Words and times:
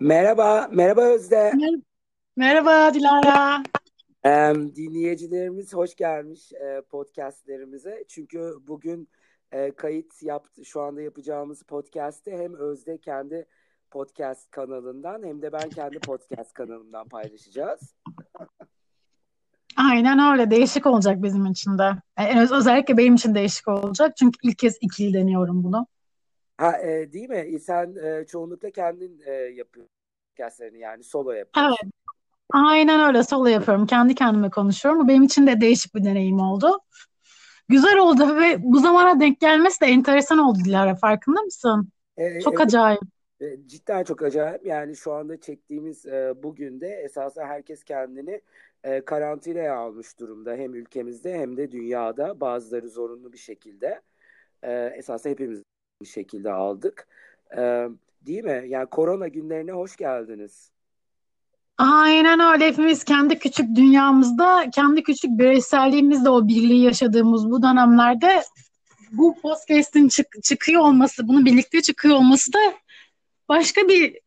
Merhaba, 0.00 0.68
merhaba 0.72 1.00
Özde. 1.02 1.36
Mer- 1.36 1.82
Merhaba 2.36 2.94
Dilara. 2.94 3.62
Ee, 4.24 4.54
dinleyicilerimiz 4.76 5.74
hoş 5.74 5.94
gelmiş 5.96 6.52
e, 6.52 6.82
podcastlerimize. 6.90 8.04
Çünkü 8.08 8.52
bugün 8.68 9.08
e, 9.52 9.70
kayıt 9.70 10.22
yaptı, 10.22 10.64
şu 10.64 10.80
anda 10.80 11.02
yapacağımız 11.02 11.62
podcast'te 11.62 12.38
hem 12.38 12.54
Özde 12.54 12.98
kendi 12.98 13.46
podcast 13.90 14.50
kanalından 14.50 15.22
hem 15.22 15.42
de 15.42 15.52
ben 15.52 15.68
kendi 15.68 15.98
podcast 15.98 16.52
kanalımdan 16.52 17.08
paylaşacağız. 17.08 17.94
Aynen 19.76 20.32
öyle. 20.32 20.50
Değişik 20.50 20.86
olacak 20.86 21.22
bizim 21.22 21.46
için 21.46 21.78
de. 21.78 21.90
E, 22.16 22.40
öz- 22.40 22.52
özellikle 22.52 22.96
benim 22.96 23.14
için 23.14 23.34
değişik 23.34 23.68
olacak. 23.68 24.16
Çünkü 24.16 24.38
ilk 24.42 24.58
kez 24.58 24.78
ikili 24.80 25.14
deniyorum 25.14 25.64
bunu. 25.64 25.86
Ha, 26.58 26.78
e, 26.82 27.12
değil 27.12 27.28
mi? 27.28 27.36
E, 27.36 27.58
Sen 27.58 27.96
e, 27.96 28.26
çoğunlukla 28.26 28.70
kendin 28.70 29.20
e, 29.26 29.32
yapıyorsun 29.32 29.92
podcastlerini 30.30 30.78
yani 30.80 31.04
solo 31.04 31.32
Evet, 31.56 31.74
yapıyorsun. 31.74 31.92
aynen 32.54 33.00
öyle. 33.08 33.22
Solo 33.24 33.46
yapıyorum. 33.46 33.86
Kendi 33.86 34.14
kendime 34.14 34.50
konuşuyorum. 34.50 35.00
Bu 35.04 35.08
benim 35.08 35.22
için 35.22 35.46
de 35.46 35.60
değişik 35.60 35.94
bir 35.94 36.04
deneyim 36.04 36.40
oldu. 36.40 36.78
Güzel 37.68 37.98
oldu 37.98 38.36
ve 38.36 38.56
bu 38.64 38.80
zamana 38.80 39.20
denk 39.20 39.40
gelmesi 39.40 39.80
de 39.80 39.86
enteresan 39.86 40.38
oldu 40.38 40.58
Dilara. 40.64 40.96
Farkında 40.96 41.42
mısın? 41.42 41.92
E, 42.16 42.24
Çok 42.38 42.60
evet, 42.60 42.62
acayip. 42.62 43.00
e, 43.40 43.68
cidden 43.68 44.04
çok 44.04 44.22
acayip. 44.22 44.66
Yani 44.66 44.96
şu 44.96 45.12
anda 45.14 45.40
çektiğimiz 45.40 46.06
e, 46.06 46.34
bugün 46.42 46.80
de 46.80 46.88
esasında 46.88 47.46
herkes 47.46 47.84
kendini 47.84 48.42
e, 48.84 49.04
karantinaya 49.04 49.76
almış 49.76 50.18
durumda. 50.20 50.54
Hem 50.56 50.74
ülkemizde 50.74 51.34
hem 51.38 51.56
de 51.56 51.72
dünyada. 51.72 52.40
Bazıları 52.40 52.88
zorunlu 52.90 53.32
bir 53.32 53.38
şekilde. 53.38 54.02
E, 54.62 54.72
esasında 54.96 55.32
hepimiz 55.32 55.62
bir 56.02 56.06
şekilde 56.06 56.52
aldık. 56.52 57.08
E, 57.56 57.88
değil 58.26 58.44
mi? 58.44 58.64
Yani 58.66 58.86
korona 58.86 59.28
günlerine 59.28 59.72
hoş 59.72 59.96
geldiniz. 59.96 60.70
Aynen 61.78 62.40
öyle. 62.40 62.66
Hepimiz 62.66 63.04
kendi 63.04 63.38
küçük 63.38 63.76
dünyamızda, 63.76 64.70
kendi 64.74 65.02
küçük 65.02 65.30
bireyselliğimizle 65.30 66.30
o 66.30 66.48
birliği 66.48 66.82
yaşadığımız 66.82 67.50
bu 67.50 67.62
dönemlerde 67.62 68.42
bu 69.12 69.40
podcast'in 69.42 70.08
çık- 70.08 70.42
çıkıyor 70.42 70.82
olması, 70.82 71.28
bunun 71.28 71.44
birlikte 71.44 71.82
çıkıyor 71.82 72.16
olması 72.16 72.52
da 72.52 72.58
başka 73.48 73.88
bir 73.88 74.18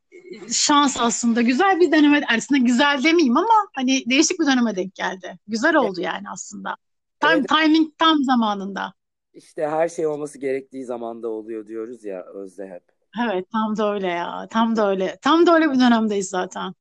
şans 0.51 0.97
aslında. 0.99 1.41
Güzel 1.41 1.79
bir 1.79 1.91
deneme, 1.91 2.21
aslında 2.37 2.61
güzel 2.65 3.03
demeyeyim 3.03 3.37
ama 3.37 3.53
hani 3.75 4.03
değişik 4.09 4.39
bir 4.39 4.45
döneme 4.45 4.75
denk 4.75 4.95
geldi. 4.95 5.37
Güzel 5.47 5.75
oldu 5.75 6.01
yani 6.01 6.29
aslında. 6.33 6.75
Tam 7.19 7.31
Evet, 7.31 7.47
timing 7.47 7.91
tam 7.97 8.23
zamanında. 8.23 8.93
İşte 9.33 9.67
her 9.67 9.89
şey 9.89 10.07
olması 10.07 10.39
gerektiği 10.39 10.85
zamanda 10.85 11.29
oluyor 11.29 11.67
diyoruz 11.67 12.03
ya 12.03 12.25
Özde 12.25 12.67
hep. 12.67 12.83
Evet, 13.25 13.45
tam 13.51 13.77
da 13.77 13.93
öyle 13.93 14.07
ya. 14.07 14.47
Tam 14.49 14.75
da 14.75 14.89
öyle. 14.89 15.17
Tam 15.21 15.45
da 15.45 15.55
öyle 15.55 15.71
bir 15.71 15.79
dönemdeyiz 15.79 16.29
zaten. 16.29 16.73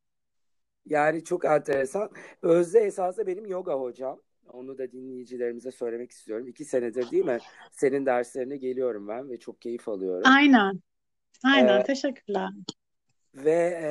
Yani 0.86 1.24
çok 1.24 1.44
enteresan. 1.44 2.10
Özde 2.42 2.80
esasında 2.80 3.26
benim 3.26 3.46
yoga 3.46 3.74
hocam. 3.74 4.20
Onu 4.52 4.78
da 4.78 4.92
dinleyicilerimize 4.92 5.70
söylemek 5.70 6.10
istiyorum. 6.10 6.48
İki 6.48 6.64
senedir 6.64 7.10
değil 7.10 7.24
mi? 7.24 7.38
Senin 7.72 8.06
derslerine 8.06 8.56
geliyorum 8.56 9.08
ben 9.08 9.30
ve 9.30 9.38
çok 9.38 9.60
keyif 9.60 9.88
alıyorum. 9.88 10.22
Aynen. 10.24 10.80
Aynen. 11.44 11.80
Ee, 11.80 11.84
Teşekkürler. 11.84 12.48
ve 13.34 13.78
e, 13.82 13.90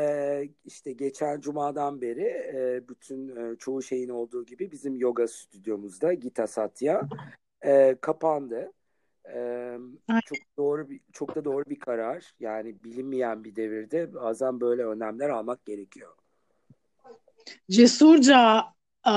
işte 0.65 0.91
geçen 0.93 1.41
cumadan 1.41 2.01
beri 2.01 2.23
e, 2.55 2.87
bütün 2.87 3.35
e, 3.35 3.55
çoğu 3.55 3.81
şeyin 3.81 4.09
olduğu 4.09 4.45
gibi 4.45 4.71
bizim 4.71 4.95
yoga 4.95 5.27
stüdyomuzda 5.27 6.13
Gita 6.13 6.47
Satya 6.47 7.09
e, 7.65 7.95
kapandı. 8.01 8.73
E, 9.33 9.77
çok 10.25 10.37
doğru 10.57 10.89
bir, 10.89 10.99
çok 11.13 11.35
da 11.35 11.45
doğru 11.45 11.63
bir 11.65 11.79
karar. 11.79 12.33
Yani 12.39 12.83
bilinmeyen 12.83 13.43
bir 13.43 13.55
devirde 13.55 14.13
bazen 14.13 14.61
böyle 14.61 14.85
önlemler 14.85 15.29
almak 15.29 15.65
gerekiyor. 15.65 16.11
cesurca 17.71 18.63
e, 19.07 19.13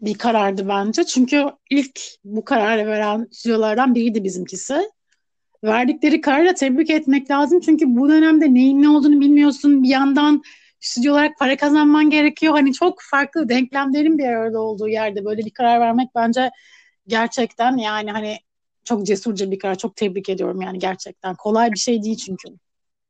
bir 0.00 0.18
karardı 0.18 0.68
bence. 0.68 1.04
Çünkü 1.04 1.46
ilk 1.70 2.00
bu 2.24 2.44
kararı 2.44 2.86
veren 2.86 3.28
stüdyolardan 3.30 3.94
biriydi 3.94 4.24
bizimkisi. 4.24 4.90
Verdikleri 5.64 6.20
kararla 6.20 6.54
tebrik 6.54 6.90
etmek 6.90 7.30
lazım. 7.30 7.60
Çünkü 7.60 7.96
bu 7.96 8.08
dönemde 8.08 8.54
neyin 8.54 8.82
ne 8.82 8.88
olduğunu 8.88 9.20
bilmiyorsun. 9.20 9.82
Bir 9.82 9.88
yandan 9.88 10.42
stüdyo 10.80 11.12
olarak 11.12 11.38
para 11.38 11.56
kazanman 11.56 12.10
gerekiyor. 12.10 12.52
Hani 12.52 12.72
çok 12.72 12.98
farklı 13.10 13.48
denklemlerin 13.48 14.18
bir 14.18 14.24
arada 14.24 14.60
olduğu 14.60 14.88
yerde 14.88 15.24
böyle 15.24 15.44
bir 15.44 15.50
karar 15.50 15.80
vermek 15.80 16.08
bence 16.14 16.50
gerçekten 17.06 17.76
yani 17.76 18.10
hani 18.12 18.38
çok 18.84 19.06
cesurca 19.06 19.50
bir 19.50 19.58
karar. 19.58 19.74
Çok 19.78 19.96
tebrik 19.96 20.28
ediyorum 20.28 20.62
yani 20.62 20.78
gerçekten. 20.78 21.34
Kolay 21.36 21.72
bir 21.72 21.78
şey 21.78 22.02
değil 22.02 22.16
çünkü. 22.16 22.48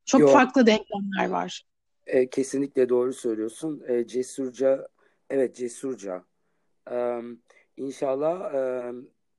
Çok 0.06 0.21
Yok. 0.21 0.31
farklı 0.31 0.66
denklemler 0.66 1.28
var. 1.31 1.65
E, 2.06 2.31
kesinlikle 2.31 2.88
doğru 2.88 3.12
söylüyorsun. 3.12 3.83
E, 3.88 4.06
cesurca, 4.06 4.88
evet 5.31 5.56
cesurca. 5.56 6.25
E, 6.93 7.21
İnşallah 7.78 8.54
e, 8.54 8.93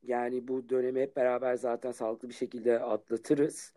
yani 0.03 0.47
bu 0.49 0.69
dönemi 0.69 1.01
hep 1.01 1.17
beraber 1.17 1.55
zaten 1.55 1.91
sağlıklı 1.91 2.29
bir 2.29 2.35
şekilde 2.35 2.79
atlatırız. 2.79 3.73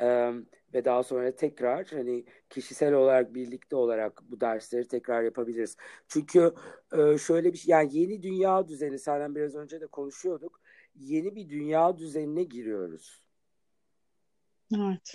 E, 0.00 0.32
ve 0.74 0.84
daha 0.84 1.02
sonra 1.02 1.36
tekrar 1.36 1.86
hani 1.86 2.24
kişisel 2.50 2.92
olarak 2.92 3.34
birlikte 3.34 3.76
olarak 3.76 4.22
bu 4.30 4.40
dersleri 4.40 4.88
tekrar 4.88 5.22
yapabiliriz. 5.22 5.76
Çünkü 6.08 6.54
e, 6.92 7.18
şöyle 7.18 7.52
bir 7.52 7.58
şey 7.58 7.72
yani 7.72 7.96
yeni 7.96 8.22
dünya 8.22 8.68
düzeni 8.68 8.98
senden 8.98 9.34
biraz 9.34 9.54
önce 9.54 9.80
de 9.80 9.86
konuşuyorduk. 9.86 10.60
Yeni 10.94 11.36
bir 11.36 11.48
dünya 11.48 11.98
düzenine 11.98 12.44
giriyoruz. 12.44 13.24
Evet. 14.76 15.14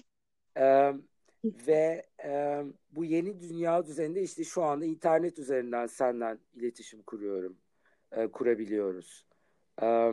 Ee, 0.57 0.93
ve 1.43 2.05
e, 2.23 2.63
bu 2.91 3.05
yeni 3.05 3.41
dünya 3.41 3.85
düzeninde 3.85 4.21
işte 4.21 4.43
şu 4.43 4.63
anda 4.63 4.85
internet 4.85 5.39
üzerinden 5.39 5.87
senden 5.87 6.39
iletişim 6.53 7.01
kuruyorum, 7.01 7.57
e, 8.11 8.27
kurabiliyoruz. 8.27 9.25
Ee, 9.81 10.11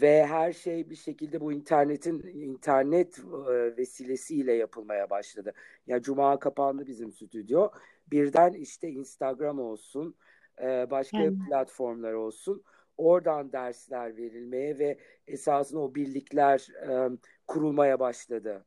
ve 0.00 0.26
her 0.26 0.52
şey 0.52 0.90
bir 0.90 0.96
şekilde 0.96 1.40
bu 1.40 1.52
internetin 1.52 2.22
internet 2.22 3.18
e, 3.18 3.76
vesilesiyle 3.76 4.52
yapılmaya 4.52 5.10
başladı. 5.10 5.52
Ya 5.86 6.02
Cuma 6.02 6.38
kapandı 6.38 6.86
bizim 6.86 7.12
stüdyo. 7.12 7.68
Birden 8.10 8.52
işte 8.52 8.88
Instagram 8.88 9.58
olsun, 9.58 10.14
e, 10.62 10.90
başka 10.90 11.18
Yani. 11.18 11.38
platformlar 11.48 12.12
olsun. 12.12 12.62
Oradan 12.96 13.52
dersler 13.52 14.16
verilmeye 14.16 14.78
ve 14.78 14.98
esasında 15.26 15.80
o 15.80 15.94
birlikler 15.94 16.68
e, 16.88 17.10
kurulmaya 17.46 18.00
başladı. 18.00 18.64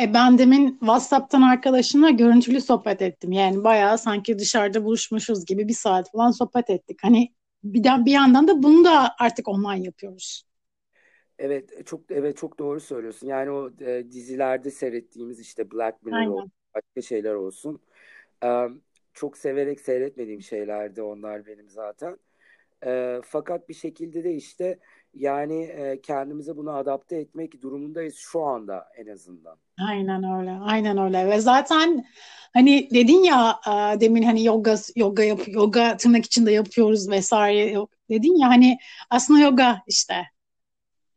E 0.00 0.14
ben 0.14 0.38
demin 0.38 0.70
WhatsApp'tan 0.70 1.42
arkadaşımla 1.42 2.10
görüntülü 2.10 2.60
sohbet 2.60 3.02
ettim. 3.02 3.32
Yani 3.32 3.64
bayağı 3.64 3.98
sanki 3.98 4.38
dışarıda 4.38 4.84
buluşmuşuz 4.84 5.46
gibi 5.46 5.68
bir 5.68 5.74
saat 5.74 6.12
falan 6.12 6.30
sohbet 6.30 6.70
ettik. 6.70 6.98
Hani 7.02 7.35
bir, 7.74 7.84
bir 8.06 8.12
yandan 8.12 8.48
da 8.48 8.62
bunu 8.62 8.84
da 8.84 9.14
artık 9.18 9.48
online 9.48 9.84
yapıyoruz. 9.84 10.44
Evet 11.38 11.86
çok 11.86 12.10
evet 12.10 12.36
çok 12.36 12.58
doğru 12.58 12.80
söylüyorsun. 12.80 13.26
Yani 13.26 13.50
o 13.50 13.70
e, 13.80 14.12
dizilerde 14.12 14.70
seyrettiğimiz 14.70 15.40
işte 15.40 15.70
Black 15.70 16.02
Mirror 16.02 16.16
Aynen. 16.16 16.28
olsun, 16.28 16.52
başka 16.74 17.02
şeyler 17.02 17.34
olsun. 17.34 17.80
E, 18.44 18.66
çok 19.14 19.38
severek 19.38 19.80
seyretmediğim 19.80 20.42
şeylerdi 20.42 21.02
onlar 21.02 21.46
benim 21.46 21.68
zaten. 21.70 22.18
E, 22.86 23.20
fakat 23.24 23.68
bir 23.68 23.74
şekilde 23.74 24.24
de 24.24 24.34
işte 24.34 24.78
yani 25.18 25.62
e, 25.62 26.00
kendimize 26.00 26.56
bunu 26.56 26.72
adapte 26.72 27.16
etmek 27.16 27.62
durumundayız 27.62 28.14
şu 28.16 28.42
anda 28.42 28.86
en 28.96 29.06
azından. 29.06 29.56
Aynen 29.88 30.38
öyle. 30.38 30.50
Aynen 30.50 30.98
öyle. 30.98 31.28
Ve 31.30 31.40
zaten 31.40 32.04
hani 32.54 32.88
dedin 32.94 33.22
ya 33.22 33.60
e, 33.66 34.00
demin 34.00 34.22
hani 34.22 34.44
yoga 34.44 34.76
yoga 34.96 35.22
yap 35.22 35.40
yoga 35.46 35.96
tırnak 35.96 36.24
içinde 36.24 36.52
yapıyoruz 36.52 37.10
vesaire 37.10 37.76
dedin 38.10 38.36
ya 38.38 38.48
hani 38.48 38.78
aslında 39.10 39.40
yoga 39.40 39.82
işte. 39.86 40.26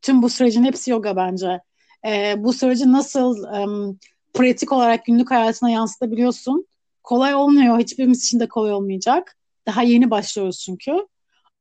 Tüm 0.01 0.21
bu 0.21 0.29
sürecin 0.29 0.63
hepsi 0.63 0.91
yoga 0.91 1.15
bence. 1.15 1.59
E, 2.07 2.35
bu 2.37 2.53
süreci 2.53 2.91
nasıl 2.91 3.53
em, 3.53 3.99
pratik 4.33 4.71
olarak 4.71 5.05
günlük 5.05 5.31
hayatına 5.31 5.69
yansıtabiliyorsun? 5.69 6.67
Kolay 7.03 7.35
olmuyor. 7.35 7.79
Hiçbirimiz 7.79 8.25
için 8.25 8.39
de 8.39 8.47
kolay 8.47 8.73
olmayacak. 8.73 9.37
Daha 9.67 9.83
yeni 9.83 10.11
başlıyoruz 10.11 10.59
çünkü. 10.59 10.91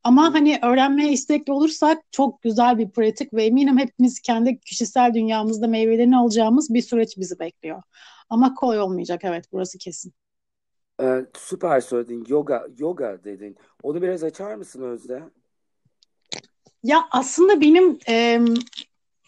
Ama 0.04 0.34
hani 0.34 0.58
öğrenmeye 0.62 1.12
istekli 1.12 1.52
olursak 1.52 1.98
çok 2.10 2.42
güzel 2.42 2.78
bir 2.78 2.90
pratik 2.90 3.34
ve 3.34 3.44
eminim 3.44 3.78
hepimiz 3.78 4.20
kendi 4.20 4.60
kişisel 4.60 5.14
dünyamızda 5.14 5.66
meyvelerini 5.66 6.16
alacağımız 6.16 6.74
bir 6.74 6.82
süreç 6.82 7.18
bizi 7.18 7.38
bekliyor. 7.38 7.82
Ama 8.30 8.54
kolay 8.54 8.80
olmayacak 8.80 9.20
evet 9.24 9.44
burası 9.52 9.78
kesin. 9.78 10.12
E, 11.02 11.26
süper 11.36 11.80
söyledin. 11.80 12.24
Yoga 12.28 12.66
yoga 12.78 13.24
dedin. 13.24 13.56
Onu 13.82 14.02
biraz 14.02 14.24
açar 14.24 14.54
mısın 14.54 14.82
Özde? 14.82 15.22
Ya 16.82 17.04
aslında 17.10 17.60
benim 17.60 17.98
em, 18.06 18.46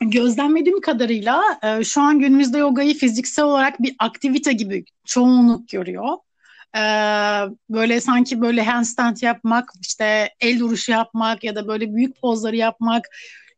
gözlemlediğim 0.00 0.80
kadarıyla 0.80 1.42
e, 1.62 1.84
şu 1.84 2.00
an 2.00 2.18
günümüzde 2.18 2.58
yogayı 2.58 2.94
fiziksel 2.94 3.44
olarak 3.44 3.82
bir 3.82 3.96
aktivite 3.98 4.52
gibi 4.52 4.84
çoğunluk 5.04 5.68
görüyor. 5.68 6.16
E, 6.76 6.80
böyle 7.70 8.00
sanki 8.00 8.40
böyle 8.40 8.62
handstand 8.62 9.16
yapmak, 9.22 9.72
işte 9.80 10.30
el 10.40 10.58
duruşu 10.58 10.92
yapmak 10.92 11.44
ya 11.44 11.54
da 11.56 11.68
böyle 11.68 11.94
büyük 11.94 12.20
pozları 12.20 12.56
yapmak 12.56 13.04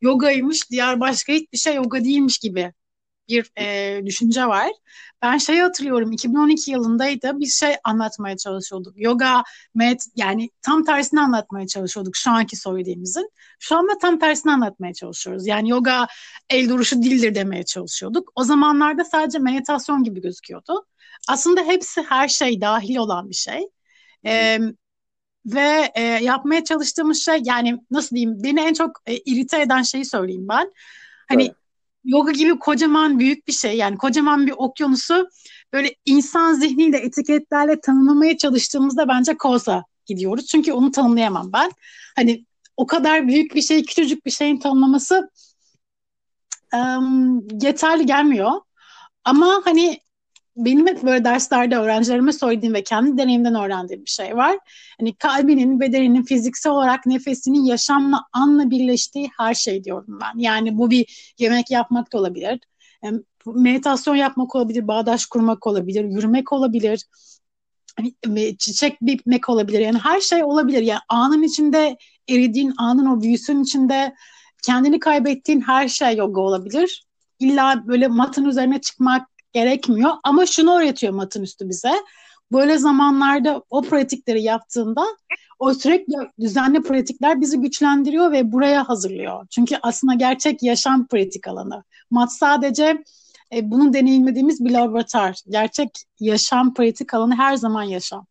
yogaymış, 0.01 0.71
diğer 0.71 1.01
başka 1.01 1.33
hiçbir 1.33 1.59
şey 1.59 1.75
yoga 1.75 2.05
değilmiş 2.05 2.39
gibi 2.39 2.73
bir 3.29 3.53
e, 3.59 4.01
düşünce 4.07 4.47
var. 4.47 4.71
Ben 5.23 5.39
şeyi 5.39 5.63
hatırlıyorum 5.63 6.13
2012 6.13 6.71
yılındaydı 6.71 7.41
bir 7.41 7.47
şey 7.47 7.75
anlatmaya 7.85 8.37
çalışıyorduk. 8.37 8.95
Yoga, 8.97 9.43
med 9.75 10.01
yani 10.17 10.51
tam 10.63 10.85
tersini 10.85 11.21
anlatmaya 11.21 11.67
çalışıyorduk 11.67 12.17
şu 12.17 12.31
anki 12.31 12.57
söylediğimizin. 12.57 13.31
Şu 13.59 13.77
anda 13.77 13.99
tam 13.99 14.19
tersini 14.19 14.53
anlatmaya 14.53 14.95
çalışıyoruz. 14.95 15.47
Yani 15.47 15.69
yoga 15.71 16.07
el 16.51 16.69
duruşu 16.69 17.03
dildir 17.03 17.35
demeye 17.35 17.65
çalışıyorduk. 17.65 18.33
O 18.35 18.45
zamanlarda 18.45 19.05
sadece 19.05 19.39
meditasyon 19.39 20.05
gibi 20.05 20.21
gözüküyordu. 20.21 20.87
Aslında 21.29 21.61
hepsi 21.61 22.03
her 22.03 22.29
şey 22.29 22.61
dahil 22.61 22.97
olan 22.97 23.31
bir 23.31 23.35
şey. 23.35 23.69
Ee, 24.27 24.59
ve 25.47 25.93
e, 25.95 26.03
yapmaya 26.03 26.65
çalıştığımız 26.65 27.25
şey 27.25 27.41
yani 27.45 27.79
nasıl 27.91 28.17
diyeyim 28.17 28.43
beni 28.43 28.61
en 28.61 28.75
çok 28.75 29.03
e, 29.07 29.17
irite 29.17 29.63
eden 29.63 29.83
şeyi 29.83 30.05
söyleyeyim 30.05 30.47
ben. 30.49 30.73
Hani 31.29 31.45
evet. 31.45 31.57
Yoga 32.05 32.33
gibi 32.33 32.59
kocaman 32.59 33.19
büyük 33.19 33.49
bir 33.49 33.53
şey 33.53 33.77
yani 33.77 33.97
kocaman 33.97 34.47
bir 34.47 34.55
okyanusu 34.57 35.29
böyle 35.73 35.95
insan 36.05 36.55
zihniyle 36.55 36.99
etiketlerle 36.99 37.81
tanımlamaya 37.81 38.37
çalıştığımızda 38.37 39.09
bence 39.09 39.37
koza 39.37 39.85
gidiyoruz. 40.07 40.47
Çünkü 40.47 40.73
onu 40.73 40.91
tanımlayamam 40.91 41.53
ben. 41.53 41.73
Hani 42.17 42.45
o 42.77 42.87
kadar 42.87 43.29
büyük 43.29 43.55
bir 43.55 43.63
şey 43.63 43.85
küçücük 43.85 44.27
bir 44.27 44.31
şeyin 44.31 44.59
tanımlaması 44.59 45.31
um, 46.75 47.49
yeterli 47.63 48.07
gelmiyor. 48.07 48.53
Ama 49.25 49.61
hani 49.65 50.01
benim 50.57 50.87
hep 50.87 51.03
böyle 51.03 51.25
derslerde 51.25 51.77
öğrencilerime 51.77 52.33
söylediğim 52.33 52.75
ve 52.75 52.83
kendi 52.83 53.19
deneyimden 53.19 53.55
öğrendiğim 53.55 54.05
bir 54.05 54.11
şey 54.11 54.37
var. 54.37 54.59
Hani 54.99 55.15
kalbinin, 55.15 55.81
bedeninin 55.81 56.23
fiziksel 56.23 56.73
olarak 56.73 57.07
nefesinin 57.07 57.65
yaşamla, 57.65 58.25
anla 58.33 58.71
birleştiği 58.71 59.31
her 59.39 59.55
şey 59.55 59.85
diyorum 59.85 60.19
ben. 60.23 60.39
Yani 60.39 60.79
bu 60.79 60.91
bir 60.91 61.35
yemek 61.39 61.71
yapmak 61.71 62.13
da 62.13 62.19
olabilir. 62.19 62.61
Meditasyon 63.47 64.15
yapmak 64.15 64.55
olabilir, 64.55 64.89
bağdaş 64.89 65.27
kurmak 65.27 65.67
olabilir, 65.67 66.05
yürümek 66.05 66.53
olabilir, 66.53 67.05
hani, 67.97 68.57
çiçek 68.59 69.01
dikmek 69.07 69.49
olabilir. 69.49 69.79
Yani 69.79 69.99
her 69.99 70.21
şey 70.21 70.45
olabilir. 70.45 70.83
Yani 70.83 71.01
anın 71.09 71.43
içinde 71.43 71.97
eridiğin, 72.29 72.75
anın 72.79 73.07
o 73.07 73.21
büyüsün 73.21 73.63
içinde 73.63 74.15
kendini 74.63 75.01
kaybettiğin 75.01 75.61
her 75.61 75.89
şey 75.89 76.17
yoga 76.17 76.41
olabilir. 76.41 77.07
İlla 77.39 77.83
böyle 77.87 78.09
matın 78.09 78.45
üzerine 78.45 78.81
çıkmak, 78.81 79.32
gerekmiyor. 79.53 80.11
Ama 80.25 80.47
şunu 80.47 80.79
öğretiyor 80.79 81.13
matın 81.13 81.43
üstü 81.43 81.69
bize. 81.69 81.93
Böyle 82.53 82.79
zamanlarda 82.79 83.63
o 83.71 83.83
pratikleri 83.83 84.43
yaptığında 84.43 85.05
o 85.59 85.75
sürekli 85.75 86.15
düzenli 86.41 86.83
pratikler 86.83 87.41
bizi 87.41 87.61
güçlendiriyor 87.61 88.33
ve 88.33 88.53
buraya 88.53 88.89
hazırlıyor. 88.89 89.47
Çünkü 89.51 89.77
aslında 89.83 90.15
gerçek 90.15 90.63
yaşam 90.63 91.07
pratik 91.07 91.49
alanı. 91.49 91.85
Mat 92.11 92.33
sadece 92.33 93.05
e, 93.55 93.71
bunu 93.71 93.93
deneyimlediğimiz 93.93 94.65
bir 94.65 94.71
laboratuvar. 94.71 95.43
Gerçek 95.49 95.89
yaşam 96.21 96.75
pratik 96.75 97.15
alanı 97.15 97.35
her 97.35 97.57
zaman 97.57 97.83
yaşam. 97.83 98.27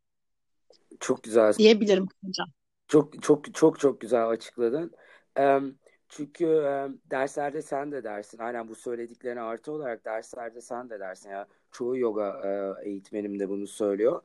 Çok 1.00 1.24
güzel. 1.24 1.54
Diyebilirim 1.54 2.08
hocam. 2.26 2.48
Çok 2.88 3.24
çok 3.24 3.54
çok 3.54 3.80
çok 3.80 4.02
güzel 4.02 4.30
açıkladın. 4.30 4.92
Um, 5.40 5.76
çünkü 6.12 6.46
e, 6.46 6.90
derslerde 7.12 7.62
sen 7.62 7.92
de 7.92 8.04
dersin. 8.04 8.38
Aynen 8.38 8.68
bu 8.68 8.76
söylediklerine 8.76 9.42
artı 9.42 9.72
olarak 9.72 10.06
derslerde 10.06 10.62
sen 10.62 10.90
de 10.90 11.00
dersin. 11.00 11.30
Ya 11.30 11.48
çoğu 11.72 11.98
yoga 11.98 12.42
e, 12.46 12.90
eğitmenim 12.90 13.40
de 13.40 13.50
bunu 13.50 13.68
söylüyor. 13.68 14.22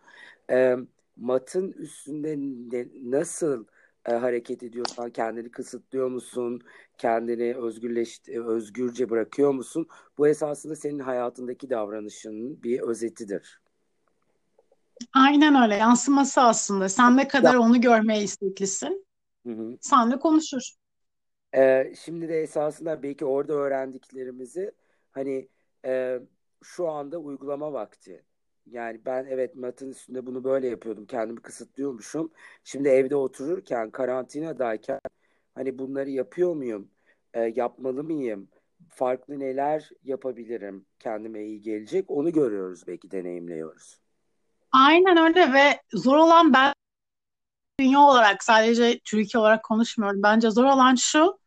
E, 0.50 0.76
matın 1.16 1.72
üstünde 1.72 2.36
ne, 2.38 2.86
nasıl 3.02 3.64
e, 4.06 4.12
hareket 4.12 4.62
ediyorsan 4.62 5.10
kendini 5.10 5.50
kısıtlıyor 5.50 6.08
musun? 6.08 6.60
Kendini 6.98 7.56
özgürleş 7.56 8.28
özgürce 8.28 9.10
bırakıyor 9.10 9.50
musun? 9.54 9.86
Bu 10.18 10.28
esasında 10.28 10.76
senin 10.76 10.98
hayatındaki 10.98 11.70
davranışının 11.70 12.62
bir 12.62 12.80
özetidir. 12.80 13.60
Aynen 15.14 15.62
öyle. 15.62 15.74
Yansıması 15.74 16.40
aslında. 16.40 16.88
Sen 16.88 17.16
ne 17.16 17.28
kadar 17.28 17.54
ya. 17.54 17.60
onu 17.60 17.80
görmeye 17.80 18.22
isteklisin. 18.22 19.06
Hı 19.46 19.52
hı. 19.52 19.78
Sen 19.80 20.10
de 20.10 20.18
konuşur. 20.18 20.72
Ee, 21.56 21.92
şimdi 21.98 22.28
de 22.28 22.42
esasında 22.42 23.02
belki 23.02 23.24
orada 23.24 23.52
öğrendiklerimizi 23.52 24.72
hani 25.10 25.48
e, 25.84 26.20
şu 26.62 26.88
anda 26.88 27.18
uygulama 27.18 27.72
vakti. 27.72 28.24
Yani 28.66 29.00
ben 29.06 29.26
evet 29.30 29.56
matın 29.56 29.90
üstünde 29.90 30.26
bunu 30.26 30.44
böyle 30.44 30.68
yapıyordum. 30.68 31.06
Kendimi 31.06 31.40
kısıtlıyormuşum. 31.42 32.30
Şimdi 32.64 32.88
evde 32.88 33.16
otururken 33.16 33.90
karantinadayken 33.90 35.00
hani 35.54 35.78
bunları 35.78 36.10
yapıyor 36.10 36.54
muyum? 36.54 36.90
E, 37.34 37.40
yapmalı 37.40 38.04
mıyım? 38.04 38.48
Farklı 38.88 39.38
neler 39.40 39.90
yapabilirim? 40.04 40.86
Kendime 40.98 41.44
iyi 41.44 41.62
gelecek. 41.62 42.10
Onu 42.10 42.32
görüyoruz 42.32 42.86
belki 42.86 43.10
deneyimliyoruz. 43.10 44.00
Aynen 44.72 45.16
öyle 45.16 45.52
ve 45.52 45.80
zor 45.92 46.16
olan 46.16 46.52
ben 46.52 46.72
dünya 47.80 48.00
olarak 48.00 48.44
sadece 48.44 48.98
Türkiye 49.04 49.40
olarak 49.40 49.64
konuşmuyorum. 49.64 50.22
Bence 50.22 50.50
zor 50.50 50.64
olan 50.64 50.94
şu 50.94 51.38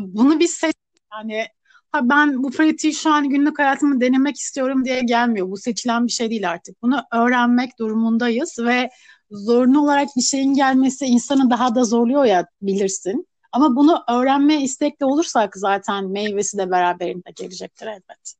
bunu 0.00 0.40
bir 0.40 0.48
seç 0.48 0.74
yani 1.12 1.46
ha 1.92 2.08
ben 2.08 2.42
bu 2.42 2.50
pratiği 2.50 2.94
şu 2.94 3.10
an 3.10 3.28
günlük 3.28 3.58
hayatımı 3.58 4.00
denemek 4.00 4.36
istiyorum 4.36 4.84
diye 4.84 5.00
gelmiyor. 5.00 5.50
Bu 5.50 5.56
seçilen 5.56 6.06
bir 6.06 6.12
şey 6.12 6.30
değil 6.30 6.50
artık. 6.50 6.82
Bunu 6.82 7.02
öğrenmek 7.12 7.78
durumundayız 7.78 8.58
ve 8.58 8.90
zorunlu 9.30 9.80
olarak 9.80 10.08
bir 10.16 10.22
şeyin 10.22 10.54
gelmesi 10.54 11.04
insanı 11.06 11.50
daha 11.50 11.74
da 11.74 11.84
zorluyor 11.84 12.24
ya 12.24 12.46
bilirsin. 12.62 13.28
Ama 13.52 13.76
bunu 13.76 14.04
öğrenmeye 14.08 14.60
istekli 14.60 15.06
olursak 15.06 15.56
zaten 15.56 16.10
meyvesi 16.10 16.58
de 16.58 16.70
beraberinde 16.70 17.30
gelecektir 17.36 17.86
elbet. 17.86 18.34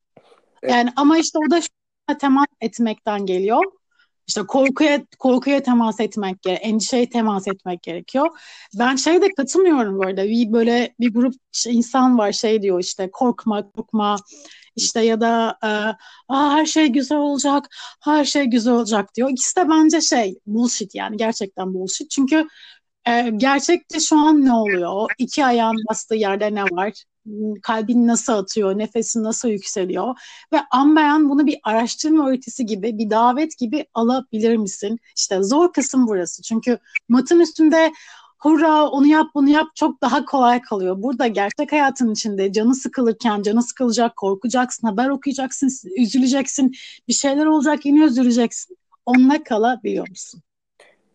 Yani 0.68 0.92
ama 0.96 1.18
işte 1.18 1.38
o 1.46 1.50
da 1.50 1.60
temas 2.18 2.46
etmekten 2.60 3.26
geliyor. 3.26 3.64
İşte 4.28 4.42
korkuya 4.42 5.06
korkuya 5.18 5.62
temas 5.62 6.00
etmek 6.00 6.42
gerek, 6.42 6.60
endişeye 6.62 7.08
temas 7.10 7.48
etmek 7.48 7.82
gerekiyor. 7.82 8.28
Ben 8.78 8.96
şey 8.96 9.22
de 9.22 9.28
katılmıyorum 9.36 10.00
arada. 10.00 10.24
Bir 10.24 10.52
böyle 10.52 10.94
bir 11.00 11.14
grup 11.14 11.34
insan 11.68 12.18
var 12.18 12.32
şey 12.32 12.62
diyor 12.62 12.80
işte 12.80 13.10
korkma, 13.12 13.70
korkma 13.70 14.16
işte 14.76 15.00
ya 15.00 15.20
da 15.20 15.58
e, 15.64 15.68
her 16.34 16.66
şey 16.66 16.86
güzel 16.86 17.18
olacak, 17.18 17.68
her 18.04 18.24
şey 18.24 18.44
güzel 18.44 18.74
olacak 18.74 19.14
diyor. 19.14 19.30
İkisi 19.30 19.56
de 19.56 19.68
bence 19.68 20.00
şey 20.00 20.34
bullshit 20.46 20.94
yani 20.94 21.16
gerçekten 21.16 21.74
bullshit. 21.74 22.10
Çünkü 22.10 22.46
e, 23.08 23.30
gerçekte 23.36 24.00
şu 24.00 24.18
an 24.18 24.44
ne 24.44 24.52
oluyor? 24.52 25.10
İki 25.18 25.44
ayağın 25.44 25.76
bastığı 25.88 26.14
yerde 26.14 26.54
ne 26.54 26.62
var? 26.62 26.92
kalbin 27.62 28.06
nasıl 28.06 28.32
atıyor, 28.32 28.78
nefesin 28.78 29.24
nasıl 29.24 29.48
yükseliyor 29.48 30.14
ve 30.52 30.58
anbayan 30.70 31.30
bunu 31.30 31.46
bir 31.46 31.58
araştırma 31.64 32.28
öğretisi 32.28 32.66
gibi, 32.66 32.98
bir 32.98 33.10
davet 33.10 33.58
gibi 33.58 33.86
alabilir 33.94 34.56
misin? 34.56 34.98
İşte 35.16 35.42
zor 35.42 35.72
kısım 35.72 36.06
burası. 36.06 36.42
Çünkü 36.42 36.78
matın 37.08 37.40
üstünde 37.40 37.92
hurra 38.38 38.88
onu 38.88 39.06
yap 39.06 39.26
bunu 39.34 39.48
yap 39.50 39.66
çok 39.74 40.02
daha 40.02 40.24
kolay 40.24 40.62
kalıyor. 40.62 41.02
Burada 41.02 41.26
gerçek 41.26 41.72
hayatın 41.72 42.12
içinde 42.12 42.52
canı 42.52 42.74
sıkılırken 42.74 43.42
canı 43.42 43.62
sıkılacak, 43.62 44.16
korkacaksın, 44.16 44.88
haber 44.88 45.08
okuyacaksın, 45.08 45.70
üzüleceksin, 45.96 46.72
bir 47.08 47.12
şeyler 47.12 47.46
olacak 47.46 47.86
yine 47.86 48.04
üzüleceksin. 48.04 48.76
Onunla 49.06 49.42
kalabiliyor 49.44 50.08
musun? 50.08 50.42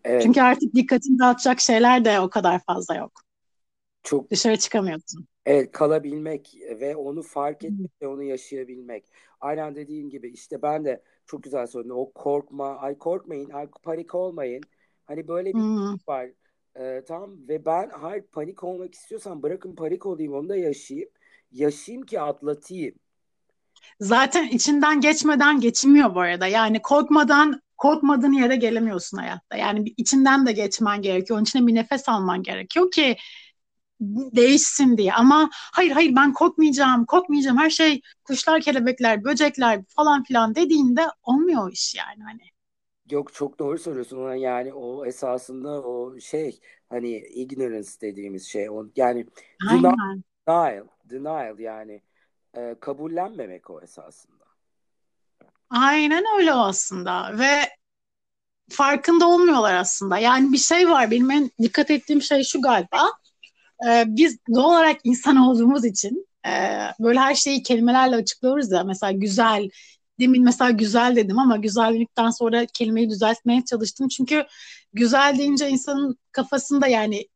Evet. 0.04 0.22
Çünkü 0.22 0.40
artık 0.40 0.74
dikkatini 0.74 1.18
dağıtacak 1.18 1.60
şeyler 1.60 2.04
de 2.04 2.20
o 2.20 2.30
kadar 2.30 2.60
fazla 2.66 2.94
yok. 2.94 3.12
Çok 4.02 4.30
dışarı 4.30 4.56
çıkamıyorsun. 4.56 5.26
Evet 5.46 5.72
kalabilmek 5.72 6.54
ve 6.80 6.96
onu 6.96 7.22
fark 7.22 7.64
etmek 7.64 7.90
ve 8.02 8.06
onu 8.06 8.22
yaşayabilmek. 8.22 9.04
Aynen 9.40 9.74
dediğin 9.74 10.10
gibi 10.10 10.28
işte 10.28 10.62
ben 10.62 10.84
de 10.84 11.02
çok 11.26 11.42
güzel 11.42 11.66
söyledin. 11.66 11.94
O 11.94 12.12
korkma, 12.12 12.76
ay 12.76 12.98
korkmayın, 12.98 13.50
ay 13.50 13.66
panik 13.82 14.14
olmayın. 14.14 14.62
Hani 15.04 15.28
böyle 15.28 15.48
bir 15.48 15.60
hmm. 15.60 15.96
var. 16.08 16.30
Ee, 16.78 17.02
tamam 17.08 17.48
ve 17.48 17.64
ben 17.64 17.90
hayır 17.90 18.22
panik 18.22 18.64
olmak 18.64 18.94
istiyorsam 18.94 19.42
bırakın 19.42 19.74
panik 19.74 20.06
olayım 20.06 20.34
onu 20.34 20.48
da 20.48 20.56
yaşayayım. 20.56 21.10
Yaşayayım 21.52 22.06
ki 22.06 22.20
atlatayım. 22.20 22.94
Zaten 24.00 24.48
içinden 24.48 25.00
geçmeden 25.00 25.60
geçmiyor 25.60 26.14
bu 26.14 26.20
arada. 26.20 26.46
Yani 26.46 26.82
korkmadan 26.82 27.62
korkmadığın 27.80 28.32
yere 28.32 28.56
gelemiyorsun 28.56 29.18
hayatta. 29.18 29.56
Yani 29.56 29.94
içinden 29.96 30.46
de 30.46 30.52
geçmen 30.52 31.02
gerekiyor. 31.02 31.38
Onun 31.38 31.44
için 31.44 31.66
bir 31.66 31.74
nefes 31.74 32.08
alman 32.08 32.42
gerekiyor 32.42 32.90
ki 32.90 33.16
değişsin 34.36 34.96
diye. 34.96 35.12
Ama 35.14 35.50
hayır 35.52 35.90
hayır 35.90 36.16
ben 36.16 36.32
korkmayacağım, 36.32 37.06
korkmayacağım. 37.06 37.58
Her 37.58 37.70
şey 37.70 38.00
kuşlar, 38.24 38.60
kelebekler, 38.60 39.24
böcekler 39.24 39.84
falan 39.88 40.24
filan 40.24 40.54
dediğinde 40.54 41.06
olmuyor 41.22 41.68
o 41.68 41.70
iş 41.70 41.94
yani 41.94 42.24
hani. 42.24 42.42
Yok 43.10 43.34
çok 43.34 43.58
doğru 43.58 43.78
söylüyorsun 43.78 44.34
yani 44.34 44.72
o 44.74 45.06
esasında 45.06 45.82
o 45.82 46.20
şey 46.20 46.60
hani 46.88 47.16
ignorance 47.18 47.90
dediğimiz 48.00 48.46
şey 48.46 48.70
o 48.70 48.86
yani 48.96 49.26
Aynen. 49.70 50.24
denial, 50.48 50.86
denial 51.04 51.58
yani 51.58 52.02
e, 52.56 52.76
kabullenmemek 52.80 53.70
o 53.70 53.80
esasında. 53.82 54.39
Aynen 55.70 56.24
öyle 56.38 56.52
aslında 56.52 57.38
ve 57.38 57.68
farkında 58.70 59.28
olmuyorlar 59.28 59.74
aslında. 59.74 60.18
Yani 60.18 60.52
bir 60.52 60.58
şey 60.58 60.88
var 60.90 61.10
benim 61.10 61.30
en 61.30 61.50
dikkat 61.62 61.90
ettiğim 61.90 62.22
şey 62.22 62.44
şu 62.44 62.60
galiba 62.62 63.10
e, 63.88 64.04
biz 64.08 64.38
doğal 64.54 64.70
olarak 64.70 65.00
insan 65.04 65.36
olduğumuz 65.36 65.84
için 65.84 66.26
e, 66.46 66.50
böyle 67.00 67.20
her 67.20 67.34
şeyi 67.34 67.62
kelimelerle 67.62 68.16
açıklıyoruz 68.16 68.72
ya 68.72 68.84
mesela 68.84 69.12
güzel 69.12 69.70
demin 70.20 70.44
mesela 70.44 70.70
güzel 70.70 71.16
dedim 71.16 71.38
ama 71.38 71.56
güzellikten 71.56 72.30
sonra 72.30 72.66
kelimeyi 72.66 73.10
düzeltmeye 73.10 73.64
çalıştım 73.64 74.08
çünkü 74.08 74.46
güzel 74.92 75.38
deyince 75.38 75.68
insanın 75.70 76.18
kafasında 76.32 76.86
yani 76.88 77.28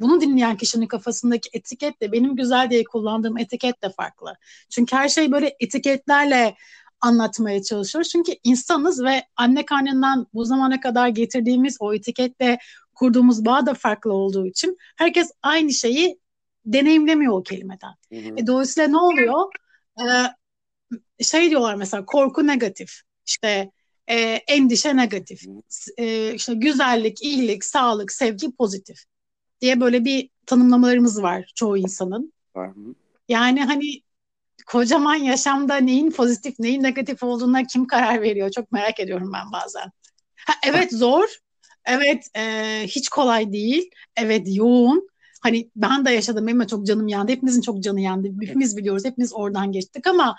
bunu 0.00 0.20
dinleyen 0.20 0.56
kişinin 0.56 0.86
kafasındaki 0.86 1.50
etiket 1.52 2.02
de 2.02 2.12
benim 2.12 2.36
güzel 2.36 2.70
diye 2.70 2.84
kullandığım 2.84 3.38
etiket 3.38 3.82
de 3.82 3.90
farklı. 3.90 4.34
Çünkü 4.70 4.96
her 4.96 5.08
şey 5.08 5.32
böyle 5.32 5.56
etiketlerle 5.60 6.54
anlatmaya 7.00 7.62
çalışıyoruz. 7.62 8.10
Çünkü 8.10 8.32
insanız 8.44 9.04
ve 9.04 9.24
anne 9.36 9.64
karnından 9.64 10.26
bu 10.34 10.44
zamana 10.44 10.80
kadar 10.80 11.08
getirdiğimiz 11.08 11.76
o 11.80 11.94
etiketle 11.94 12.58
kurduğumuz 12.94 13.44
bağ 13.44 13.66
da 13.66 13.74
farklı 13.74 14.12
olduğu 14.12 14.46
için 14.46 14.76
herkes 14.96 15.30
aynı 15.42 15.72
şeyi 15.72 16.18
deneyimlemiyor 16.66 17.32
o 17.32 17.42
kelimeden. 17.42 17.94
Hı 18.12 18.18
hı. 18.18 18.34
E, 18.36 18.46
dolayısıyla 18.46 18.88
ne 18.88 18.98
oluyor? 18.98 19.52
Ee, 20.00 21.24
şey 21.24 21.50
diyorlar 21.50 21.74
mesela 21.74 22.04
korku 22.04 22.46
negatif, 22.46 23.00
işte 23.26 23.70
e, 24.06 24.16
endişe 24.48 24.96
negatif, 24.96 25.42
e, 25.96 26.34
işte 26.34 26.54
güzellik, 26.54 27.22
iyilik, 27.22 27.64
sağlık, 27.64 28.12
sevgi 28.12 28.52
pozitif 28.52 29.04
diye 29.60 29.80
böyle 29.80 30.04
bir 30.04 30.30
tanımlamalarımız 30.46 31.22
var 31.22 31.52
çoğu 31.54 31.78
insanın. 31.78 32.32
Yani 33.28 33.64
hani 33.64 34.02
kocaman 34.70 35.14
yaşamda 35.14 35.76
neyin 35.76 36.10
pozitif, 36.10 36.58
neyin 36.58 36.82
negatif 36.82 37.22
olduğuna 37.22 37.64
kim 37.64 37.86
karar 37.86 38.22
veriyor? 38.22 38.50
Çok 38.50 38.72
merak 38.72 39.00
ediyorum 39.00 39.32
ben 39.34 39.52
bazen. 39.52 39.92
Ha, 40.46 40.52
evet 40.66 40.92
zor. 40.92 41.28
Evet 41.84 42.26
e, 42.36 42.42
hiç 42.86 43.08
kolay 43.08 43.52
değil. 43.52 43.90
Evet 44.16 44.46
yoğun. 44.46 45.08
Hani 45.40 45.70
ben 45.76 46.04
de 46.04 46.10
yaşadım. 46.10 46.46
Benim 46.46 46.60
de 46.60 46.66
çok 46.66 46.86
canım 46.86 47.08
yandı. 47.08 47.32
Hepimizin 47.32 47.60
çok 47.60 47.82
canı 47.82 48.00
yandı. 48.00 48.28
Hepimiz 48.40 48.76
biliyoruz. 48.76 49.04
Hepimiz 49.04 49.32
oradan 49.34 49.72
geçtik 49.72 50.06
ama 50.06 50.36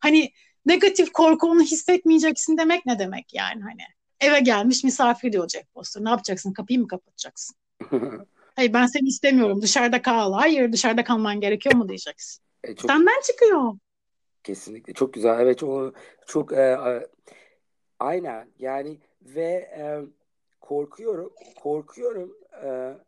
hani 0.00 0.32
negatif 0.66 1.12
korkunu 1.12 1.62
hissetmeyeceksin 1.62 2.58
demek 2.58 2.86
ne 2.86 2.98
demek 2.98 3.34
yani 3.34 3.62
hani? 3.62 3.82
Eve 4.20 4.40
gelmiş 4.40 4.84
misafir 4.84 5.32
diyor 5.32 5.48
Jack 5.48 5.66
Foster. 5.74 6.04
Ne 6.04 6.10
yapacaksın? 6.10 6.52
Kapıyı 6.52 6.80
mı 6.80 6.88
kapatacaksın? 6.88 7.56
Hayır 8.56 8.72
ben 8.72 8.86
seni 8.86 9.08
istemiyorum. 9.08 9.62
Dışarıda 9.62 10.02
kal. 10.02 10.32
Hayır 10.32 10.72
dışarıda 10.72 11.04
kalman 11.04 11.40
gerekiyor 11.40 11.74
mu 11.74 11.88
diyeceksin. 11.88 12.47
E, 12.64 12.74
çok, 12.74 12.90
Senden 12.90 13.20
çıkıyor. 13.22 13.72
Kesinlikle 14.44 14.92
çok 14.92 15.14
güzel. 15.14 15.40
Evet 15.40 15.62
o 15.62 15.92
çok 16.26 16.52
e, 16.52 16.78
aynen 17.98 18.50
yani 18.58 18.98
ve 19.22 19.42
e, 19.78 20.00
korkuyorum 20.60 21.32
korkuyorum 21.62 22.36
e, 22.64 22.98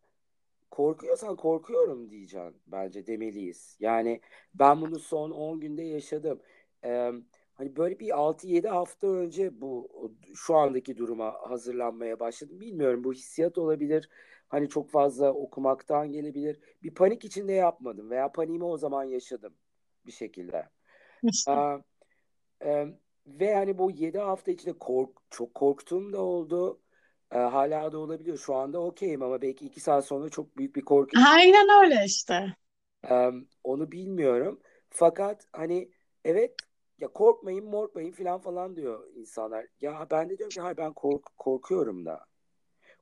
korkuyorsan 0.71 1.35
korkuyorum 1.35 2.09
diyeceğim 2.09 2.53
bence 2.67 3.07
demeliyiz. 3.07 3.77
Yani 3.79 4.21
ben 4.53 4.81
bunu 4.81 4.99
son 4.99 5.31
10 5.31 5.59
günde 5.59 5.83
yaşadım. 5.83 6.41
E, 6.83 7.11
hani 7.53 7.75
böyle 7.75 7.99
bir 7.99 8.09
6-7 8.17 8.67
hafta 8.67 9.07
önce 9.07 9.61
bu 9.61 9.89
şu 10.35 10.55
andaki 10.55 10.97
duruma 10.97 11.33
hazırlanmaya 11.49 12.19
başladım. 12.19 12.59
Bilmiyorum 12.59 13.03
bu 13.03 13.13
hissiyat 13.13 13.57
olabilir. 13.57 14.09
Hani 14.51 14.69
çok 14.69 14.91
fazla 14.91 15.33
okumaktan 15.33 16.11
gelebilir. 16.11 16.59
Bir 16.83 16.93
panik 16.95 17.25
içinde 17.25 17.53
yapmadım 17.53 18.09
veya 18.09 18.31
paniğimi 18.31 18.65
o 18.65 18.77
zaman 18.77 19.03
yaşadım 19.03 19.53
bir 20.05 20.11
şekilde. 20.11 20.69
Aa, 21.47 21.79
e, 22.65 22.87
ve 23.27 23.55
hani 23.55 23.77
bu 23.77 23.91
7 23.91 24.19
hafta 24.19 24.51
içinde 24.51 24.79
kork, 24.79 25.09
çok 25.29 25.55
korktuğum 25.55 26.13
da 26.13 26.21
oldu. 26.21 26.81
E, 27.31 27.37
hala 27.37 27.91
da 27.91 27.97
olabiliyor. 27.97 28.37
Şu 28.37 28.55
anda 28.55 28.79
okeyim 28.83 29.21
ama 29.23 29.41
belki 29.41 29.65
2 29.65 29.79
saat 29.79 30.05
sonra 30.05 30.29
çok 30.29 30.57
büyük 30.57 30.75
bir 30.75 30.81
korku. 30.81 31.17
Aynen 31.27 31.83
öyle 31.83 32.05
işte. 32.05 32.55
E, 33.09 33.31
onu 33.63 33.91
bilmiyorum. 33.91 34.59
Fakat 34.89 35.47
hani 35.53 35.91
evet 36.25 36.55
ya 36.99 37.07
korkmayın 37.07 37.65
morkmayın 37.65 38.11
falan 38.11 38.39
falan 38.41 38.75
diyor 38.75 39.07
insanlar. 39.15 39.67
Ya 39.81 40.07
ben 40.11 40.29
de 40.29 40.37
diyorum 40.37 40.53
ki 40.53 40.61
hayır 40.61 40.77
ben 40.77 40.93
kork 40.93 41.37
korkuyorum 41.37 42.05
da. 42.05 42.25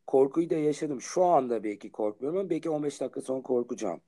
Korkuyu 0.10 0.50
da 0.50 0.56
yaşadım. 0.56 1.02
Şu 1.02 1.24
anda 1.24 1.64
belki 1.64 1.92
korkmuyorum 1.92 2.40
ama 2.40 2.50
belki 2.50 2.70
15 2.70 3.02
dakika 3.02 3.22
sonra 3.22 3.42
korkacağım. 3.42 4.02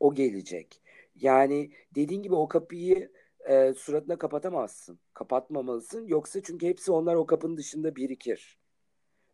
O 0.00 0.14
gelecek. 0.14 0.82
Yani 1.16 1.70
dediğin 1.94 2.22
gibi 2.22 2.34
o 2.34 2.48
kapıyı 2.48 3.12
e, 3.48 3.74
suratına 3.74 4.18
kapatamazsın. 4.18 4.98
Kapatmamalısın. 5.14 6.06
Yoksa 6.06 6.42
çünkü 6.42 6.66
hepsi 6.66 6.92
onlar 6.92 7.14
o 7.14 7.26
kapının 7.26 7.56
dışında 7.56 7.96
birikir. 7.96 8.58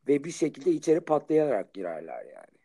Ve 0.08 0.24
bir 0.24 0.30
şekilde 0.30 0.70
içeri 0.70 1.00
patlayarak 1.00 1.74
girerler 1.74 2.24
yani. 2.24 2.62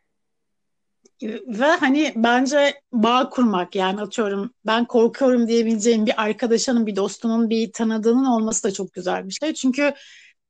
Ve 1.46 1.66
hani 1.66 2.12
bence 2.16 2.80
bağ 2.92 3.28
kurmak 3.28 3.74
yani 3.74 4.00
atıyorum 4.00 4.54
ben 4.66 4.84
korkuyorum 4.84 5.48
diyebileceğim 5.48 6.06
bir 6.06 6.22
arkadaşının, 6.22 6.86
bir 6.86 6.96
dostunun, 6.96 7.50
bir 7.50 7.72
tanıdığının 7.72 8.24
olması 8.24 8.64
da 8.64 8.72
çok 8.72 8.92
güzel 8.92 9.28
bir 9.28 9.32
şey. 9.32 9.54
Çünkü 9.54 9.94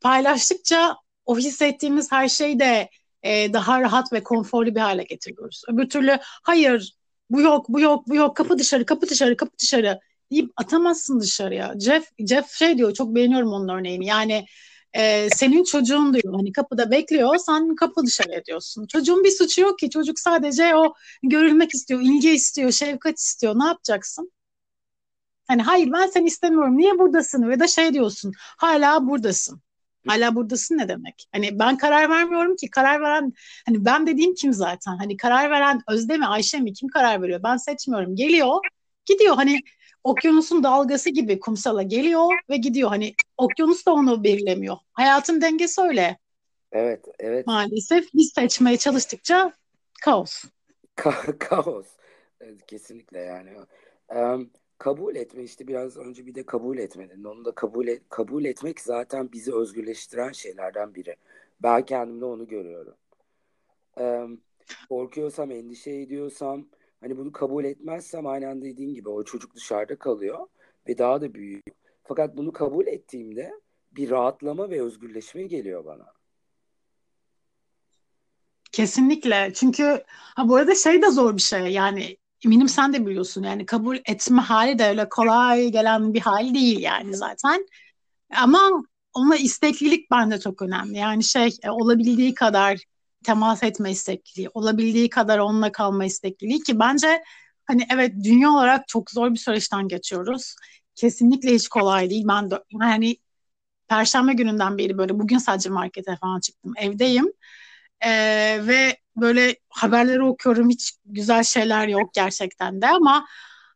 paylaştıkça 0.00 0.96
o 1.28 1.38
hissettiğimiz 1.38 2.12
her 2.12 2.28
şeyi 2.28 2.60
de 2.60 2.90
e, 3.22 3.52
daha 3.52 3.80
rahat 3.80 4.12
ve 4.12 4.22
konforlu 4.22 4.74
bir 4.74 4.80
hale 4.80 5.02
getiriyoruz. 5.04 5.62
Öbür 5.68 5.88
türlü 5.88 6.18
hayır 6.22 6.94
bu 7.30 7.40
yok, 7.40 7.68
bu 7.68 7.80
yok, 7.80 8.08
bu 8.08 8.14
yok, 8.14 8.36
kapı 8.36 8.58
dışarı, 8.58 8.86
kapı 8.86 9.08
dışarı, 9.08 9.36
kapı 9.36 9.58
dışarı 9.58 10.00
deyip 10.32 10.50
atamazsın 10.56 11.20
dışarıya. 11.20 11.74
Jeff, 11.80 12.08
Jeff 12.18 12.50
şey 12.52 12.78
diyor, 12.78 12.94
çok 12.94 13.14
beğeniyorum 13.14 13.52
onun 13.52 13.68
örneğini. 13.68 14.06
Yani 14.06 14.46
e, 14.92 15.28
senin 15.30 15.64
çocuğun 15.64 16.14
diyor 16.14 16.34
hani 16.34 16.52
kapıda 16.52 16.90
bekliyor, 16.90 17.36
sen 17.36 17.74
kapı 17.74 18.06
dışarı 18.06 18.32
ediyorsun. 18.34 18.86
Çocuğun 18.86 19.24
bir 19.24 19.30
suçu 19.30 19.60
yok 19.60 19.78
ki. 19.78 19.90
Çocuk 19.90 20.18
sadece 20.18 20.76
o 20.76 20.94
görülmek 21.22 21.74
istiyor, 21.74 22.00
ilgi 22.00 22.30
istiyor, 22.30 22.72
şefkat 22.72 23.18
istiyor. 23.18 23.54
Ne 23.58 23.66
yapacaksın? 23.66 24.32
Hani 25.48 25.62
hayır 25.62 25.92
ben 25.92 26.06
seni 26.06 26.26
istemiyorum. 26.26 26.78
Niye 26.78 26.98
buradasın? 26.98 27.48
Ve 27.50 27.60
de 27.60 27.68
şey 27.68 27.94
diyorsun. 27.94 28.32
Hala 28.38 29.08
buradasın. 29.08 29.62
Hala 30.08 30.34
buradasın 30.34 30.78
ne 30.78 30.88
demek? 30.88 31.28
Hani 31.32 31.58
ben 31.58 31.76
karar 31.78 32.10
vermiyorum 32.10 32.56
ki 32.56 32.70
karar 32.70 33.00
veren 33.00 33.32
hani 33.66 33.84
ben 33.84 34.06
dediğim 34.06 34.34
kim 34.34 34.52
zaten? 34.52 34.96
Hani 34.96 35.16
karar 35.16 35.50
veren 35.50 35.80
Özde 35.88 36.16
mi 36.16 36.26
Ayşe 36.26 36.60
mi 36.60 36.72
kim 36.72 36.88
karar 36.88 37.22
veriyor? 37.22 37.40
Ben 37.44 37.56
seçmiyorum. 37.56 38.16
Geliyor, 38.16 38.60
gidiyor. 39.06 39.34
Hani 39.36 39.60
okyanusun 40.04 40.62
dalgası 40.62 41.10
gibi 41.10 41.40
kumsala 41.40 41.82
geliyor 41.82 42.28
ve 42.50 42.56
gidiyor. 42.56 42.88
Hani 42.88 43.14
okyanus 43.36 43.86
da 43.86 43.92
onu 43.92 44.24
belirlemiyor. 44.24 44.76
Hayatın 44.92 45.40
dengesi 45.40 45.80
öyle. 45.80 46.18
Evet, 46.72 47.04
evet. 47.18 47.46
Maalesef 47.46 48.14
biz 48.14 48.32
seçmeye 48.34 48.76
çalıştıkça 48.76 49.52
kaos. 50.02 50.44
Ka 50.94 51.38
kaos. 51.38 51.86
Evet, 52.40 52.66
kesinlikle 52.66 53.18
yani. 53.18 53.50
Um, 54.08 54.50
kabul 54.78 55.16
etme 55.16 55.42
işte 55.42 55.68
biraz 55.68 55.96
önce 55.96 56.26
bir 56.26 56.34
de 56.34 56.46
kabul 56.46 56.78
etmedin. 56.78 57.24
Onu 57.24 57.44
da 57.44 57.52
kabul 57.54 57.88
et, 57.88 58.02
kabul 58.08 58.44
etmek 58.44 58.80
zaten 58.80 59.32
bizi 59.32 59.54
özgürleştiren 59.54 60.32
şeylerden 60.32 60.94
biri. 60.94 61.16
Ben 61.62 61.84
kendimde 61.84 62.24
onu 62.24 62.48
görüyorum. 62.48 62.94
Ee, 64.00 64.26
korkuyorsam, 64.88 65.50
endişe 65.50 65.90
ediyorsam 65.90 66.66
hani 67.00 67.16
bunu 67.16 67.32
kabul 67.32 67.64
etmezsem 67.64 68.26
aynen 68.26 68.62
dediğin 68.62 68.94
gibi 68.94 69.08
o 69.08 69.24
çocuk 69.24 69.54
dışarıda 69.54 69.96
kalıyor 69.96 70.46
ve 70.88 70.98
daha 70.98 71.20
da 71.20 71.34
büyüyor. 71.34 71.62
Fakat 72.04 72.36
bunu 72.36 72.52
kabul 72.52 72.86
ettiğimde 72.86 73.52
bir 73.92 74.10
rahatlama 74.10 74.70
ve 74.70 74.82
özgürleşme 74.82 75.42
geliyor 75.42 75.84
bana. 75.84 76.12
Kesinlikle. 78.72 79.52
Çünkü 79.54 80.04
ha 80.08 80.48
bu 80.48 80.56
arada 80.56 80.74
şey 80.74 81.02
de 81.02 81.10
zor 81.10 81.36
bir 81.36 81.42
şey. 81.42 81.60
Yani 81.60 82.16
eminim 82.44 82.68
sen 82.68 82.92
de 82.92 83.06
biliyorsun 83.06 83.42
yani 83.42 83.66
kabul 83.66 83.96
etme 84.04 84.42
hali 84.42 84.78
de 84.78 84.88
öyle 84.88 85.08
kolay 85.08 85.68
gelen 85.68 86.14
bir 86.14 86.20
hal 86.20 86.54
değil 86.54 86.78
yani 86.80 87.16
zaten. 87.16 87.66
Ama 88.36 88.60
ona 89.14 89.36
isteklilik 89.36 90.10
bence 90.10 90.40
çok 90.40 90.62
önemli. 90.62 90.98
Yani 90.98 91.24
şey 91.24 91.56
e, 91.62 91.70
olabildiği 91.70 92.34
kadar 92.34 92.78
temas 93.24 93.62
etme 93.62 93.90
istekliliği, 93.90 94.48
olabildiği 94.54 95.10
kadar 95.10 95.38
onunla 95.38 95.72
kalma 95.72 96.04
istekliliği 96.04 96.62
ki 96.62 96.78
bence 96.78 97.22
hani 97.66 97.86
evet 97.94 98.12
dünya 98.24 98.50
olarak 98.50 98.88
çok 98.88 99.10
zor 99.10 99.30
bir 99.30 99.38
süreçten 99.38 99.88
geçiyoruz. 99.88 100.54
Kesinlikle 100.94 101.54
hiç 101.54 101.68
kolay 101.68 102.10
değil. 102.10 102.24
Ben 102.28 102.50
de 102.50 102.64
yani 102.80 103.16
Perşembe 103.88 104.32
gününden 104.32 104.78
beri 104.78 104.98
böyle 104.98 105.18
bugün 105.18 105.38
sadece 105.38 105.70
markete 105.70 106.16
falan 106.16 106.40
çıktım. 106.40 106.72
Evdeyim. 106.76 107.32
Ee, 108.04 108.60
ve 108.66 108.96
böyle 109.20 109.56
haberleri 109.68 110.22
okuyorum 110.22 110.70
hiç 110.70 110.92
güzel 111.06 111.42
şeyler 111.44 111.88
yok 111.88 112.14
gerçekten 112.14 112.82
de 112.82 112.86
ama 112.86 113.26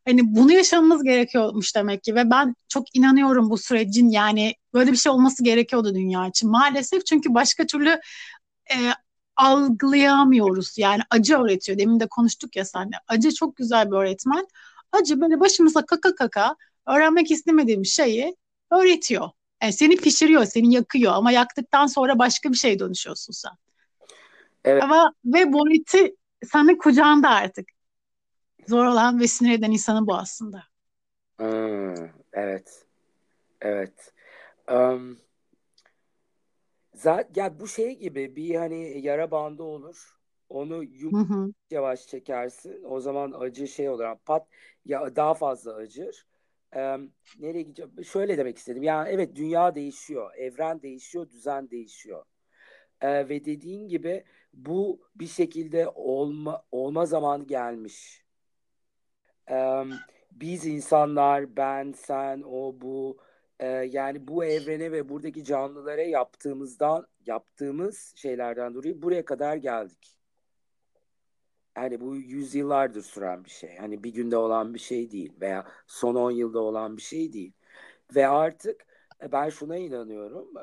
hani 0.04 0.20
bunu 0.34 0.52
yaşamamız 0.52 1.04
gerekiyormuş 1.04 1.76
demek 1.76 2.02
ki 2.02 2.14
ve 2.14 2.30
ben 2.30 2.54
çok 2.68 2.96
inanıyorum 2.96 3.50
bu 3.50 3.58
sürecin. 3.58 4.08
Yani 4.08 4.54
böyle 4.74 4.92
bir 4.92 4.96
şey 4.96 5.12
olması 5.12 5.44
gerekiyordu 5.44 5.94
dünya 5.94 6.28
için 6.28 6.50
maalesef. 6.50 7.06
Çünkü 7.06 7.34
başka 7.34 7.66
türlü 7.66 8.00
e, 8.70 8.76
algılayamıyoruz. 9.36 10.78
Yani 10.78 11.02
acı 11.10 11.38
öğretiyor. 11.38 11.78
Demin 11.78 12.00
de 12.00 12.06
konuştuk 12.06 12.56
ya 12.56 12.64
senle 12.64 12.96
acı 13.08 13.34
çok 13.34 13.56
güzel 13.56 13.90
bir 13.90 13.96
öğretmen. 13.96 14.46
Acı 14.92 15.20
böyle 15.20 15.40
başımıza 15.40 15.86
kaka 15.86 16.14
kaka 16.14 16.56
öğrenmek 16.86 17.30
istemediğim 17.30 17.84
şeyi 17.84 18.36
öğretiyor. 18.72 19.30
Yani 19.62 19.72
seni 19.72 19.96
pişiriyor 19.96 20.44
seni 20.44 20.74
yakıyor 20.74 21.12
ama 21.12 21.32
yaktıktan 21.32 21.86
sonra 21.86 22.18
başka 22.18 22.50
bir 22.50 22.56
şey 22.56 22.78
dönüşüyorsun 22.78 23.32
sen. 23.32 23.52
Evet. 24.64 24.82
Ama 24.82 25.14
ve 25.24 25.52
Borit'i 25.52 26.16
senin 26.44 26.78
kucağında 26.78 27.30
artık. 27.30 27.68
zor 28.68 28.84
olan 28.84 29.20
ve 29.20 29.26
sinir 29.28 29.58
eden 29.58 29.70
insanı 29.70 30.06
bu 30.06 30.14
aslında. 30.14 30.64
Hmm, 31.38 31.94
evet. 32.32 32.86
Evet. 33.60 34.12
Um, 34.68 35.18
zaten 36.94 37.42
ya 37.42 37.60
bu 37.60 37.68
şey 37.68 37.98
gibi 37.98 38.36
bir 38.36 38.54
hani 38.54 39.00
yara 39.06 39.30
bandı 39.30 39.62
olur. 39.62 40.10
Onu 40.48 40.84
Hı 41.12 41.16
yum 41.16 41.16
hı. 41.16 41.52
yavaş 41.70 42.06
çekersin. 42.06 42.84
O 42.84 43.00
zaman 43.00 43.32
acı 43.40 43.68
şey 43.68 43.88
olur. 43.88 44.04
Pat 44.24 44.46
ya 44.84 45.16
daha 45.16 45.34
fazla 45.34 45.74
acır. 45.74 46.26
Em, 46.72 47.10
nereye 47.38 47.62
gideceğim? 47.62 48.04
Şöyle 48.04 48.38
demek 48.38 48.58
istedim. 48.58 48.82
Yani 48.82 49.08
evet 49.08 49.36
dünya 49.36 49.74
değişiyor. 49.74 50.34
Evren 50.36 50.82
değişiyor. 50.82 51.30
Düzen 51.30 51.70
değişiyor. 51.70 52.24
Ee, 53.00 53.28
ve 53.28 53.44
dediğin 53.44 53.88
gibi 53.88 54.24
bu 54.54 55.00
bir 55.14 55.26
şekilde 55.26 55.88
olma 55.88 56.64
olma 56.72 57.06
zamanı 57.06 57.44
gelmiş. 57.44 58.24
Em, 59.46 59.90
biz 60.32 60.66
insanlar, 60.66 61.56
ben, 61.56 61.92
sen, 61.92 62.42
o, 62.46 62.80
bu 62.80 63.18
e, 63.60 63.66
yani 63.68 64.28
bu 64.28 64.44
evrene 64.44 64.92
ve 64.92 65.08
buradaki 65.08 65.44
canlılara 65.44 66.02
yaptığımızdan 66.02 67.06
yaptığımız 67.26 68.12
şeylerden 68.16 68.74
dolayı 68.74 69.02
buraya 69.02 69.24
kadar 69.24 69.56
geldik. 69.56 70.18
Yani 71.76 72.00
bu 72.00 72.16
yüzyıllardır 72.16 73.02
süren 73.02 73.44
bir 73.44 73.50
şey. 73.50 73.76
Hani 73.76 74.04
bir 74.04 74.14
günde 74.14 74.36
olan 74.36 74.74
bir 74.74 74.78
şey 74.78 75.10
değil 75.10 75.32
veya 75.40 75.66
son 75.86 76.14
10 76.14 76.30
yılda 76.30 76.60
olan 76.60 76.96
bir 76.96 77.02
şey 77.02 77.32
değil. 77.32 77.52
Ve 78.14 78.28
artık 78.28 78.86
e, 79.22 79.32
ben 79.32 79.48
şuna 79.48 79.76
inanıyorum. 79.76 80.54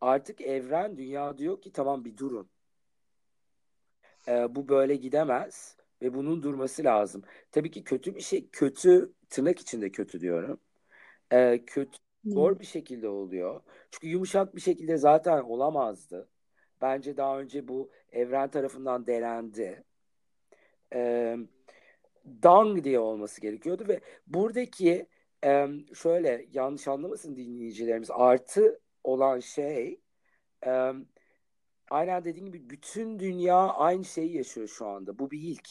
Artık 0.00 0.40
evren, 0.40 0.96
dünya 0.96 1.38
diyor 1.38 1.60
ki 1.60 1.72
tamam 1.72 2.04
bir 2.04 2.16
durun. 2.16 2.50
E, 4.28 4.54
Bu 4.54 4.68
böyle 4.68 4.96
gidemez 4.96 5.76
ve 6.02 6.14
bunun 6.14 6.42
durması 6.42 6.84
lazım. 6.84 7.22
Tabii 7.52 7.70
ki 7.70 7.84
kötü 7.84 8.14
bir 8.14 8.20
şey, 8.20 8.48
kötü 8.50 9.12
tırnak 9.30 9.60
içinde 9.60 9.92
kötü 9.92 10.20
diyorum. 10.20 10.60
E, 11.32 11.64
Kötü 11.66 11.98
zor 12.34 12.60
bir 12.60 12.66
şekilde 12.66 13.08
oluyor. 13.08 13.60
Çünkü 13.90 14.08
yumuşak 14.08 14.56
bir 14.56 14.60
şekilde 14.60 14.96
zaten 14.96 15.42
olamazdı. 15.42 16.28
Bence 16.82 17.16
daha 17.16 17.40
önce 17.40 17.68
bu 17.68 17.90
evren 18.12 18.50
tarafından 18.50 19.06
denendi. 19.06 19.84
e, 20.94 21.36
dang 22.42 22.84
diye 22.84 22.98
olması 23.00 23.40
gerekiyordu 23.40 23.84
ve 23.88 24.00
buradaki 24.26 25.08
e, 25.44 25.66
şöyle 25.94 26.46
yanlış 26.52 26.88
anlamasın 26.88 27.36
dinleyicilerimiz 27.36 28.10
artı 28.12 28.80
olan 29.04 29.40
şey 29.40 30.00
e, 30.66 30.92
aynen 31.90 32.24
dediğim 32.24 32.46
gibi 32.46 32.70
bütün 32.70 33.18
dünya 33.18 33.56
aynı 33.56 34.04
şeyi 34.04 34.36
yaşıyor 34.36 34.68
şu 34.68 34.86
anda. 34.86 35.18
Bu 35.18 35.30
bir 35.30 35.42
ilk. 35.42 35.68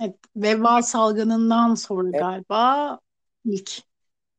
Evet, 0.00 0.16
veba 0.36 0.82
salgınından 0.82 1.74
sonra 1.74 2.08
Evet, 2.12 2.20
galiba 2.20 3.00
ilk. 3.44 3.82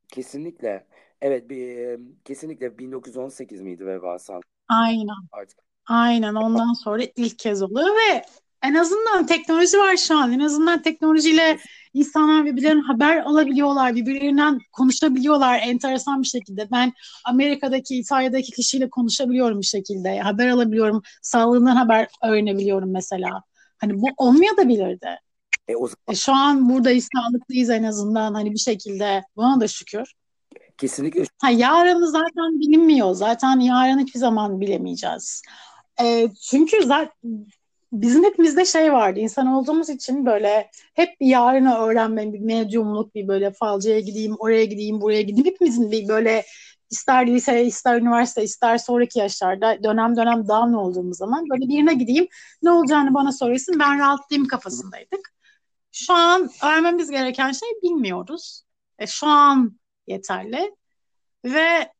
kesinlikle. 0.08 0.88
Evet 1.22 1.50
bir 1.50 2.00
kesinlikle 2.26 2.78
1918 2.78 3.62
miydi 3.62 3.86
veba 3.86 4.20
salgını 4.20 4.44
Aynen. 4.68 5.16
artık. 5.32 5.60
Aynen 5.86 6.36
ondan 6.36 6.74
sonra 6.74 7.04
ilk 7.16 7.40
kez 7.40 7.62
oluyor 7.62 7.88
ve 7.88 8.26
en 8.68 8.74
azından 8.74 9.26
teknoloji 9.26 9.78
var 9.78 9.98
şu 9.98 10.18
an. 10.18 10.32
En 10.32 10.40
azından 10.40 10.82
teknolojiyle 10.82 11.58
insanlar 11.94 12.46
birbirlerinden 12.46 12.82
haber 12.82 13.18
alabiliyorlar, 13.18 13.96
birbirlerinden 13.96 14.60
konuşabiliyorlar 14.72 15.60
enteresan 15.60 16.22
bir 16.22 16.28
şekilde. 16.28 16.68
Ben 16.72 16.94
Amerika'daki, 17.26 17.96
İtalya'daki 17.98 18.52
kişiyle 18.52 18.90
konuşabiliyorum 18.90 19.62
bir 19.62 19.66
şekilde. 19.66 20.20
Haber 20.20 20.48
alabiliyorum, 20.48 21.02
sağlığından 21.22 21.76
haber 21.76 22.08
öğrenebiliyorum 22.24 22.92
mesela. 22.92 23.44
Hani 23.78 24.02
bu 24.02 24.08
olmayabilirdi. 24.18 25.20
E, 25.68 25.76
o 25.76 25.88
zaman 25.88 25.98
E, 26.08 26.16
şu 26.16 26.34
an 26.34 26.70
buradayız, 26.70 27.08
sağlıklıyız 27.16 27.70
en 27.70 27.84
azından 27.84 28.34
hani 28.34 28.52
bir 28.52 28.60
şekilde. 28.60 29.24
Buna 29.36 29.62
da 29.62 29.68
şükür. 29.68 30.14
kesinlikle 30.78 31.24
Ha, 31.42 31.50
yarını 31.50 32.12
zaten 32.12 32.60
bilinmiyor. 32.60 33.14
Zaten 33.14 33.60
yarın 33.60 34.00
hiçbir 34.00 34.20
zaman 34.20 34.62
bilemeyeceğiz. 34.62 35.42
E, 36.02 36.28
çünkü 36.50 36.84
zaten 36.84 37.48
bizim 38.02 38.24
hepimizde 38.24 38.66
şey 38.66 38.94
vardı. 38.94 39.20
İnsan 39.20 39.48
olduğumuz 39.48 39.90
için 39.90 40.26
böyle 40.26 40.72
hep 40.94 41.20
bir 41.20 41.28
yarını 41.28 41.78
öğrenme, 41.78 42.34
bir 42.34 42.40
medyumluk, 42.40 43.16
bir 43.16 43.28
böyle 43.28 43.52
falcıya 43.52 44.00
gideyim, 44.00 44.36
oraya 44.40 44.66
gideyim, 44.66 45.02
buraya 45.02 45.22
gideyim. 45.22 45.46
Hepimizin 45.46 45.92
bir 45.92 46.08
böyle 46.08 46.46
ister 46.92 47.28
lise, 47.28 47.66
ister 47.66 48.02
üniversite, 48.02 48.44
ister 48.44 48.78
sonraki 48.78 49.20
yaşlarda 49.20 49.84
dönem 49.84 50.18
dönem 50.18 50.48
down 50.48 50.74
olduğumuz 50.74 51.18
zaman 51.18 51.50
böyle 51.50 51.68
birine 51.70 51.94
gideyim, 51.94 52.28
ne 52.64 52.72
olacağını 52.72 53.14
bana 53.14 53.32
söylesin, 53.32 53.80
ben 53.80 54.00
rahatlayayım 54.00 54.48
kafasındaydık. 54.48 55.36
Şu 55.92 56.14
an 56.14 56.50
öğrenmemiz 56.64 57.12
gereken 57.12 57.52
şey 57.52 57.70
bilmiyoruz. 57.84 58.64
E, 59.00 59.08
şu 59.08 59.28
an 59.28 59.80
yeterli. 60.08 60.76
Ve 61.46 61.92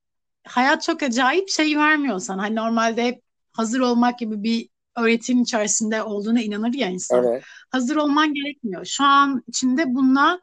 hayat 0.48 0.84
çok 0.84 1.04
acayip 1.04 1.50
şey 1.50 1.78
vermiyor 1.78 2.20
sana. 2.20 2.42
Hani 2.44 2.56
normalde 2.56 3.04
hep 3.04 3.22
hazır 3.54 3.80
olmak 3.80 4.20
gibi 4.20 4.44
bir 4.44 4.70
öğretim 4.98 5.42
içerisinde 5.42 6.04
olduğuna 6.04 6.42
inanır 6.42 6.74
ya 6.74 6.90
insan. 6.90 7.24
evet. 7.26 7.44
Hazır 7.70 7.96
olman 7.96 8.34
gerekmiyor. 8.34 8.86
Şu 8.86 9.04
an 9.04 9.44
içinde 9.48 9.86
bununla 9.88 10.40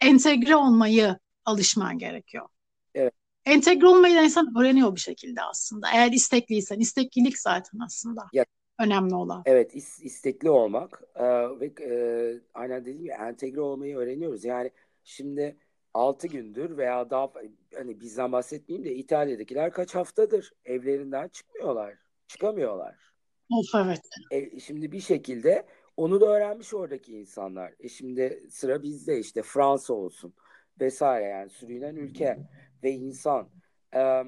entegre 0.00 0.56
olmayı 0.56 1.18
alışman 1.44 1.98
gerekiyor. 1.98 2.48
Evet. 2.94 3.12
Entegre 3.44 3.86
olmayı 3.86 4.16
da 4.16 4.22
insan 4.22 4.54
öğreniyor 4.60 4.94
bir 4.94 5.00
şekilde 5.00 5.42
aslında. 5.42 5.86
Eğer 5.94 6.12
istekliysen, 6.12 6.78
isteklilik 6.80 7.38
zaten 7.38 7.78
aslında 7.78 8.22
Ya, 8.32 8.44
önemli 8.80 9.14
olan. 9.14 9.42
evet 9.46 9.74
is- 9.74 10.02
istekli 10.02 10.50
olmak 10.50 11.02
e, 11.14 11.24
ve 11.60 11.72
e, 11.80 12.40
aynen 12.54 12.80
dediğim 12.80 12.98
gibi 12.98 13.12
entegre 13.12 13.60
olmayı 13.60 13.96
öğreniyoruz. 13.96 14.44
Yani 14.44 14.70
şimdi 15.04 15.56
6 15.94 16.26
gündür 16.26 16.76
veya 16.76 17.10
daha 17.10 17.32
hani 17.74 18.00
bizden 18.00 18.32
bahsetmeyeyim 18.32 18.88
de 18.90 18.94
İtalya'dakiler 18.94 19.72
kaç 19.72 19.94
haftadır 19.94 20.52
evlerinden 20.64 21.28
çıkmıyorlar. 21.28 21.94
Çıkamıyorlar. 22.28 23.07
Of 23.50 23.74
evet. 23.74 24.00
E, 24.30 24.60
şimdi 24.60 24.92
bir 24.92 25.00
şekilde 25.00 25.66
onu 25.96 26.20
da 26.20 26.26
öğrenmiş 26.26 26.74
oradaki 26.74 27.12
insanlar. 27.12 27.72
E 27.80 27.88
şimdi 27.88 28.46
sıra 28.50 28.82
bizde 28.82 29.18
işte 29.18 29.42
Fransa 29.42 29.94
olsun 29.94 30.34
vesaire 30.80 31.24
yani 31.24 31.50
sürünen 31.50 31.96
ülke 31.96 32.38
ve 32.82 32.90
insan. 32.92 33.48
E, 33.94 34.24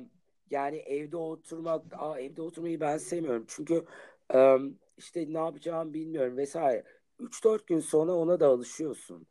yani 0.50 0.76
evde 0.76 1.16
oturmak, 1.16 1.84
aa, 1.92 2.20
evde 2.20 2.42
oturmayı 2.42 2.80
ben 2.80 2.96
sevmiyorum. 2.98 3.44
Çünkü 3.48 3.84
e, 4.34 4.56
işte 4.96 5.26
ne 5.28 5.38
yapacağımı 5.38 5.94
bilmiyorum 5.94 6.36
vesaire. 6.36 6.84
3-4 7.18 7.66
gün 7.66 7.80
sonra 7.80 8.12
ona 8.12 8.40
da 8.40 8.46
alışıyorsun. 8.48 9.26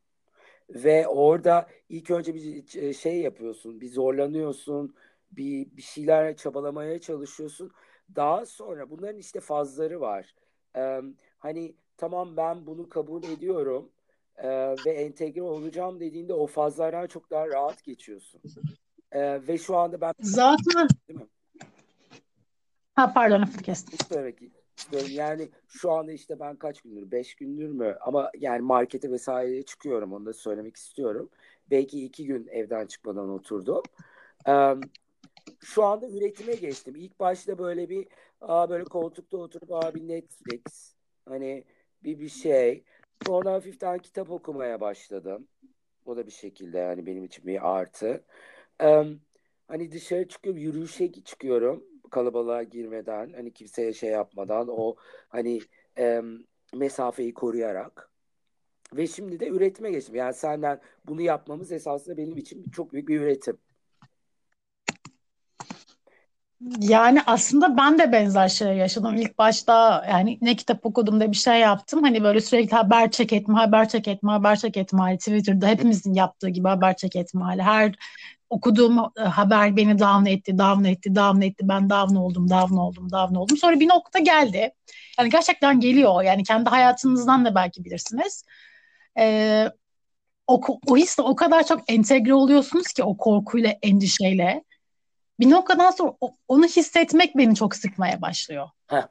Ve 0.70 1.08
orada 1.08 1.70
ilk 1.90 2.12
önce 2.12 2.36
bir 2.36 2.94
şey 2.94 3.22
yapıyorsun, 3.22 3.82
bir 3.82 3.90
zorlanıyorsun, 3.90 4.96
bir, 5.32 5.78
bir 5.78 5.82
şeyler 5.82 6.38
çabalamaya 6.38 7.00
çalışıyorsun. 7.00 7.72
Daha 8.16 8.46
sonra 8.46 8.90
bunların 8.90 9.18
işte 9.18 9.40
fazları 9.40 10.02
var. 10.02 10.36
Ee, 10.76 11.02
hani 11.38 11.76
tamam 11.98 12.38
ben 12.38 12.66
bunu 12.68 12.90
kabul 12.90 13.24
ediyorum 13.24 13.90
ee, 14.38 14.76
ve 14.86 14.92
entegre 14.92 15.42
olacağım 15.42 16.00
dediğinde 16.00 16.34
o 16.34 16.48
fazlardan 16.48 17.08
çok 17.08 17.32
daha 17.32 17.48
rahat 17.48 17.84
geçiyorsun. 17.84 18.42
Ee, 19.12 19.48
ve 19.48 19.58
şu 19.58 19.78
anda 19.78 20.02
ben 20.02 20.14
Zaten 20.20 20.88
değil 21.08 21.20
mi? 21.20 21.28
ha 22.96 23.14
pardon 23.14 23.42
lafını 23.42 23.62
kestim. 23.62 24.00
Söylemek 24.10 24.40
istiyorum. 24.78 25.10
Yani 25.12 25.50
şu 25.68 25.92
anda 25.92 26.12
işte 26.12 26.40
ben 26.40 26.56
kaç 26.56 26.82
gündür? 26.82 27.12
Beş 27.12 27.36
gündür 27.36 27.70
mü? 27.70 27.98
Ama 28.02 28.32
yani 28.38 28.62
markete 28.62 29.12
vesaireye 29.12 29.64
çıkıyorum. 29.64 30.14
Onu 30.14 30.26
da 30.26 30.34
söylemek 30.34 30.76
istiyorum. 30.76 31.30
Belki 31.72 32.06
iki 32.06 32.26
gün 32.26 32.48
evden 32.48 32.86
çıkmadan 32.86 33.30
oturdum. 33.30 33.84
Ee, 34.48 34.76
şu 35.64 35.84
anda 35.84 36.08
üretime 36.10 36.56
geçtim. 36.56 36.96
İlk 36.96 37.20
başta 37.20 37.58
böyle 37.58 37.90
bir 37.90 38.08
aa, 38.42 38.70
böyle 38.70 38.84
koltukta 38.84 39.38
oturup 39.38 39.72
aa, 39.72 39.96
bir 39.96 40.08
Netflix 40.08 40.96
hani 41.26 41.64
bir 42.04 42.20
bir 42.20 42.30
şey. 42.30 42.84
Sonra 43.28 43.54
hafiften 43.54 44.00
kitap 44.00 44.32
okumaya 44.32 44.82
başladım. 44.82 45.48
O 46.06 46.18
da 46.18 46.28
bir 46.28 46.32
şekilde 46.32 46.78
yani 46.78 47.06
benim 47.06 47.24
için 47.24 47.48
bir 47.48 47.78
artı. 47.78 48.24
Ee, 48.82 49.04
hani 49.68 49.92
dışarı 49.92 50.28
çıkıyorum, 50.28 50.62
yürüyüşe 50.62 51.12
çıkıyorum 51.12 51.84
kalabalığa 52.12 52.64
girmeden, 52.64 53.34
hani 53.34 53.54
kimseye 53.54 53.94
şey 53.94 54.10
yapmadan 54.10 54.68
o 54.72 54.96
hani 55.30 55.60
e, 55.98 56.22
mesafeyi 56.74 57.34
koruyarak. 57.34 58.12
Ve 58.94 59.08
şimdi 59.08 59.40
de 59.40 59.48
üretime 59.48 59.92
geçtim. 59.92 60.16
Yani 60.16 60.34
senden 60.34 60.82
bunu 61.06 61.22
yapmamız 61.22 61.72
esasında 61.72 62.18
benim 62.18 62.38
için 62.38 62.70
çok 62.72 62.94
büyük 62.94 63.08
bir 63.08 63.22
üretim. 63.22 63.58
Yani 66.80 67.22
aslında 67.26 67.78
ben 67.78 68.00
de 68.00 68.12
benzer 68.12 68.50
şeyler 68.50 68.74
yaşadım. 68.74 69.16
İlk 69.16 69.38
başta 69.38 70.06
yani 70.10 70.38
ne 70.42 70.56
kitap 70.56 70.86
okudum 70.86 71.20
da 71.22 71.32
bir 71.32 71.38
şey 71.38 71.60
yaptım. 71.60 72.04
Hani 72.04 72.24
böyle 72.24 72.42
sürekli 72.42 72.76
haber 72.76 73.12
çek 73.12 73.34
etme, 73.34 73.54
haber 73.56 73.90
çek 73.90 74.08
etme, 74.08 74.32
haber 74.32 74.56
çek 74.56 74.78
etme 74.78 75.00
hali. 75.00 75.18
Twitter'da 75.18 75.68
hepimizin 75.68 76.14
yaptığı 76.14 76.50
gibi 76.50 76.68
haber 76.68 76.96
çek 76.96 77.16
etme 77.16 77.42
hali. 77.44 77.62
Her 77.62 77.96
okuduğum 78.50 79.00
e, 79.00 79.22
haber 79.22 79.78
beni 79.78 80.00
down 80.00 80.26
etti, 80.26 80.58
down 80.58 80.84
etti, 80.84 81.16
down 81.16 81.42
etti. 81.42 81.70
Ben 81.70 81.90
down 81.90 82.16
oldum, 82.16 82.50
down 82.50 82.76
oldum, 82.76 83.12
down 83.12 83.36
oldum. 83.36 83.58
Sonra 83.58 83.80
bir 83.80 83.90
nokta 83.90 84.20
geldi. 84.20 84.72
Yani 85.20 85.30
gerçekten 85.30 85.80
geliyor. 85.80 86.24
Yani 86.24 86.44
kendi 86.44 86.70
hayatınızdan 86.70 87.46
da 87.46 87.56
belki 87.56 87.86
bilirsiniz. 87.86 88.44
Ee, 89.20 89.70
o, 90.48 90.62
o 90.88 90.98
hisle 90.98 91.24
o 91.24 91.36
kadar 91.36 91.68
çok 91.68 91.92
entegre 91.92 92.34
oluyorsunuz 92.34 92.88
ki 92.88 93.04
o 93.04 93.18
korkuyla, 93.18 93.74
endişeyle. 93.82 94.64
Bir 95.40 95.50
noktadan 95.50 95.92
sonra 95.92 96.14
onu 96.48 96.66
hissetmek 96.66 97.38
beni 97.38 97.56
çok 97.56 97.76
sıkmaya 97.76 98.22
başlıyor. 98.22 98.70
Heh. 98.88 99.08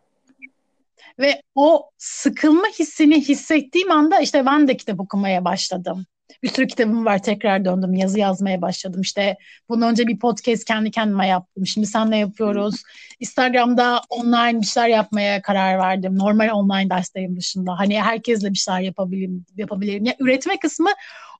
Ve 1.18 1.42
o 1.54 1.90
sıkılma 1.98 2.66
hissini 2.78 3.20
hissettiğim 3.20 3.90
anda 3.90 4.20
işte 4.20 4.46
ben 4.46 4.68
de 4.68 4.76
kitap 4.76 5.00
okumaya 5.00 5.44
başladım. 5.44 6.06
Bir 6.42 6.48
sürü 6.48 6.66
kitabım 6.66 7.06
var 7.06 7.22
tekrar 7.22 7.64
döndüm 7.64 7.94
yazı 7.94 8.18
yazmaya 8.18 8.62
başladım 8.62 9.00
işte 9.00 9.36
bundan 9.68 9.90
önce 9.90 10.06
bir 10.06 10.18
podcast 10.18 10.64
kendi 10.64 10.90
kendime 10.90 11.26
yaptım 11.26 11.66
şimdi 11.66 11.86
senle 11.86 12.16
yapıyoruz 12.16 12.82
Instagram'da 13.20 14.00
online 14.10 14.60
bir 14.60 14.66
şeyler 14.66 14.88
yapmaya 14.88 15.42
karar 15.42 15.78
verdim 15.78 16.18
normal 16.18 16.50
online 16.50 16.90
derslerim 16.90 17.36
dışında 17.36 17.78
hani 17.78 18.02
herkesle 18.02 18.50
bir 18.50 18.58
şeyler 18.58 18.80
yapabilirim 18.80 19.44
yapabilirim 19.56 20.04
ya 20.04 20.14
üretme 20.18 20.58
kısmı 20.58 20.90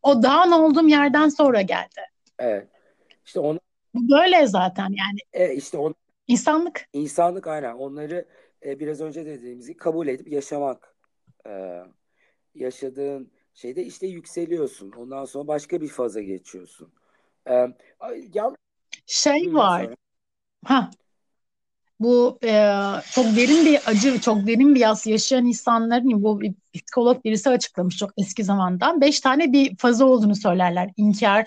o 0.02 0.22
dağın 0.22 0.52
olduğum 0.52 0.88
yerden 0.88 1.28
sonra 1.28 1.62
geldi. 1.62 2.00
Evet. 2.38 2.68
İşte 3.26 3.40
onu 3.40 3.60
böyle 3.94 4.46
zaten 4.46 4.88
yani. 4.88 5.18
E, 5.32 5.54
işte 5.54 5.78
on 5.78 5.94
insanlık. 6.26 6.88
İnsanlık 6.92 7.46
aynen. 7.46 7.74
Onları 7.74 8.24
e, 8.66 8.80
biraz 8.80 9.00
önce 9.00 9.26
dediğimiz 9.26 9.68
gibi 9.68 9.78
kabul 9.78 10.08
edip 10.08 10.28
yaşamak. 10.32 10.96
E, 11.46 11.82
yaşadığın 12.54 13.30
şeyde 13.54 13.84
işte 13.84 14.06
yükseliyorsun. 14.06 14.92
Ondan 14.92 15.24
sonra 15.24 15.48
başka 15.48 15.80
bir 15.80 15.88
faza 15.88 16.20
geçiyorsun. 16.20 16.92
E, 17.50 17.54
ya, 18.34 18.50
şey 19.06 19.54
var. 19.54 19.86
Ha. 20.64 20.90
Bu 22.00 22.38
e, 22.44 22.72
çok 23.12 23.24
derin 23.24 23.66
bir 23.66 23.80
acı, 23.86 24.20
çok 24.20 24.46
derin 24.46 24.74
bir 24.74 24.80
yas 24.80 25.06
yaşayan 25.06 25.46
insanların 25.46 26.22
bu 26.22 26.40
bir 26.40 26.54
psikolog 26.74 27.24
birisi 27.24 27.50
açıklamış 27.50 27.96
çok 27.96 28.10
eski 28.16 28.44
zamandan. 28.44 29.00
Beş 29.00 29.20
tane 29.20 29.52
bir 29.52 29.76
fazı 29.76 30.06
olduğunu 30.06 30.34
söylerler. 30.34 30.90
İnkar, 30.96 31.46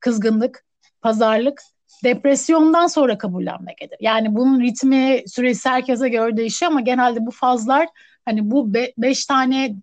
kızgınlık, 0.00 0.64
pazarlık, 1.00 1.62
depresyondan 2.04 2.86
sonra 2.86 3.18
kabullenmek 3.18 3.78
gelir. 3.78 3.96
Yani 4.00 4.34
bunun 4.34 4.60
ritmi, 4.60 5.22
süresi 5.26 5.68
herkese 5.68 6.08
göre 6.08 6.36
değişiyor 6.36 6.72
ama 6.72 6.80
genelde 6.80 7.26
bu 7.26 7.30
fazlar 7.30 7.88
hani 8.24 8.50
bu 8.50 8.74
be, 8.74 8.92
beş 8.98 9.26
tane 9.26 9.76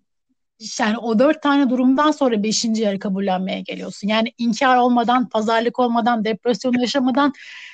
yani 0.78 0.98
o 0.98 1.18
dört 1.18 1.42
tane 1.42 1.70
durumdan 1.70 2.10
sonra 2.10 2.42
beşinci 2.42 2.82
yarı 2.82 2.98
kabullenmeye 2.98 3.60
geliyorsun. 3.60 4.08
Yani 4.08 4.32
inkar 4.38 4.76
olmadan, 4.76 5.28
pazarlık 5.28 5.78
olmadan, 5.78 6.24
depresyon 6.24 6.72
yaşamadan 6.80 7.32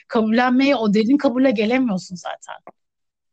kabullenmeye, 0.08 0.76
o 0.76 0.94
derin 0.94 1.16
kabule 1.16 1.50
gelemiyorsun 1.50 2.16
zaten. 2.16 2.54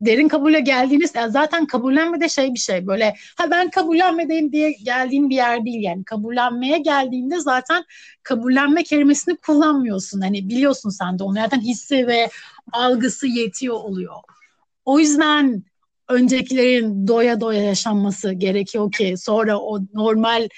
Derin 0.02 0.28
kabule 0.28 0.60
geldiğiniz 0.60 1.12
zaten 1.30 1.66
kabullenme 1.66 2.20
de 2.20 2.30
şey 2.30 2.54
bir 2.54 2.60
şey 2.60 2.88
böyle 2.88 3.16
ha 3.38 3.52
ben 3.52 3.70
kabullenmedeyim 3.70 4.52
diye 4.52 4.72
geldiğin 4.72 5.30
bir 5.30 5.36
yer 5.36 5.66
değil 5.66 5.84
yani 5.84 6.04
kabullenmeye 6.04 6.78
geldiğinde 6.78 7.40
zaten 7.40 7.84
kabullenme 8.24 8.84
kelimesini 8.84 9.38
kullanmıyorsun 9.38 10.22
hani 10.22 10.50
biliyorsun 10.50 10.90
sen 10.90 11.20
de 11.20 11.24
onu 11.24 11.36
zaten 11.36 11.60
hissi 11.60 12.08
ve 12.08 12.30
algısı 12.72 13.28
yetiyor 13.28 13.76
oluyor. 13.76 14.16
O 14.86 15.00
yüzden 15.00 15.64
öncekilerin 16.10 17.08
doya 17.08 17.42
doya 17.42 17.64
yaşanması 17.64 18.34
gerekiyor 18.34 18.92
ki 18.92 19.16
sonra 19.18 19.60
o 19.60 19.80
normal 19.94 20.50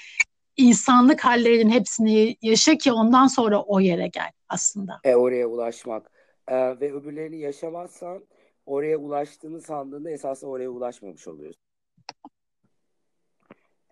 insanlık 0.56 1.20
hallerinin 1.20 1.70
hepsini 1.70 2.36
yaşa 2.42 2.74
ki 2.74 2.92
ondan 2.92 3.26
sonra 3.26 3.62
o 3.62 3.80
yere 3.80 4.08
gel 4.08 4.30
aslında. 4.48 5.00
E 5.04 5.14
oraya 5.14 5.46
ulaşmak. 5.46 6.10
E, 6.48 6.54
ve 6.56 6.92
öbürlerini 6.92 7.38
yaşamazsan 7.38 8.22
oraya 8.66 8.96
ulaştığını 8.96 9.60
sandığında 9.60 10.10
esasında 10.10 10.50
oraya 10.50 10.68
ulaşmamış 10.68 11.28
oluyorsun. 11.28 11.62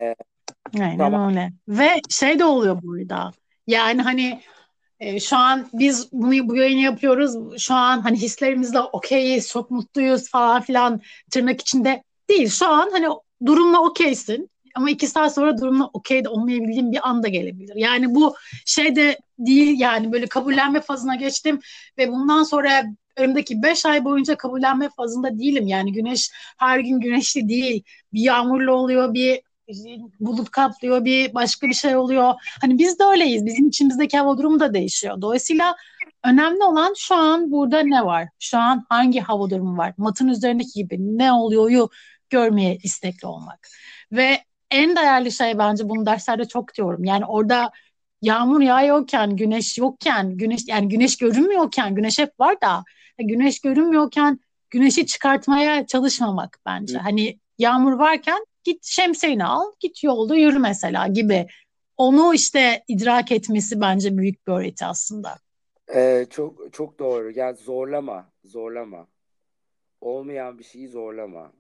E, 0.01 0.15
Aynen 0.81 0.99
tamam. 0.99 1.29
öyle. 1.29 1.53
Ve 1.69 1.89
şey 2.09 2.39
de 2.39 2.45
oluyor 2.45 2.83
burada. 2.83 3.31
Yani 3.67 4.03
hani 4.03 4.41
e, 5.01 5.21
şu 5.21 5.37
an 5.37 5.69
biz 5.73 6.13
bunu 6.13 6.49
bu 6.49 6.57
yayını 6.57 6.81
yapıyoruz. 6.81 7.63
Şu 7.63 7.75
an 7.75 8.01
hani 8.01 8.17
hislerimizle 8.17 8.81
okeyiz, 8.81 9.49
çok 9.49 9.71
mutluyuz 9.71 10.31
falan 10.31 10.63
filan 10.63 11.01
tırnak 11.31 11.61
içinde 11.61 12.03
değil. 12.29 12.49
Şu 12.49 12.69
an 12.69 12.91
hani 12.93 13.07
durumla 13.47 13.81
okeysin. 13.81 14.51
Ama 14.75 14.91
iki 14.91 15.07
saat 15.07 15.35
sonra 15.35 15.59
durumla 15.59 15.91
okey 15.93 16.25
de 16.25 16.29
olmayabildiğim 16.29 16.93
bir 16.93 17.09
anda 17.09 17.29
gelebilir. 17.29 17.77
Yani 17.77 18.15
bu 18.15 18.35
şey 18.67 18.97
de 18.97 19.19
değil 19.39 19.81
yani 19.81 20.13
böyle 20.13 20.27
kabullenme 20.27 20.81
fazına 20.81 21.15
geçtim 21.15 21.61
ve 21.99 22.13
bundan 22.13 22.43
sonra 22.43 22.85
önümdeki 23.21 23.63
beş 23.63 23.87
ay 23.87 24.05
boyunca 24.05 24.37
kabullenme 24.37 24.89
fazında 24.97 25.39
değilim. 25.39 25.67
Yani 25.67 25.93
güneş 25.93 26.31
her 26.59 26.79
gün 26.79 27.01
güneşli 27.01 27.49
değil. 27.49 27.83
Bir 28.13 28.21
yağmurlu 28.21 28.73
oluyor, 28.73 29.15
bir 29.15 29.41
bulut 30.21 30.51
kaplıyor, 30.51 31.05
bir 31.05 31.35
başka 31.35 31.67
bir 31.67 31.75
şey 31.75 31.97
oluyor. 31.97 32.35
Hani 32.61 32.79
biz 32.79 32.99
de 32.99 33.05
öyleyiz. 33.05 33.47
Bizim 33.47 33.69
içimizdeki 33.69 34.19
hava 34.19 34.39
durumu 34.39 34.61
da 34.61 34.75
değişiyor. 34.75 35.21
Dolayısıyla 35.21 35.77
önemli 36.25 36.65
olan 36.65 36.95
şu 36.97 37.15
an 37.15 37.51
burada 37.51 37.81
ne 37.81 38.05
var? 38.05 38.29
Şu 38.39 38.59
an 38.59 38.85
hangi 38.89 39.21
hava 39.21 39.51
durumu 39.51 39.79
var? 39.79 39.95
Matın 39.97 40.29
üzerindeki 40.29 40.73
gibi 40.73 41.19
ne 41.19 41.33
oluyoryu 41.33 41.91
görmeye 42.31 42.77
istekli 42.83 43.27
olmak. 43.27 43.69
Ve 44.13 44.39
en 44.71 44.97
değerli 44.97 45.33
şey 45.33 45.59
bence 45.59 45.89
bunu 45.89 46.07
derslerde 46.07 46.45
çok 46.45 46.75
diyorum. 46.75 47.05
Yani 47.05 47.25
orada 47.25 47.71
yağmur 48.23 48.61
yağıyorken, 48.61 49.37
güneş 49.37 49.79
yokken, 49.79 50.37
güneş 50.37 50.61
yani 50.69 50.89
güneş 50.89 51.17
görünmüyorken, 51.17 51.95
güneş 51.95 52.19
hep 52.19 52.41
var 52.41 52.61
da 52.61 52.85
güneş 53.23 53.61
görünmüyorken 53.61 54.41
güneşi 54.71 55.07
çıkartmaya 55.07 55.87
çalışmamak 55.87 56.59
bence. 56.67 56.99
Hani 56.99 57.39
yağmur 57.59 57.93
varken 57.93 58.45
git 58.65 58.85
şemsiyeni 58.85 59.45
al, 59.45 59.73
git 59.81 60.05
yolda 60.05 60.37
yürü 60.37 60.59
mesela 60.59 61.07
gibi. 61.07 61.47
Onu 61.97 62.35
işte 62.35 62.85
idrak 62.89 63.33
etmesi 63.33 63.81
bence 63.81 64.19
büyük 64.19 64.47
bir 64.47 64.53
öğreti 64.53 64.87
aslında. 64.87 65.39
Ee, 65.95 66.27
çok 66.31 66.73
çok 66.73 66.99
doğru. 66.99 67.31
Yani 67.31 67.57
zorlama, 67.57 68.29
zorlama. 68.45 69.07
Olmayan 70.01 70.59
bir 70.59 70.65
şeyi 70.65 70.89
zorlama. 70.89 71.53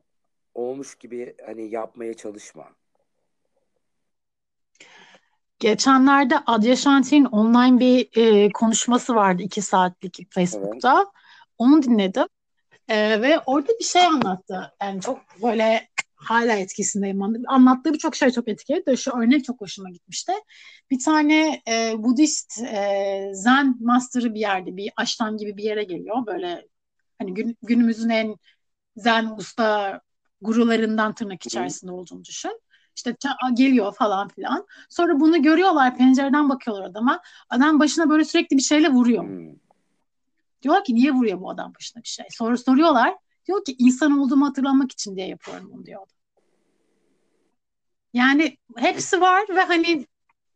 Olmuş 0.55 0.94
gibi 0.94 1.35
hani 1.46 1.70
yapmaya 1.70 2.14
çalışma. 2.14 2.68
Geçenlerde 5.59 6.38
Adya 6.46 6.77
Şanti'nin 6.77 7.25
online 7.25 7.81
bir 7.81 8.09
e, 8.16 8.53
konuşması 8.53 9.14
vardı 9.14 9.42
iki 9.42 9.62
saatlik 9.62 10.27
Facebook'ta. 10.31 10.96
Evet. 10.96 11.07
Onu 11.61 11.83
dinledim. 11.83 12.27
E, 12.88 13.23
ve 13.23 13.38
orada 13.46 13.73
bir 13.81 13.85
şey 13.85 14.07
anlattı. 14.07 14.73
Yani 14.83 15.01
çok 15.01 15.20
böyle 15.42 15.88
hala 16.14 16.53
etkisindeyim. 16.53 17.23
Anlattığı 17.49 17.92
birçok 17.92 18.16
şey 18.16 18.31
çok 18.31 18.49
etkiledi. 18.49 18.96
Şu 18.96 19.11
örnek 19.11 19.44
çok 19.44 19.61
hoşuma 19.61 19.90
gitmişti. 19.90 20.33
Bir 20.90 20.99
tane 21.05 21.62
e, 21.68 21.94
Budist 21.99 22.62
e, 22.62 23.31
Zen 23.35 23.77
master'ı 23.81 24.35
bir 24.35 24.40
yerde, 24.40 24.77
bir 24.77 24.92
aştan 24.96 25.37
gibi 25.37 25.57
bir 25.57 25.62
yere 25.62 25.85
geliyor. 25.85 26.27
Böyle 26.27 26.66
hani 27.18 27.35
gün, 27.35 27.57
günümüzün 27.62 28.09
en 28.09 28.37
Zen 28.96 29.31
usta 29.38 30.01
gurularından 30.40 31.14
tırnak 31.14 31.46
içerisinde 31.46 31.92
olduğunu 31.92 32.25
düşün. 32.25 32.61
İşte 32.96 33.16
geliyor 33.55 33.94
falan 33.94 34.29
filan. 34.29 34.66
Sonra 34.88 35.20
bunu 35.20 35.42
görüyorlar 35.42 35.96
pencereden 35.96 36.49
bakıyorlar 36.49 36.85
adama. 36.85 37.20
Adam 37.51 37.81
başına 37.81 38.09
böyle 38.09 38.25
sürekli 38.25 38.57
bir 38.57 38.62
şeyle 38.62 38.88
vuruyor. 38.88 39.25
Hmm. 39.25 39.60
Diyorlar 40.62 40.85
ki 40.85 40.94
niye 40.94 41.12
vuruyor 41.12 41.40
bu 41.40 41.51
adam 41.51 41.73
başına 41.75 42.03
bir 42.03 42.09
şey? 42.09 42.27
Sonra 42.31 42.57
soruyorlar. 42.57 43.14
Diyor 43.46 43.64
ki 43.64 43.77
insan 43.79 44.18
olduğumu 44.18 44.46
hatırlamak 44.46 44.92
için 44.92 45.16
diye 45.16 45.29
yapıyorum 45.29 45.70
bunu 45.73 45.87
diyor. 45.87 46.07
Yani 48.12 48.57
hepsi 48.77 49.20
var 49.20 49.44
ve 49.49 49.61
hani 49.61 50.07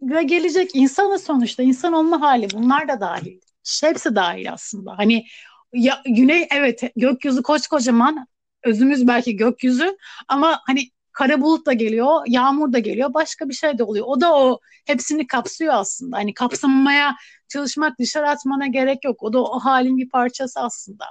ve 0.03 0.23
gelecek 0.23 0.71
insanı 0.75 1.19
sonuçta 1.19 1.63
insan 1.63 1.93
olma 1.93 2.21
hali 2.21 2.49
bunlar 2.55 2.89
da 2.89 3.01
dahil. 3.01 3.41
Hepsi 3.81 4.15
dahil 4.15 4.53
aslında. 4.53 4.99
Hani 4.99 5.27
ya, 5.73 6.03
güney 6.07 6.49
evet 6.51 6.83
gökyüzü 6.97 7.43
kocaman 7.43 8.27
özümüz 8.63 9.09
belki 9.09 9.37
gökyüzü 9.37 9.97
ama 10.29 10.61
hani 10.67 10.91
kara 11.15 11.41
bulut 11.41 11.67
da 11.67 11.73
geliyor, 11.73 12.23
yağmur 12.27 12.73
da 12.73 12.79
geliyor, 12.79 13.15
başka 13.15 13.49
bir 13.49 13.55
şey 13.55 13.79
de 13.79 13.85
oluyor. 13.85 14.07
O 14.09 14.21
da 14.21 14.35
o 14.35 14.61
hepsini 14.87 15.27
kapsıyor 15.27 15.75
aslında. 15.75 16.17
Hani 16.17 16.35
kapsamaya 16.35 17.17
çalışmak, 17.49 17.99
dışarı 17.99 18.29
atmana 18.29 18.67
gerek 18.67 19.05
yok. 19.05 19.23
O 19.23 19.33
da 19.33 19.43
o 19.43 19.59
halin 19.59 19.97
bir 19.97 20.09
parçası 20.09 20.61
aslında. 20.61 21.05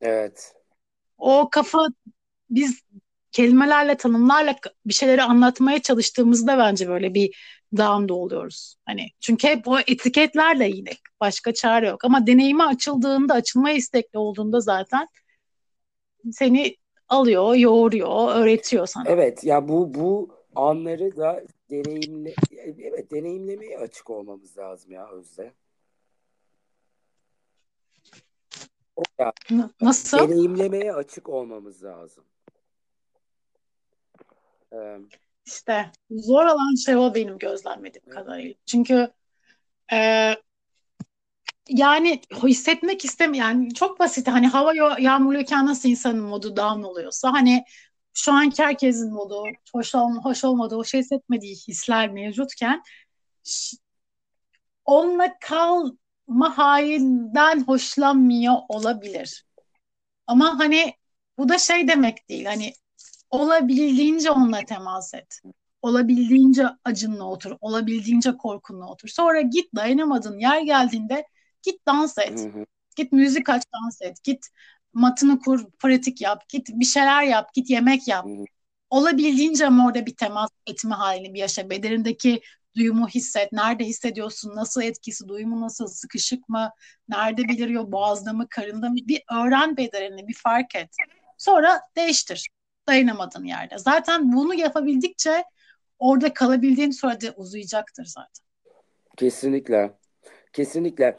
Evet. 0.00 0.54
O 1.18 1.48
kafa 1.50 1.86
biz 2.50 2.80
kelimelerle, 3.32 3.96
tanımlarla 3.96 4.54
bir 4.86 4.94
şeyleri 4.94 5.22
anlatmaya 5.22 5.82
çalıştığımızda 5.82 6.58
bence 6.58 6.88
böyle 6.88 7.14
bir 7.14 7.36
down'da 7.76 8.14
oluyoruz. 8.14 8.76
Hani 8.86 9.08
çünkü 9.20 9.48
hep 9.48 9.68
o 9.68 9.78
etiketlerle 9.78 10.68
yine 10.68 10.90
başka 11.20 11.54
çare 11.54 11.88
yok. 11.88 12.04
Ama 12.04 12.26
deneyime 12.26 12.64
açıldığında, 12.64 13.34
açılmaya 13.34 13.76
istekli 13.76 14.18
olduğunda 14.18 14.60
zaten 14.60 15.08
seni 16.32 16.76
alıyor, 17.08 17.54
yoğuruyor, 17.54 18.34
öğretiyor 18.34 18.86
sana. 18.86 19.04
Evet 19.08 19.44
ya 19.44 19.68
bu 19.68 19.94
bu 19.94 20.28
anları 20.54 21.16
da 21.16 21.42
deneyimle 21.70 22.34
evet 22.78 23.12
deneyimlemeye 23.12 23.78
açık 23.78 24.10
olmamız 24.10 24.58
lazım 24.58 24.92
ya 24.92 25.08
Özde. 25.10 25.52
Yani, 29.18 29.70
Nasıl? 29.80 30.18
Deneyimlemeye 30.18 30.92
açık 30.92 31.28
olmamız 31.28 31.84
lazım. 31.84 32.24
Ee, 34.72 34.98
işte 35.46 35.90
zor 36.10 36.44
olan 36.44 36.74
şey 36.74 36.96
o 36.96 37.14
benim 37.14 37.38
gözlemlediğim 37.38 38.08
kadarıyla. 38.08 38.54
Çünkü 38.66 39.12
e, 39.92 40.32
yani 41.68 42.20
hissetmek 42.42 43.04
istemiyorum. 43.04 43.62
Yani 43.62 43.74
çok 43.74 44.00
basit. 44.00 44.28
Hani 44.28 44.46
hava 44.46 44.72
yağmurluyken 45.00 45.66
nasıl 45.66 45.88
insanın 45.88 46.20
modu 46.22 46.56
down 46.56 46.82
oluyorsa 46.82 47.32
hani 47.32 47.64
şu 48.14 48.32
anki 48.32 48.62
herkesin 48.62 49.12
modu 49.12 49.44
hoş, 49.72 49.94
ol, 49.94 50.10
hoş 50.22 50.44
olmadığı, 50.44 50.76
hoş 50.76 50.94
hissetmediği 50.94 51.54
hisler 51.54 52.10
mevcutken 52.10 52.82
onunla 54.84 55.38
kalma 55.40 56.58
halinden 56.58 57.64
hoşlanmıyor 57.64 58.54
olabilir. 58.68 59.46
Ama 60.26 60.58
hani 60.58 60.94
bu 61.38 61.48
da 61.48 61.58
şey 61.58 61.88
demek 61.88 62.28
değil. 62.28 62.44
Hani 62.44 62.72
olabildiğince 63.30 64.30
onunla 64.30 64.64
temas 64.64 65.14
et. 65.14 65.40
Olabildiğince 65.82 66.66
acınla 66.84 67.24
otur. 67.24 67.56
Olabildiğince 67.60 68.36
korkunla 68.36 68.88
otur. 68.88 69.08
Sonra 69.08 69.40
git 69.40 69.74
dayanamadın 69.74 70.38
yer 70.38 70.60
geldiğinde 70.60 71.26
git 71.66 71.86
dans 71.86 72.18
et. 72.18 72.40
Hı 72.40 72.60
hı. 72.60 72.66
Git 72.96 73.12
müzik 73.12 73.48
aç 73.48 73.62
dans 73.74 74.02
et. 74.02 74.24
Git 74.24 74.46
matını 74.92 75.38
kur, 75.38 75.70
pratik 75.78 76.20
yap. 76.20 76.48
Git 76.48 76.68
bir 76.68 76.84
şeyler 76.84 77.22
yap. 77.22 77.54
Git 77.54 77.70
yemek 77.70 78.08
yap. 78.08 78.24
Hı 78.24 78.28
hı. 78.28 78.44
Olabildiğince 78.90 79.66
ama 79.66 79.86
orada 79.86 80.06
bir 80.06 80.16
temas 80.16 80.50
etme 80.66 80.94
halini 80.94 81.34
bir 81.34 81.38
yaşa. 81.38 81.70
Bedenindeki 81.70 82.40
duyumu 82.76 83.08
hisset. 83.08 83.52
Nerede 83.52 83.84
hissediyorsun? 83.84 84.56
Nasıl 84.56 84.82
etkisi? 84.82 85.28
Duyumu 85.28 85.60
nasıl? 85.60 85.86
Sıkışık 85.86 86.48
mı? 86.48 86.70
Nerede 87.08 87.48
beliriyor? 87.48 87.92
Boğazda 87.92 88.32
mı? 88.32 88.46
Karında 88.50 88.88
mı? 88.88 88.96
Bir 88.96 89.22
öğren 89.32 89.76
bedenini. 89.76 90.28
Bir 90.28 90.34
fark 90.34 90.74
et. 90.74 90.90
Sonra 91.38 91.80
değiştir. 91.96 92.48
Dayanamadığın 92.88 93.44
yerde. 93.44 93.78
Zaten 93.78 94.32
bunu 94.32 94.54
yapabildikçe 94.54 95.44
orada 95.98 96.34
kalabildiğin 96.34 96.90
sürede 96.90 97.30
uzayacaktır 97.30 98.04
zaten. 98.04 98.46
Kesinlikle. 99.16 99.98
Kesinlikle. 100.56 101.18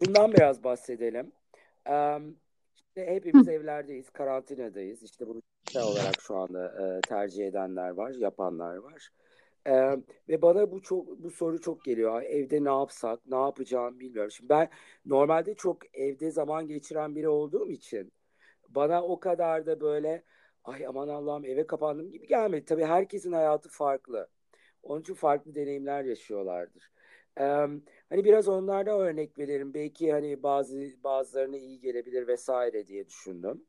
Bundan 0.00 0.32
biraz 0.32 0.64
bahsedelim. 0.64 1.32
Um, 1.88 2.36
işte 2.74 3.06
hepimiz 3.06 3.48
evlerdeyiz, 3.48 4.10
karantinadayız. 4.10 5.02
İşte 5.02 5.26
bunu 5.26 5.42
olarak 5.76 6.20
şu 6.20 6.36
anda 6.36 6.66
e, 6.66 7.00
tercih 7.00 7.46
edenler 7.46 7.90
var, 7.90 8.10
yapanlar 8.10 8.76
var. 8.76 9.10
Ee, 9.66 9.96
ve 10.28 10.42
bana 10.42 10.70
bu 10.72 10.82
çok 10.82 11.22
bu 11.22 11.30
soru 11.30 11.60
çok 11.60 11.84
geliyor. 11.84 12.22
Evde 12.22 12.64
ne 12.64 12.68
yapsak, 12.68 13.20
ne 13.26 13.36
yapacağım 13.36 14.00
bilmiyorum. 14.00 14.30
Şimdi 14.30 14.48
ben 14.48 14.68
normalde 15.06 15.54
çok 15.54 15.96
evde 15.96 16.30
zaman 16.30 16.68
geçiren 16.68 17.14
biri 17.14 17.28
olduğum 17.28 17.70
için 17.70 18.12
bana 18.68 19.02
o 19.02 19.20
kadar 19.20 19.66
da 19.66 19.80
böyle 19.80 20.22
ay 20.64 20.86
aman 20.86 21.08
Allah'ım 21.08 21.44
eve 21.44 21.66
kapandım 21.66 22.10
gibi 22.10 22.26
gelmedi. 22.26 22.64
Tabii 22.64 22.84
herkesin 22.84 23.32
hayatı 23.32 23.68
farklı. 23.68 24.28
Onun 24.82 25.00
için 25.00 25.14
farklı 25.14 25.54
deneyimler 25.54 26.04
yaşıyorlardır. 26.04 26.95
Hani 28.10 28.24
biraz 28.24 28.48
onlardan 28.48 29.00
örnek 29.00 29.38
verelim. 29.38 29.74
Belki 29.74 30.12
hani 30.12 30.42
bazı 30.42 30.76
bazılarına 31.04 31.56
iyi 31.56 31.80
gelebilir 31.80 32.26
vesaire 32.26 32.86
diye 32.86 33.06
düşündüm. 33.06 33.62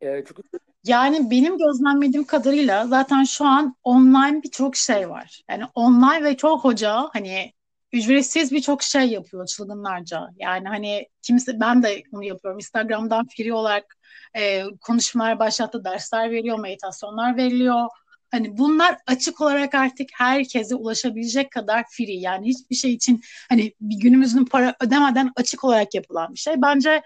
Ee, 0.00 0.24
çünkü 0.28 0.42
yani 0.84 1.30
benim 1.30 1.58
gözlemlediğim 1.58 2.26
kadarıyla 2.26 2.86
zaten 2.86 3.24
şu 3.24 3.44
an 3.44 3.76
online 3.84 4.42
birçok 4.42 4.76
şey 4.76 5.10
var. 5.10 5.42
Yani 5.50 5.64
online 5.74 6.24
ve 6.24 6.36
çok 6.36 6.64
hoca 6.64 7.08
hani 7.12 7.52
ücretsiz 7.92 8.52
birçok 8.52 8.82
şey 8.82 9.06
yapıyor 9.10 9.46
çılgınlarca. 9.46 10.28
Yani 10.36 10.68
hani 10.68 11.06
kimse 11.22 11.60
ben 11.60 11.82
de 11.82 12.02
bunu 12.12 12.24
yapıyorum. 12.24 12.58
Instagram'dan 12.58 13.26
free 13.36 13.52
olarak 13.52 13.96
e, 14.36 14.64
konuşmalar 14.80 15.38
başlattı, 15.38 15.84
dersler 15.84 16.30
veriyor, 16.30 16.58
meditasyonlar 16.58 17.36
veriliyor. 17.36 17.88
Hani 18.30 18.58
bunlar 18.58 18.98
açık 19.06 19.40
olarak 19.40 19.74
artık 19.74 20.08
herkese 20.14 20.74
ulaşabilecek 20.74 21.50
kadar 21.50 21.84
free. 21.90 22.12
Yani 22.20 22.46
hiçbir 22.48 22.76
şey 22.76 22.92
için 22.92 23.20
hani 23.48 23.72
bir 23.80 24.00
günümüzün 24.00 24.44
para 24.44 24.74
ödemeden 24.80 25.32
açık 25.36 25.64
olarak 25.64 25.94
yapılan 25.94 26.34
bir 26.34 26.38
şey. 26.38 26.62
Bence 26.62 27.02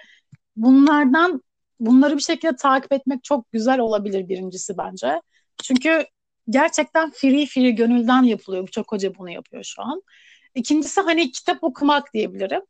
bunlardan 0.56 1.42
bunları 1.80 2.16
bir 2.16 2.22
şekilde 2.22 2.56
takip 2.56 2.92
etmek 2.92 3.24
çok 3.24 3.52
güzel 3.52 3.78
olabilir 3.78 4.28
birincisi 4.28 4.78
bence. 4.78 5.20
Çünkü 5.62 6.04
gerçekten 6.50 7.10
free 7.10 7.46
free 7.46 7.70
gönülden 7.70 8.22
yapılıyor. 8.22 8.66
Birçok 8.66 8.92
hoca 8.92 9.14
bunu 9.18 9.30
yapıyor 9.30 9.64
şu 9.64 9.82
an. 9.82 10.02
İkincisi 10.54 11.00
hani 11.00 11.32
kitap 11.32 11.64
okumak 11.64 12.14
diyebilirim. 12.14 12.62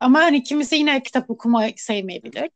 Ama 0.00 0.20
hani 0.20 0.42
kimisi 0.42 0.76
yine 0.76 1.02
kitap 1.02 1.30
okumayı 1.30 1.74
sevmeyebilir. 1.76 2.50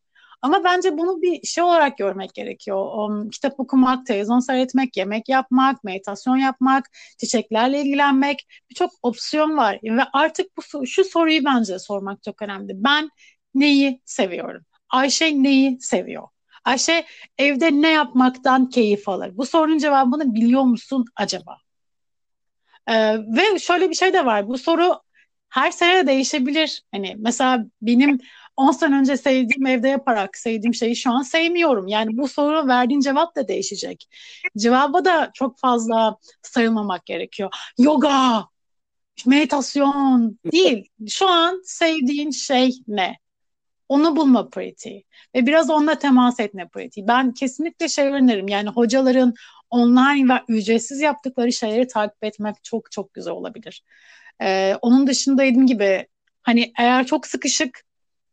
Ama 0.44 0.64
bence 0.64 0.98
bunu 0.98 1.22
bir 1.22 1.46
şey 1.46 1.64
olarak 1.64 1.98
görmek 1.98 2.34
gerekiyor. 2.34 2.98
Um, 2.98 3.30
kitap 3.30 3.60
okumak, 3.60 4.06
televizyon 4.06 4.40
seyretmek, 4.40 4.96
yemek 4.96 5.28
yapmak, 5.28 5.84
meditasyon 5.84 6.36
yapmak, 6.36 6.90
çiçeklerle 7.18 7.80
ilgilenmek 7.80 8.46
birçok 8.70 8.90
opsiyon 9.02 9.56
var. 9.56 9.78
Ve 9.84 10.02
artık 10.12 10.46
bu 10.56 10.86
şu 10.86 11.04
soruyu 11.04 11.44
bence 11.44 11.78
sormak 11.78 12.22
çok 12.22 12.42
önemli. 12.42 12.72
Ben 12.76 13.10
neyi 13.54 14.00
seviyorum? 14.04 14.62
Ayşe 14.90 15.42
neyi 15.42 15.80
seviyor? 15.80 16.28
Ayşe 16.64 17.04
evde 17.38 17.70
ne 17.72 17.90
yapmaktan 17.90 18.68
keyif 18.68 19.08
alır? 19.08 19.36
Bu 19.36 19.46
sorunun 19.46 19.78
cevabını 19.78 20.34
biliyor 20.34 20.62
musun 20.62 21.04
acaba? 21.16 21.56
Ee, 22.88 23.16
ve 23.18 23.58
şöyle 23.58 23.90
bir 23.90 23.94
şey 23.94 24.12
de 24.12 24.26
var. 24.26 24.48
Bu 24.48 24.58
soru 24.58 25.00
her 25.48 25.70
sene 25.70 26.06
değişebilir. 26.06 26.82
Hani 26.92 27.16
mesela 27.18 27.64
benim 27.82 28.18
10 28.56 28.72
sene 28.72 28.96
önce 28.96 29.16
sevdiğim 29.16 29.66
evde 29.66 29.88
yaparak 29.88 30.36
sevdiğim 30.36 30.74
şeyi 30.74 30.96
şu 30.96 31.10
an 31.10 31.22
sevmiyorum. 31.22 31.86
Yani 31.88 32.16
bu 32.16 32.28
soru 32.28 32.68
verdiğin 32.68 33.00
cevap 33.00 33.36
da 33.36 33.48
değişecek. 33.48 34.08
Cevaba 34.58 35.04
da 35.04 35.30
çok 35.34 35.58
fazla 35.58 36.16
sarılmamak 36.42 37.06
gerekiyor. 37.06 37.50
Yoga, 37.78 38.44
meditasyon 39.26 40.38
değil. 40.52 40.88
Şu 41.08 41.28
an 41.28 41.62
sevdiğin 41.64 42.30
şey 42.30 42.70
ne? 42.88 43.18
Onu 43.88 44.16
bulma 44.16 44.50
pratiği 44.50 45.04
ve 45.34 45.46
biraz 45.46 45.70
onunla 45.70 45.98
temas 45.98 46.40
etme 46.40 46.68
pratiği. 46.68 47.06
Ben 47.08 47.32
kesinlikle 47.32 47.88
şey 47.88 48.06
öneririm 48.06 48.48
yani 48.48 48.68
hocaların 48.68 49.34
online 49.70 50.34
ve 50.34 50.42
ücretsiz 50.48 51.00
yaptıkları 51.00 51.52
şeyleri 51.52 51.86
takip 51.86 52.24
etmek 52.24 52.64
çok 52.64 52.92
çok 52.92 53.14
güzel 53.14 53.32
olabilir. 53.32 53.82
Ee, 54.42 54.74
onun 54.82 55.06
dışında 55.06 55.42
dediğim 55.42 55.66
gibi 55.66 56.06
hani 56.42 56.72
eğer 56.78 57.06
çok 57.06 57.26
sıkışık 57.26 57.84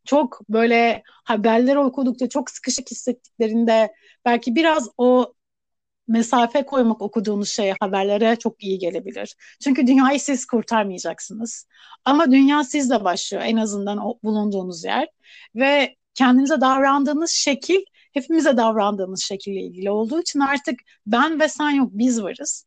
çok 0.05 0.49
böyle 0.49 1.03
haberleri 1.05 1.79
okudukça 1.79 2.29
çok 2.29 2.49
sıkışık 2.49 2.91
hissettiklerinde 2.91 3.93
belki 4.25 4.55
biraz 4.55 4.89
o 4.97 5.33
mesafe 6.07 6.65
koymak 6.65 7.01
okuduğunuz 7.01 7.49
şeye, 7.49 7.75
haberlere 7.79 8.35
çok 8.35 8.63
iyi 8.63 8.79
gelebilir. 8.79 9.35
Çünkü 9.63 9.87
dünyayı 9.87 10.19
siz 10.19 10.45
kurtarmayacaksınız. 10.45 11.67
Ama 12.05 12.31
dünya 12.31 12.63
sizle 12.63 13.03
başlıyor 13.03 13.43
en 13.45 13.57
azından 13.57 13.97
o 13.97 14.19
bulunduğunuz 14.23 14.83
yer. 14.83 15.07
Ve 15.55 15.95
kendinize 16.13 16.61
davrandığınız 16.61 17.31
şekil 17.31 17.81
hepimize 18.13 18.57
davrandığımız 18.57 19.21
şekille 19.21 19.61
ilgili 19.61 19.91
olduğu 19.91 20.21
için 20.21 20.39
artık 20.39 20.79
ben 21.05 21.39
ve 21.39 21.49
sen 21.49 21.69
yok 21.69 21.89
biz 21.91 22.23
varız. 22.23 22.65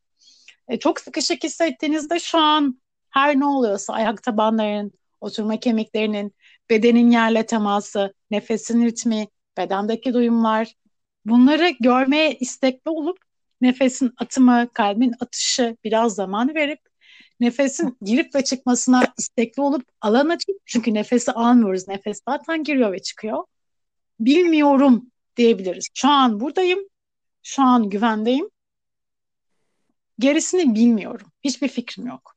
E, 0.68 0.78
çok 0.78 1.00
sıkışık 1.00 1.44
hissettiğinizde 1.44 2.20
şu 2.20 2.38
an 2.38 2.80
her 3.10 3.40
ne 3.40 3.46
oluyorsa 3.46 3.92
ayak 3.92 4.22
tabanlarının, 4.22 4.92
oturma 5.20 5.60
kemiklerinin, 5.60 6.34
bedenin 6.70 7.10
yerle 7.10 7.46
teması, 7.46 8.14
nefesin 8.30 8.84
ritmi, 8.84 9.28
bedendeki 9.58 10.14
duyumlar 10.14 10.74
bunları 11.24 11.68
görmeye 11.80 12.34
istekli 12.34 12.90
olup 12.90 13.18
nefesin 13.60 14.12
atımı, 14.18 14.68
kalbin 14.74 15.14
atışı 15.20 15.76
biraz 15.84 16.14
zaman 16.14 16.54
verip 16.54 16.80
nefesin 17.40 17.96
girip 18.02 18.34
ve 18.34 18.44
çıkmasına 18.44 19.02
istekli 19.18 19.62
olup 19.62 19.84
alan 20.00 20.28
açıp 20.28 20.56
çünkü 20.66 20.94
nefesi 20.94 21.32
almıyoruz. 21.32 21.88
Nefes 21.88 22.20
zaten 22.28 22.64
giriyor 22.64 22.92
ve 22.92 22.98
çıkıyor. 22.98 23.44
Bilmiyorum 24.20 25.10
diyebiliriz. 25.36 25.88
Şu 25.94 26.08
an 26.08 26.40
buradayım. 26.40 26.78
Şu 27.42 27.62
an 27.62 27.90
güvendeyim. 27.90 28.50
Gerisini 30.18 30.74
bilmiyorum. 30.74 31.26
Hiçbir 31.44 31.68
fikrim 31.68 32.06
yok. 32.06 32.36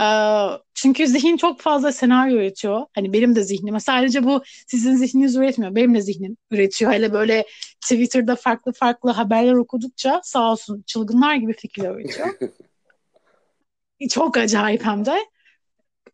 Ee, 0.00 0.48
çünkü 0.74 1.06
zihin 1.06 1.36
çok 1.36 1.60
fazla 1.60 1.92
senaryo 1.92 2.36
üretiyor. 2.36 2.86
Hani 2.94 3.12
benim 3.12 3.36
de 3.36 3.42
zihnim. 3.42 3.80
Sadece 3.80 4.24
bu 4.24 4.42
sizin 4.66 4.96
zihniniz 4.96 5.36
üretmiyor. 5.36 5.74
Benim 5.74 5.94
de 5.94 6.00
zihnim 6.00 6.36
üretiyor. 6.50 6.92
Hele 6.92 7.12
böyle 7.12 7.46
Twitter'da 7.80 8.36
farklı 8.36 8.72
farklı 8.72 9.10
haberler 9.10 9.54
okudukça 9.54 10.20
sağ 10.24 10.52
olsun 10.52 10.84
çılgınlar 10.86 11.34
gibi 11.34 11.52
fikirler 11.52 11.90
üretiyor. 11.90 12.28
çok 14.10 14.36
acayip 14.36 14.84
hem 14.84 15.06
de. 15.06 15.18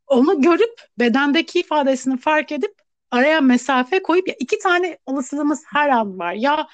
Onu 0.07 0.42
görüp 0.42 0.81
bedendeki 0.99 1.61
ifadesini 1.61 2.18
fark 2.18 2.53
edip 2.53 2.75
araya 3.11 3.40
mesafe 3.40 4.03
koyup 4.03 4.29
ya 4.29 4.35
iki 4.40 4.59
tane 4.59 4.99
olasılığımız 5.07 5.62
her 5.72 5.88
an 5.88 6.18
var. 6.18 6.33
Ya 6.33 6.66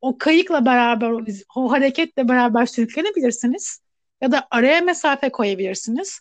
o 0.00 0.18
kayıkla 0.18 0.66
beraber 0.66 1.10
o 1.56 1.70
hareketle 1.72 2.28
beraber 2.28 2.66
sürüklenebilirsiniz 2.66 3.80
ya 4.20 4.32
da 4.32 4.46
araya 4.50 4.80
mesafe 4.80 5.32
koyabilirsiniz. 5.32 6.20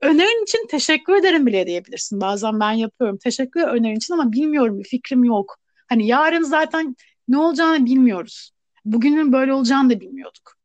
Önerin 0.00 0.42
için 0.42 0.66
teşekkür 0.70 1.14
ederim 1.16 1.46
bile 1.46 1.66
diyebilirsin. 1.66 2.20
Bazen 2.20 2.60
ben 2.60 2.72
yapıyorum. 2.72 3.18
Teşekkür 3.18 3.60
önerin 3.60 3.96
için 3.96 4.14
ama 4.14 4.32
bilmiyorum 4.32 4.78
bir 4.78 4.84
fikrim 4.84 5.24
yok. 5.24 5.56
Hani 5.88 6.06
yarın 6.06 6.42
zaten 6.42 6.96
ne 7.28 7.38
olacağını 7.38 7.86
bilmiyoruz. 7.86 8.52
Bugünün 8.84 9.32
böyle 9.32 9.52
olacağını 9.52 9.90
da 9.90 10.00
bilmiyorduk. 10.00 10.56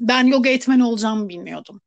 Ben 0.00 0.26
yoga 0.26 0.50
eğitmeni 0.50 0.84
olacağımı 0.84 1.28
bilmiyordum. 1.28 1.80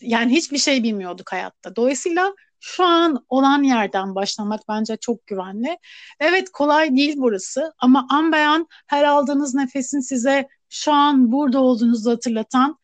Yani 0.00 0.32
hiçbir 0.32 0.58
şey 0.58 0.82
bilmiyorduk 0.82 1.32
hayatta. 1.32 1.76
Dolayısıyla 1.76 2.34
şu 2.60 2.84
an 2.84 3.24
olan 3.28 3.62
yerden 3.62 4.14
başlamak 4.14 4.60
bence 4.68 4.96
çok 4.96 5.26
güvenli. 5.26 5.78
Evet 6.20 6.50
kolay 6.52 6.96
değil 6.96 7.14
burası 7.16 7.72
ama 7.78 8.06
an 8.10 8.32
beyan 8.32 8.66
her 8.86 9.04
aldığınız 9.04 9.54
nefesin 9.54 10.00
size 10.00 10.48
şu 10.68 10.92
an 10.92 11.32
burada 11.32 11.60
olduğunuzu 11.60 12.10
hatırlatan 12.10 12.78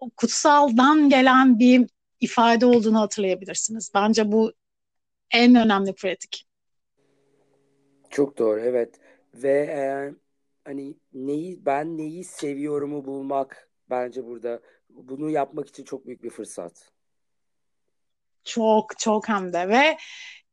o 0.00 0.10
kutsaldan 0.10 1.08
gelen 1.08 1.58
bir 1.58 1.90
ifade 2.20 2.66
olduğunu 2.66 3.00
hatırlayabilirsiniz. 3.00 3.90
Bence 3.94 4.32
bu 4.32 4.52
en 5.30 5.54
önemli 5.54 5.94
pratik. 5.94 6.46
Çok 8.10 8.38
doğru 8.38 8.60
evet 8.60 8.94
ve 9.34 9.52
e, 9.52 9.80
hani 10.64 10.94
neyi 11.12 11.66
ben 11.66 11.98
neyi 11.98 12.24
seviyorumu 12.24 13.04
bulmak 13.04 13.68
bence 13.90 14.26
burada 14.26 14.60
bunu 14.88 15.30
yapmak 15.30 15.68
için 15.68 15.84
çok 15.84 16.06
büyük 16.06 16.22
bir 16.22 16.30
fırsat. 16.30 16.92
Çok 18.44 18.98
çok 18.98 19.28
hem 19.28 19.52
de 19.52 19.68
ve 19.68 19.96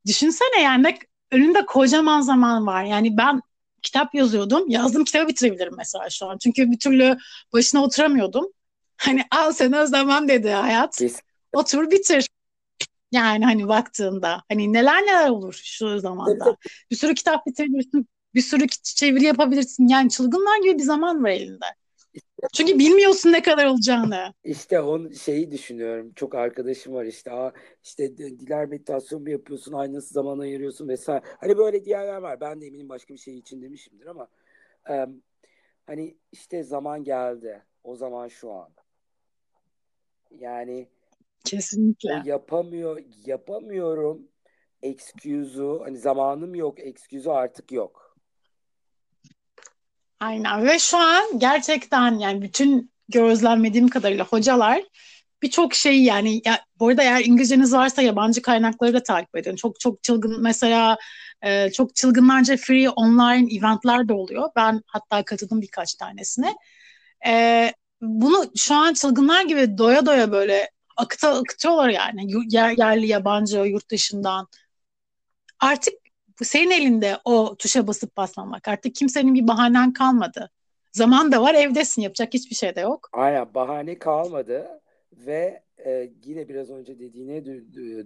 düşünsene 0.05 0.61
yani 0.61 0.99
önünde 1.31 1.65
kocaman 1.65 2.21
zaman 2.21 2.67
var. 2.67 2.83
Yani 2.83 3.17
ben 3.17 3.41
kitap 3.81 4.15
yazıyordum. 4.15 4.69
Yazdığım 4.69 5.03
kitabı 5.03 5.27
bitirebilirim 5.27 5.73
mesela 5.77 6.09
şu 6.09 6.25
an. 6.25 6.37
Çünkü 6.37 6.71
bir 6.71 6.79
türlü 6.79 7.17
başına 7.53 7.83
oturamıyordum. 7.83 8.45
Hani 8.97 9.21
al 9.31 9.51
seni 9.51 9.77
özlemem 9.77 10.27
dedi 10.27 10.49
hayat. 10.49 10.97
Kesin. 10.97 11.21
Otur 11.53 11.91
bitir. 11.91 12.29
Yani 13.11 13.45
hani 13.45 13.67
baktığında 13.67 14.43
hani 14.49 14.73
neler 14.73 15.01
neler 15.01 15.29
olur 15.29 15.61
şu 15.63 15.99
zamanda. 15.99 16.57
Bir 16.91 16.95
sürü 16.95 17.13
kitap 17.15 17.45
bitirebilirsin. 17.45 18.07
Bir 18.35 18.41
sürü 18.41 18.67
çeviri 18.83 19.23
yapabilirsin. 19.23 19.87
Yani 19.87 20.09
çılgınlar 20.09 20.61
gibi 20.63 20.77
bir 20.77 20.83
zaman 20.83 21.23
var 21.23 21.29
elinde. 21.29 21.65
Çünkü 22.53 22.79
bilmiyorsun 22.79 23.31
ne 23.31 23.41
kadar 23.41 23.65
olacağını. 23.65 24.33
İşte 24.43 24.79
on 24.79 25.11
şeyi 25.11 25.51
düşünüyorum. 25.51 26.11
Çok 26.15 26.35
arkadaşım 26.35 26.93
var 26.93 27.05
işte. 27.05 27.31
Aa, 27.31 27.51
işte 27.83 28.17
diler 28.17 28.65
meditasyon 28.65 29.21
mu 29.21 29.29
yapıyorsun? 29.29 29.73
Aynı 29.73 30.01
zaman 30.01 30.39
ayırıyorsun 30.39 30.87
vesaire. 30.87 31.21
Hani 31.39 31.57
böyle 31.57 31.85
diğerler 31.85 32.17
var. 32.17 32.41
Ben 32.41 32.61
de 32.61 32.65
eminim 32.65 32.89
başka 32.89 33.13
bir 33.13 33.19
şey 33.19 33.37
için 33.37 33.61
demişimdir 33.61 34.05
ama 34.05 34.27
e, 34.89 35.07
hani 35.85 36.17
işte 36.31 36.63
zaman 36.63 37.03
geldi. 37.03 37.63
O 37.83 37.95
zaman 37.95 38.27
şu 38.27 38.51
an. 38.51 38.69
Yani 40.39 40.87
kesinlikle 41.45 42.21
yapamıyor 42.25 43.01
yapamıyorum 43.25 44.27
excuse'u 44.81 45.81
hani 45.85 45.97
zamanım 45.97 46.55
yok 46.55 46.79
excuse'u 46.79 47.33
artık 47.33 47.71
yok. 47.71 48.17
Aynen 50.19 50.65
ve 50.65 50.79
şu 50.79 50.97
an 50.97 51.39
gerçekten 51.39 52.19
yani 52.19 52.41
bütün 52.41 52.91
gözlemlediğim 53.09 53.87
kadarıyla 53.87 54.25
hocalar 54.25 54.83
birçok 55.41 55.73
şey 55.73 56.03
yani 56.03 56.41
ya, 56.45 56.65
bu 56.79 56.87
arada 56.87 57.03
eğer 57.03 57.25
İngilizceniz 57.25 57.73
varsa 57.73 58.01
yabancı 58.01 58.41
kaynakları 58.41 58.93
da 58.93 59.03
takip 59.03 59.35
edin. 59.35 59.55
Çok 59.55 59.79
çok 59.79 60.03
çılgın 60.03 60.43
mesela 60.43 60.97
e, 61.41 61.71
çok 61.71 61.95
çılgınlarca 61.95 62.57
free 62.57 62.89
online 62.89 63.55
eventler 63.57 64.07
de 64.07 64.13
oluyor. 64.13 64.49
Ben 64.55 64.81
hatta 64.87 65.25
katıldım 65.25 65.61
birkaç 65.61 65.93
tanesine. 65.93 66.55
E, 67.27 67.73
bunu 68.01 68.45
şu 68.55 68.75
an 68.75 68.93
çılgınlar 68.93 69.45
gibi 69.45 69.77
doya 69.77 70.05
doya 70.05 70.31
böyle 70.31 70.69
akıta 70.97 71.39
akıtıyorlar 71.39 71.89
yani 71.89 72.31
yer, 72.49 72.77
yerli 72.77 73.07
yabancı 73.07 73.57
yurt 73.57 73.91
dışından. 73.91 74.47
Artık 75.59 75.93
senin 76.43 76.71
elinde 76.71 77.17
o 77.25 77.55
tuşa 77.55 77.87
basıp 77.87 78.17
basmamak. 78.17 78.67
Artık 78.67 78.95
kimsenin 78.95 79.35
bir 79.35 79.47
bahanen 79.47 79.93
kalmadı. 79.93 80.51
Zaman 80.91 81.31
da 81.31 81.41
var 81.41 81.53
evdesin 81.53 82.01
yapacak 82.01 82.33
hiçbir 82.33 82.55
şey 82.55 82.75
de 82.75 82.81
yok. 82.81 83.09
Aynen 83.13 83.53
bahane 83.53 83.99
kalmadı 83.99 84.81
ve 85.13 85.63
e, 85.85 86.09
yine 86.25 86.49
biraz 86.49 86.69
önce 86.69 86.99
dediğine 86.99 87.45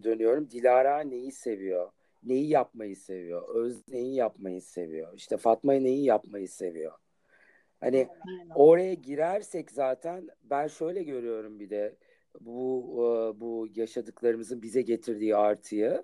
dönüyorum. 0.04 0.52
Dilara 0.52 1.00
neyi 1.00 1.32
seviyor? 1.32 1.92
Neyi 2.24 2.50
yapmayı 2.50 2.96
seviyor? 2.96 3.56
Öz 3.56 3.88
neyi 3.88 4.16
yapmayı 4.16 4.62
seviyor? 4.62 5.14
İşte 5.16 5.38
Fatma 5.38 5.74
neyi 5.74 6.04
yapmayı 6.04 6.50
seviyor? 6.50 6.92
Hani 7.82 8.08
Aynen. 8.28 8.50
oraya 8.56 8.94
girersek 8.94 9.72
zaten 9.72 10.30
ben 10.44 10.67
şöyle 10.67 11.04
görüyorum 11.04 11.60
bir 11.60 11.70
de 11.70 11.96
bu 12.39 12.86
e, 12.98 13.39
bu 13.41 13.67
yaşadıklarımızın 13.76 14.62
bize 14.62 14.82
getirdiği 14.82 15.36
artıyı 15.36 16.04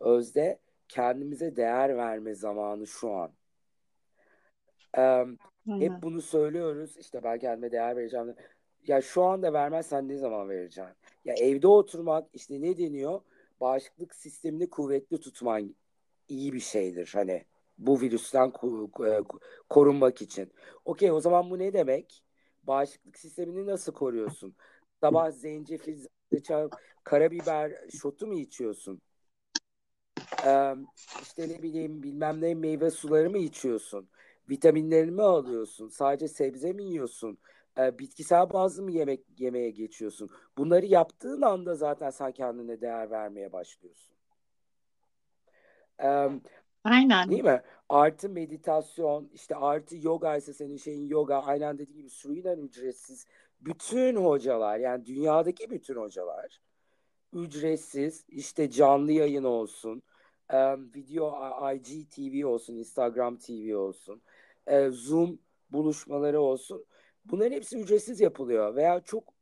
özde 0.00 0.58
kendimize 0.88 1.56
değer 1.56 1.96
verme 1.96 2.34
zamanı 2.34 2.86
şu 2.86 3.10
an. 3.10 3.32
Um, 4.98 5.38
hep 5.80 5.92
bunu 6.02 6.22
söylüyoruz. 6.22 6.96
İşte 6.96 7.22
ben 7.22 7.38
kendime 7.38 7.72
değer 7.72 7.96
vereceğim. 7.96 8.34
Ya 8.86 9.00
şu 9.00 9.22
anda 9.22 9.52
vermezsen 9.52 10.08
ne 10.08 10.16
zaman 10.16 10.48
vereceksin? 10.48 10.94
Ya 11.24 11.34
evde 11.34 11.66
oturmak 11.66 12.28
işte 12.32 12.60
ne 12.60 12.78
deniyor? 12.78 13.20
Bağışıklık 13.60 14.14
sistemini 14.14 14.70
kuvvetli 14.70 15.20
tutman 15.20 15.74
iyi 16.28 16.52
bir 16.52 16.60
şeydir. 16.60 17.10
Hani 17.14 17.44
bu 17.78 18.00
virüsten 18.00 18.52
e, 19.06 19.20
korunmak 19.68 20.22
için. 20.22 20.52
Okey 20.84 21.12
o 21.12 21.20
zaman 21.20 21.50
bu 21.50 21.58
ne 21.58 21.72
demek? 21.72 22.24
Bağışıklık 22.62 23.18
sistemini 23.18 23.66
nasıl 23.66 23.92
koruyorsun? 23.92 24.56
Sabah 25.00 25.30
zencefil, 25.30 26.06
zerdeçal, 26.30 26.70
karabiber 27.04 27.72
şotu 28.02 28.26
mu 28.26 28.34
içiyorsun? 28.34 29.02
Ee, 30.46 30.74
işte 31.22 31.48
ne 31.48 31.62
bileyim 31.62 32.02
bilmem 32.02 32.40
ne 32.40 32.54
meyve 32.54 32.90
suları 32.90 33.30
mı 33.30 33.38
içiyorsun? 33.38 34.08
Vitaminlerini 34.50 35.10
mi 35.10 35.22
alıyorsun? 35.22 35.88
Sadece 35.88 36.28
sebze 36.28 36.72
mi 36.72 36.84
yiyorsun? 36.84 37.38
Ee, 37.78 37.98
bitkisel 37.98 38.50
bazlı 38.52 38.82
mı 38.82 38.90
yemek 38.90 39.20
yemeye 39.40 39.70
geçiyorsun? 39.70 40.30
Bunları 40.58 40.86
yaptığın 40.86 41.42
anda 41.42 41.74
zaten 41.74 42.10
sen 42.10 42.32
kendine 42.32 42.80
değer 42.80 43.10
vermeye 43.10 43.52
başlıyorsun. 43.52 44.16
Ee, 46.02 46.28
Aynen. 46.84 47.30
Değil 47.30 47.44
mi? 47.44 47.62
Artı 47.88 48.28
meditasyon, 48.28 49.30
işte 49.34 49.56
artı 49.56 49.96
yoga 49.96 50.36
ise 50.36 50.52
senin 50.52 50.76
şeyin 50.76 51.06
yoga, 51.06 51.42
aynen 51.42 51.78
dediğim 51.78 51.98
gibi 51.98 52.10
suyla 52.10 52.56
ücretsiz. 52.56 53.26
Bütün 53.60 54.16
hocalar 54.16 54.78
yani 54.78 55.06
dünyadaki 55.06 55.70
bütün 55.70 55.94
hocalar 55.94 56.60
ücretsiz 57.32 58.24
işte 58.28 58.70
canlı 58.70 59.12
yayın 59.12 59.44
olsun, 59.44 60.02
video 60.94 61.34
IGTV 61.74 62.46
olsun, 62.46 62.74
Instagram 62.74 63.38
TV 63.38 63.76
olsun, 63.76 64.22
Zoom 64.90 65.38
buluşmaları 65.70 66.40
olsun. 66.40 66.84
Bunların 67.24 67.52
hepsi 67.52 67.78
ücretsiz 67.78 68.20
yapılıyor 68.20 68.76
veya 68.76 69.00
çok 69.00 69.34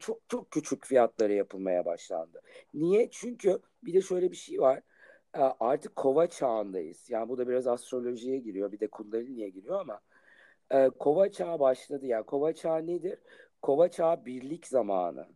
çok 0.00 0.18
çok 0.28 0.50
küçük 0.50 0.86
fiyatlara 0.86 1.32
yapılmaya 1.32 1.84
başlandı. 1.84 2.40
Niye? 2.74 3.08
Çünkü 3.10 3.58
bir 3.82 3.94
de 3.94 4.00
şöyle 4.02 4.30
bir 4.30 4.36
şey 4.36 4.60
var 4.60 4.82
artık 5.60 5.96
kova 5.96 6.26
çağındayız. 6.26 7.10
Yani 7.10 7.28
bu 7.28 7.38
da 7.38 7.48
biraz 7.48 7.66
astrolojiye 7.66 8.38
giriyor. 8.38 8.72
Bir 8.72 8.80
de 8.80 8.88
kundaliniye 8.88 9.48
giriyor 9.48 9.80
ama 9.80 10.00
e, 10.70 10.88
kova 10.88 11.32
çağı 11.32 11.60
başladı. 11.60 12.06
Yani 12.06 12.26
kova 12.26 12.52
çağı 12.52 12.86
nedir? 12.86 13.18
Kova 13.62 13.88
çağı 13.90 14.26
birlik 14.26 14.66
zamanı. 14.66 15.28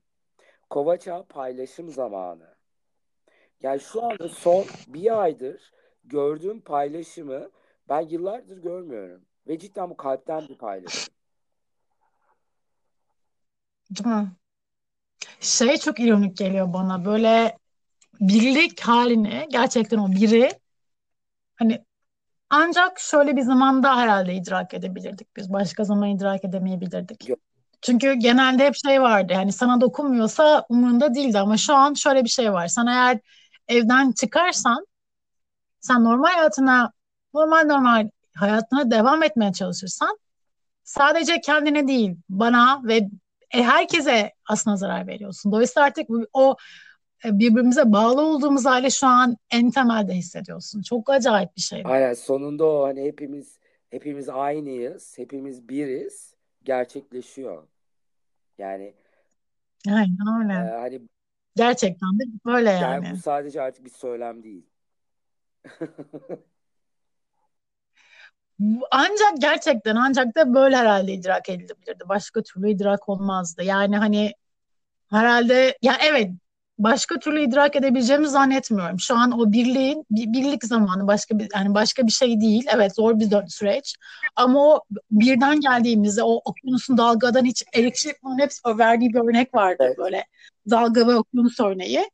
Kova 0.71 0.97
çağı 0.97 1.27
paylaşım 1.27 1.91
zamanı. 1.91 2.55
Yani 3.61 3.81
şu 3.81 4.05
anda 4.05 4.29
son 4.29 4.65
bir 4.89 5.23
aydır 5.23 5.73
gördüğüm 6.05 6.61
paylaşımı 6.61 7.51
ben 7.89 8.01
yıllardır 8.01 8.59
görmüyorum. 8.59 9.25
Ve 9.49 9.59
cidden 9.59 9.91
bu 9.91 9.97
kalpten 9.97 10.49
bir 10.49 10.59
paylaşım. 10.59 11.15
Değil 13.91 14.17
mi? 14.17 14.33
Şey 15.41 15.77
çok 15.77 16.01
ironik 16.01 16.37
geliyor 16.37 16.73
bana. 16.73 17.05
Böyle 17.05 17.59
birlik 18.21 18.81
halini 18.81 19.47
gerçekten 19.51 19.99
o 19.99 20.13
biri 20.13 20.51
hani 21.57 21.85
ancak 22.51 23.01
şöyle 23.01 23.37
bir 23.37 23.43
zamanda 23.43 23.97
herhalde 23.97 24.35
idrak 24.35 24.75
edebilirdik 24.75 25.37
biz. 25.37 25.53
Başka 25.53 25.85
zaman 25.85 26.09
idrak 26.09 26.45
edemeyebilirdik. 26.45 27.29
Yok. 27.29 27.39
Çünkü 27.83 28.15
genelde 28.15 28.67
hep 28.67 28.75
şey 28.87 29.03
vardı. 29.03 29.33
Yani 29.33 29.53
sana 29.53 29.81
dokunmuyorsa 29.81 30.67
umurunda 30.69 31.15
değildi 31.15 31.39
ama 31.39 31.57
şu 31.57 31.75
an 31.75 31.95
şöyle 31.95 32.25
bir 32.25 32.29
şey 32.29 32.53
var. 32.53 32.69
Sen 32.69 32.87
eğer 32.87 33.21
evden 33.69 34.13
çıkarsan 34.13 34.87
sen 35.81 36.05
normal 36.05 36.29
hayatına 36.29 36.93
normal 37.35 37.65
normal 37.67 38.09
hayatına 38.35 38.91
devam 38.91 39.23
etmeye 39.23 39.53
çalışırsan 39.53 40.19
sadece 40.85 41.41
kendine 41.41 41.89
değil 41.89 42.17
bana 42.29 42.81
ve 42.85 43.09
e, 43.51 43.63
herkese 43.63 44.33
aslında 44.49 44.77
zarar 44.77 45.07
veriyorsun. 45.07 45.53
Dolayısıyla 45.53 45.87
artık 45.87 46.07
o 46.33 46.57
birbirimize 47.25 47.93
bağlı 47.93 48.21
olduğumuz 48.23 48.67
hale 48.67 48.91
şu 48.91 49.07
an 49.07 49.37
en 49.51 49.71
temelde 49.71 50.13
hissediyorsun. 50.15 50.83
Çok 50.83 51.11
acayip 51.11 51.57
bir 51.57 51.61
şey. 51.63 51.83
Aynen 51.85 52.13
sonunda 52.15 52.65
o 52.67 52.85
hani 52.85 53.03
hepimiz 53.05 53.59
hepimiz 53.91 54.29
aynıyız, 54.29 55.19
hepimiz 55.19 55.69
biriz 55.69 56.37
gerçekleşiyor. 56.65 57.69
Yani 58.59 58.95
Aynen 59.89 60.41
öyle. 60.43 60.73
hani 60.81 61.01
Gerçekten 61.57 62.19
de 62.19 62.23
böyle 62.47 62.71
yani 62.81 63.11
bu 63.11 63.17
yani. 63.17 63.17
sadece 63.17 63.63
artık 63.63 63.85
bir 63.85 63.91
söylem 63.91 64.43
değil. 64.43 64.67
Ancak 68.91 69.41
gerçekten 69.41 69.97
ancak 69.97 70.35
da 70.37 70.55
böyle 70.55 70.77
herhalde 70.77 71.13
idrak 71.13 71.49
edilebilirdi. 71.49 72.05
Başka 72.09 72.43
türlü 72.43 72.71
idrak 72.71 73.09
olmazdı. 73.09 73.63
Yani 73.63 73.97
hani 73.97 74.33
Herhalde 75.11 75.79
ya 75.83 75.97
evet 76.03 76.31
başka 76.79 77.19
türlü 77.19 77.43
idrak 77.43 77.77
edebileceğimi 77.77 78.29
zannetmiyorum. 78.29 79.01
Şu 79.01 79.17
an 79.17 79.41
o 79.41 79.53
birliğin 79.53 80.07
bir, 80.11 80.33
birlik 80.33 80.65
zamanı 80.65 81.07
başka 81.07 81.39
bir 81.39 81.49
yani 81.55 81.75
başka 81.75 82.07
bir 82.07 82.13
şey 82.13 82.41
değil. 82.41 82.67
Evet 82.75 82.95
zor 82.95 83.19
bir 83.19 83.31
süreç. 83.49 83.97
Ama 84.37 84.67
o 84.67 84.81
birden 85.11 85.61
geldiğimizde 85.61 86.23
o 86.23 86.41
okyanusun 86.45 86.99
dalgadan 86.99 87.45
hiç 87.45 87.65
elektrik 87.73 88.23
bunun 88.23 88.39
hepsi 88.39 88.61
o 88.65 88.79
verdiği 88.79 89.11
bir 89.15 89.19
örnek 89.19 89.55
vardır 89.55 89.85
Evet. 89.87 89.99
böyle 89.99 90.25
dalga 90.71 91.07
ve 91.07 91.15
okyanus 91.15 91.61
örneği. 91.61 92.11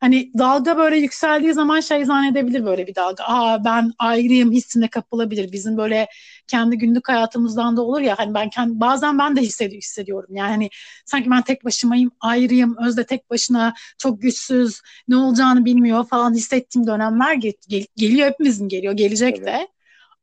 Hani 0.00 0.30
dalga 0.38 0.76
böyle 0.76 0.96
yükseldiği 0.96 1.52
zaman 1.54 1.80
şey 1.80 2.04
zannedebilir 2.04 2.64
böyle 2.64 2.86
bir 2.86 2.94
dalga. 2.94 3.24
Aa 3.24 3.64
ben 3.64 3.92
ayrıyım 3.98 4.52
hissine 4.52 4.88
kapılabilir. 4.88 5.52
Bizim 5.52 5.76
böyle 5.76 6.06
kendi 6.48 6.78
günlük 6.78 7.08
hayatımızdan 7.08 7.76
da 7.76 7.82
olur 7.82 8.00
ya 8.00 8.18
hani 8.18 8.34
ben 8.34 8.50
kendi, 8.50 8.80
bazen 8.80 9.18
ben 9.18 9.36
de 9.36 9.40
hissedi- 9.40 9.76
hissediyorum. 9.76 10.36
Yani 10.36 10.50
hani 10.50 10.70
sanki 11.06 11.30
ben 11.30 11.42
tek 11.42 11.64
başımayım, 11.64 12.10
ayrıyım, 12.20 12.76
Özde 12.86 13.06
tek 13.06 13.30
başına 13.30 13.74
çok 13.98 14.22
güçsüz, 14.22 14.80
ne 15.08 15.16
olacağını 15.16 15.64
bilmiyor 15.64 16.04
falan 16.08 16.34
hissettiğim 16.34 16.86
dönemler 16.86 17.34
gel- 17.34 17.52
gel- 17.68 17.86
geliyor 17.96 18.28
hepimizin 18.28 18.68
geliyor, 18.68 18.92
gelecek 18.92 19.36
Evet. 19.38 19.46
de. 19.46 19.68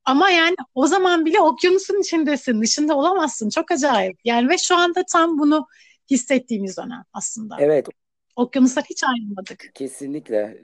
Ama 0.05 0.29
yani 0.29 0.55
o 0.75 0.87
zaman 0.87 1.25
bile 1.25 1.39
okyanusun 1.39 2.01
içindesin, 2.01 2.61
dışında 2.61 2.97
olamazsın. 2.97 3.49
Çok 3.49 3.71
acayip. 3.71 4.19
Yani 4.25 4.49
ve 4.49 4.57
şu 4.57 4.75
anda 4.77 5.03
tam 5.11 5.39
bunu 5.39 5.67
hissettiğimiz 6.11 6.77
dönem 6.77 7.03
aslında. 7.13 7.55
Evet, 7.59 7.87
Okyanustan 8.35 8.83
hiç 8.89 9.03
ayrılmadık. 9.03 9.71
kesinlikle. 9.75 10.63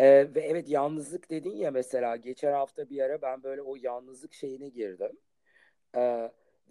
Ve 0.00 0.40
evet 0.40 0.68
yalnızlık 0.68 1.30
dedin 1.30 1.56
ya 1.56 1.70
mesela 1.70 2.16
geçen 2.16 2.52
hafta 2.52 2.90
bir 2.90 3.00
ara 3.00 3.22
ben 3.22 3.42
böyle 3.42 3.62
o 3.62 3.76
yalnızlık 3.76 4.34
şeyine 4.34 4.68
girdim. 4.68 5.12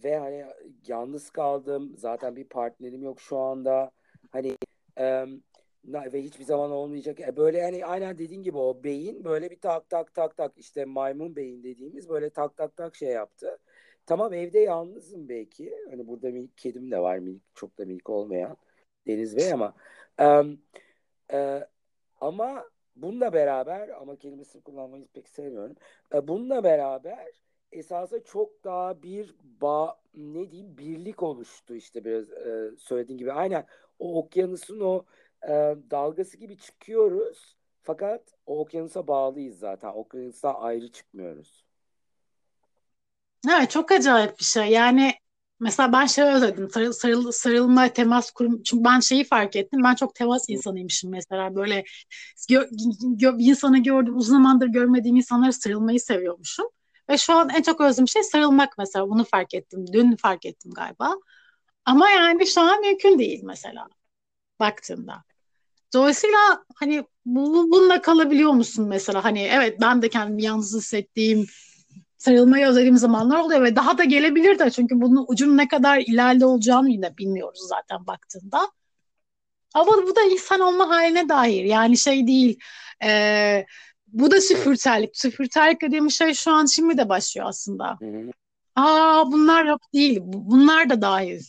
Ve 0.03 0.17
hani 0.17 0.45
yalnız 0.87 1.29
kaldım. 1.29 1.93
Zaten 1.97 2.35
bir 2.35 2.43
partnerim 2.43 3.03
yok 3.03 3.21
şu 3.21 3.37
anda. 3.37 3.91
Hani 4.31 4.57
ve 5.87 6.23
hiçbir 6.23 6.43
zaman 6.43 6.71
olmayacak. 6.71 7.19
E, 7.19 7.37
böyle 7.37 7.57
yani 7.57 7.85
aynen 7.85 8.17
dediğin 8.17 8.43
gibi 8.43 8.57
o 8.57 8.83
beyin 8.83 9.23
böyle 9.23 9.51
bir 9.51 9.59
tak 9.59 9.89
tak 9.89 10.13
tak 10.13 10.37
tak 10.37 10.51
işte 10.57 10.85
maymun 10.85 11.35
beyin 11.35 11.63
dediğimiz 11.63 12.09
böyle 12.09 12.29
tak 12.29 12.57
tak 12.57 12.75
tak 12.77 12.95
şey 12.95 13.09
yaptı. 13.09 13.57
Tamam 14.05 14.33
evde 14.33 14.59
yalnızım 14.59 15.29
belki. 15.29 15.73
Hani 15.89 16.07
burada 16.07 16.29
minik 16.29 16.57
kedim 16.57 16.91
de 16.91 16.99
var 16.99 17.17
minik 17.17 17.41
çok 17.55 17.77
da 17.77 17.85
minik 17.85 18.09
olmayan 18.09 18.57
Deniz 19.08 19.38
Bey 19.38 19.53
ama 19.53 19.74
em, 20.18 20.58
e, 21.34 21.68
ama 22.22 22.66
bununla 22.95 23.34
beraber 23.34 23.89
ama 23.89 24.16
kelimesini 24.16 24.62
kullanmayı 24.62 25.08
pek 25.08 25.30
sevmiyorum. 25.30 25.76
E, 26.14 26.28
bununla 26.28 26.64
beraber 26.64 27.28
esasında 27.72 28.24
çok 28.24 28.64
daha 28.64 29.03
bir 29.03 29.36
bağ 29.62 29.99
ne 30.14 30.51
diyeyim 30.51 30.78
birlik 30.78 31.24
oluştu 31.24 31.76
işte 31.76 32.05
biraz 32.05 32.32
e, 32.32 32.72
söylediğin 32.78 33.18
gibi. 33.20 33.34
Aynen 33.34 33.66
o 33.99 34.18
okyanusun 34.20 34.80
o 34.80 35.05
e, 35.43 35.76
dalgası 35.91 36.38
gibi 36.38 36.58
çıkıyoruz. 36.58 37.58
Fakat 37.84 38.22
o 38.45 38.60
okyanusa 38.60 39.08
bağlıyız 39.08 39.60
zaten. 39.60 39.89
Okyanustan 39.89 40.55
ayrı 40.55 40.91
çıkmıyoruz. 40.91 41.66
Evet 43.49 43.70
çok 43.70 43.91
acayip 43.91 44.39
bir 44.39 44.43
şey. 44.43 44.68
Yani 44.68 45.14
mesela 45.60 45.93
ben 45.93 46.05
şey 46.05 46.24
özledim. 46.26 46.70
Sarıl, 46.70 46.91
sarıl- 46.93 47.32
sarılma, 47.32 47.88
temas 47.89 48.32
kurum. 48.32 48.64
Çünkü 48.64 48.84
ben 48.84 48.99
şeyi 48.99 49.24
fark 49.24 49.55
ettim. 49.55 49.82
Ben 49.84 49.95
çok 49.95 50.16
temas 50.16 50.49
insanıymışım 50.49 51.12
mesela. 51.12 51.55
Böyle 51.55 51.84
gö, 52.49 52.66
gö, 53.01 53.36
insanı 53.39 53.84
gördüm. 53.84 54.18
Uzun 54.18 54.34
zamandır 54.34 54.68
görmediğim 54.68 55.16
insanlara 55.16 55.51
sarılmayı 55.51 55.99
seviyormuşum. 55.99 56.66
Ve 57.10 57.18
şu 57.18 57.34
an 57.34 57.49
en 57.49 57.62
çok 57.62 57.82
özlediğim 57.82 58.08
şey 58.08 58.24
sarılmak 58.24 58.78
mesela. 58.78 59.10
Bunu 59.10 59.24
fark 59.26 59.53
ettim. 59.53 59.86
Dün 59.93 60.16
fark 60.16 60.45
ettim 60.45 60.72
galiba. 60.76 61.16
Ama 61.86 62.10
yani 62.10 62.47
şu 62.47 62.62
an 62.62 62.82
mümkün 62.82 63.20
değil 63.20 63.43
mesela 63.43 63.88
baktığımda. 64.60 65.24
Dolayısıyla 65.93 66.66
hani 66.76 67.03
bu, 67.26 67.72
bununla 67.72 68.01
kalabiliyor 68.01 68.51
musun 68.51 68.88
mesela? 68.88 69.24
Hani 69.24 69.41
evet 69.41 69.82
ben 69.82 70.01
de 70.01 70.10
kendimi 70.10 70.43
yalnız 70.43 70.76
hissettiğim 70.78 71.47
sarılmayı 72.18 72.65
özlediğim 72.68 72.97
zamanlar 72.97 73.39
oluyor 73.39 73.63
ve 73.63 73.76
daha 73.76 73.97
da 73.97 74.03
gelebilir 74.03 74.59
de 74.59 74.70
çünkü 74.72 75.01
bunun 75.01 75.26
ucunun 75.28 75.57
ne 75.57 75.68
kadar 75.68 75.99
ileride 75.99 76.45
olacağını 76.45 76.89
yine 76.89 77.18
bilmiyoruz 77.18 77.59
zaten 77.70 78.07
baktığında. 78.07 78.72
Ama 79.74 79.91
bu 79.91 80.15
da 80.15 80.22
insan 80.22 80.59
olma 80.59 80.89
haline 80.89 81.30
dair 81.30 81.63
yani 81.63 81.97
şey 81.97 82.28
değil 82.28 82.59
e, 83.03 83.65
bu 84.07 84.32
da 84.32 84.41
süfürterlik. 84.41 85.18
Süfürterlik 85.18 85.82
dediğim 85.82 86.11
şey 86.11 86.34
şu 86.34 86.51
an 86.51 86.65
şimdi 86.65 86.97
de 86.97 87.09
başlıyor 87.09 87.47
aslında. 87.47 87.97
Aa 88.76 89.32
bunlar 89.32 89.65
yok 89.65 89.82
değil 89.93 90.20
bunlar 90.24 90.89
da 90.89 91.01
dahil. 91.01 91.41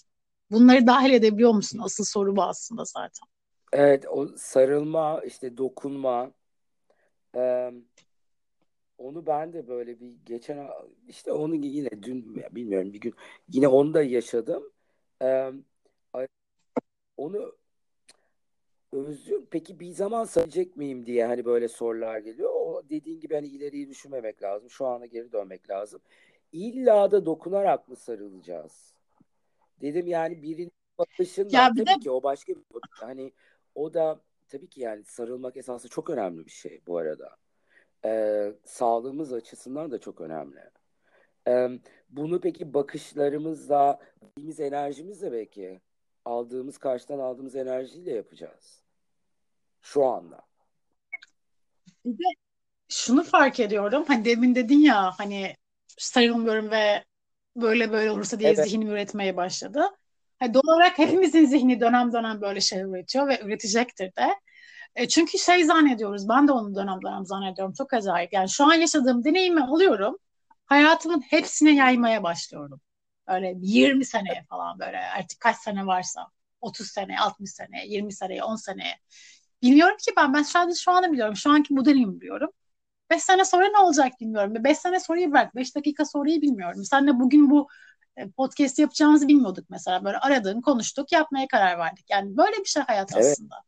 Bunları 0.51 0.87
dahil 0.87 1.13
edebiliyor 1.13 1.53
musun? 1.55 1.81
Asıl 1.85 2.05
soru 2.05 2.37
bu 2.37 2.43
aslında 2.43 2.85
zaten. 2.85 3.29
Evet 3.73 4.05
o 4.11 4.29
sarılma 4.37 5.21
işte 5.27 5.57
dokunma 5.57 6.31
e, 7.37 7.73
Onu 8.99 9.27
ben 9.27 9.53
de 9.53 9.69
böyle 9.69 10.01
bir 10.01 10.17
geçen 10.27 10.69
işte 11.09 11.33
onu 11.33 11.55
yine 11.55 11.91
dün 12.03 12.45
bilmiyorum 12.51 12.93
bir 12.93 13.01
gün 13.01 13.15
yine 13.49 13.69
onu 13.69 13.95
da 13.95 14.03
yaşadım. 14.03 14.73
Ee, 15.23 15.53
onu 17.17 17.53
özlüyorum. 18.93 19.47
Peki 19.51 19.81
bir 19.81 19.91
zaman 19.91 20.25
saracak 20.25 20.77
mıyım 20.77 21.07
diye 21.07 21.27
hani 21.27 21.45
böyle 21.45 21.69
sorular 21.69 22.19
geliyor. 22.19 22.51
O 22.55 22.83
dediğin 22.91 23.21
gibi 23.21 23.35
hani 23.35 23.47
ileriyi 23.47 23.89
düşünmemek 23.89 24.43
lazım. 24.43 24.71
Şu 24.71 24.87
ana 24.87 25.07
geri 25.07 25.33
dönmek 25.33 25.71
lazım. 25.71 26.01
İlla 26.53 27.11
da 27.11 27.27
dokunarak 27.27 27.89
mı 27.89 27.97
sarılacağız? 27.97 28.95
Dedim 29.81 30.07
yani 30.07 30.43
birinin 30.43 30.73
bakışından 30.99 31.59
Ya 31.59 31.73
bir 31.75 31.81
de 31.81 31.85
tabii 31.85 32.01
ki 32.01 32.11
o 32.11 32.23
başka 32.23 32.53
bir 32.53 32.63
hani 32.91 33.33
o 33.75 33.95
da 33.95 34.21
tabii 34.49 34.69
ki 34.69 34.81
yani 34.81 35.05
sarılmak 35.05 35.57
esasında 35.57 35.91
çok 35.91 36.11
önemli 36.11 36.47
bir 36.47 36.51
şey 36.51 36.81
bu 36.87 36.99
arada. 36.99 37.37
Ee, 38.05 38.53
sağlığımız 38.65 39.33
açısından 39.33 39.91
da 39.91 39.99
çok 39.99 40.21
önemli. 40.21 40.61
Ee, 41.49 41.69
bunu 42.09 42.41
peki 42.41 42.75
bakışlarımızla, 42.75 43.99
verdiğimiz 44.23 44.61
enerjimizle 44.61 45.33
belki 45.33 45.81
aldığımız 46.25 46.79
karşıdan 46.79 47.19
aldığımız 47.19 47.57
enerjiyle 47.57 48.13
yapacağız. 48.13 48.83
Şu 49.83 50.05
anda. 50.07 50.41
bir 52.05 52.19
de 52.19 52.25
şunu 52.89 53.23
fark 53.25 53.61
ediyorum. 53.61 54.05
Hani 54.09 54.25
demin 54.25 54.55
dedin 54.55 54.79
ya 54.79 55.11
hani 55.19 55.55
sarılmıyorum 55.99 56.71
ve 56.71 57.05
böyle 57.57 57.93
böyle 57.93 58.11
olursa 58.11 58.39
diye 58.39 58.51
Evet, 58.51 58.69
zihnim 58.69 58.89
üretmeye 58.89 59.37
başladı. 59.37 59.83
Hani 60.39 60.55
doğal 60.55 60.77
olarak 60.77 60.99
hepimizin 60.99 61.47
zihni 61.47 61.81
dönem 61.81 62.13
dönem 62.13 62.41
böyle 62.41 62.61
şey 62.61 62.81
üretiyor 62.81 63.29
ve 63.29 63.41
üretecektir 63.45 64.07
de. 64.17 64.29
E, 64.99 65.09
çünkü 65.09 65.39
şey 65.39 65.65
zannediyoruz. 65.65 66.29
Ben 66.29 66.49
de 66.49 66.53
onu 66.53 66.75
dönem 66.75 67.03
dönem 67.03 67.27
zannediyorum. 67.27 67.75
Çok 67.79 67.93
acayip. 67.93 68.33
Yani 68.33 68.51
şu 68.51 68.65
an 68.65 68.75
yaşadığım 68.75 69.25
deneyimi 69.25 69.65
alıyorum. 69.65 70.19
Hayatımın 70.67 71.21
hepsine 71.21 71.75
yaymaya 71.75 72.23
başlıyorum. 72.23 72.81
Öyle 73.29 73.55
20 73.61 74.05
seneye 74.05 74.45
falan 74.49 74.79
böyle 74.79 74.99
artık 74.99 75.41
kaç 75.41 75.57
sene 75.57 75.87
varsa 75.87 76.27
30 76.61 76.89
sene, 76.89 77.21
60 77.21 77.51
sene, 77.51 77.87
20 77.87 78.13
seneye, 78.13 78.45
10 78.45 78.57
seneye. 78.57 78.95
Bilmiyorum 79.63 79.97
ki 79.97 80.13
ben. 80.17 80.35
Ben 80.35 80.43
sadece 80.43 80.81
şu 80.81 80.91
anı 80.93 81.13
biliyorum. 81.13 81.37
Şu 81.37 81.51
anki 81.51 81.77
bu 81.77 81.85
deneyimi 81.85 82.21
biliyorum. 82.21 82.51
5 83.11 83.23
sene 83.23 83.45
sonra 83.45 83.69
ne 83.69 83.79
olacak 83.79 84.13
bilmiyorum. 84.21 84.55
5 84.65 84.79
sene 84.79 85.01
sonrayı 85.01 85.31
bırak. 85.31 85.55
5 85.57 85.77
dakika 85.77 86.05
sonrayı 86.05 86.43
bilmiyorum. 86.43 86.85
Senle 86.85 87.21
bugün 87.21 87.51
bu 87.51 87.69
e, 88.17 88.31
podcast 88.31 88.79
yapacağımızı 88.79 89.29
bilmiyorduk 89.29 89.65
mesela. 89.71 90.05
Böyle 90.05 90.19
aradın, 90.19 90.61
konuştuk, 90.61 91.13
yapmaya 91.13 91.49
karar 91.49 91.79
verdik. 91.79 92.11
Yani 92.11 92.37
böyle 92.37 92.57
bir 92.57 92.65
şey 92.65 92.83
hayat 92.83 93.11
evet. 93.15 93.27
aslında. 93.33 93.68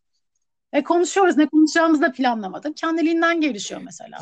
Ve 0.74 0.82
konuşuyoruz. 0.82 1.36
Ne 1.36 1.48
konuşacağımızı 1.48 2.02
da 2.02 2.12
planlamadık. 2.12 2.76
Kendiliğinden 2.76 3.40
gelişiyor 3.40 3.80
mesela. 3.84 4.20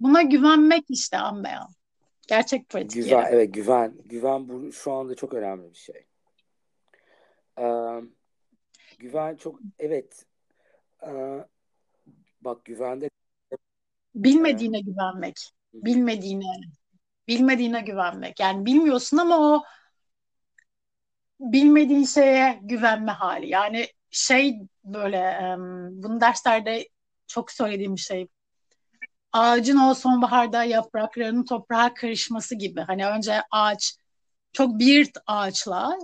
Buna 0.00 0.22
güvenmek 0.22 0.84
işte 0.88 1.18
an 1.18 1.44
beyan. 1.44 1.68
Gerçek 2.28 2.68
pratik 2.68 2.92
Güven, 3.04 3.22
yeri. 3.22 3.34
evet 3.34 3.54
güven. 3.54 3.94
Güven 4.04 4.48
bu 4.48 4.72
şu 4.72 4.92
anda 4.92 5.14
çok 5.14 5.34
önemli 5.34 5.70
bir 5.70 5.78
şey. 5.78 6.06
Ee, 7.58 8.00
güven 8.98 9.36
çok, 9.36 9.60
evet. 9.78 10.26
Ee, 11.06 11.44
bak 12.40 12.64
güvende 12.64 13.06
e, 13.52 13.56
Bilmediğine 14.14 14.80
güvenmek. 14.80 15.36
hı 15.72 15.78
hı. 15.78 15.84
Bilmediğine, 15.84 16.52
bilmediğine 17.28 17.80
güvenmek. 17.80 18.40
Yani 18.40 18.66
bilmiyorsun 18.66 19.16
ama 19.16 19.38
o 19.38 19.64
bilmediğin 21.40 22.04
şeye 22.04 22.58
güvenme 22.62 23.12
hali. 23.12 23.48
Yani 23.48 23.86
şey 24.10 24.60
böyle 24.84 25.54
bunu 25.90 26.20
derslerde 26.20 26.88
çok 27.26 27.52
söylediğim 27.52 27.96
bir 27.96 28.00
şey. 28.00 28.28
Ağacın 29.32 29.78
o 29.78 29.94
sonbaharda 29.94 30.64
yapraklarının 30.64 31.44
toprağa 31.44 31.94
karışması 31.94 32.54
gibi. 32.54 32.80
Hani 32.80 33.06
önce 33.06 33.42
ağaç 33.50 33.96
çok 34.52 34.78
bir 34.78 35.10
ağaçla 35.26 35.98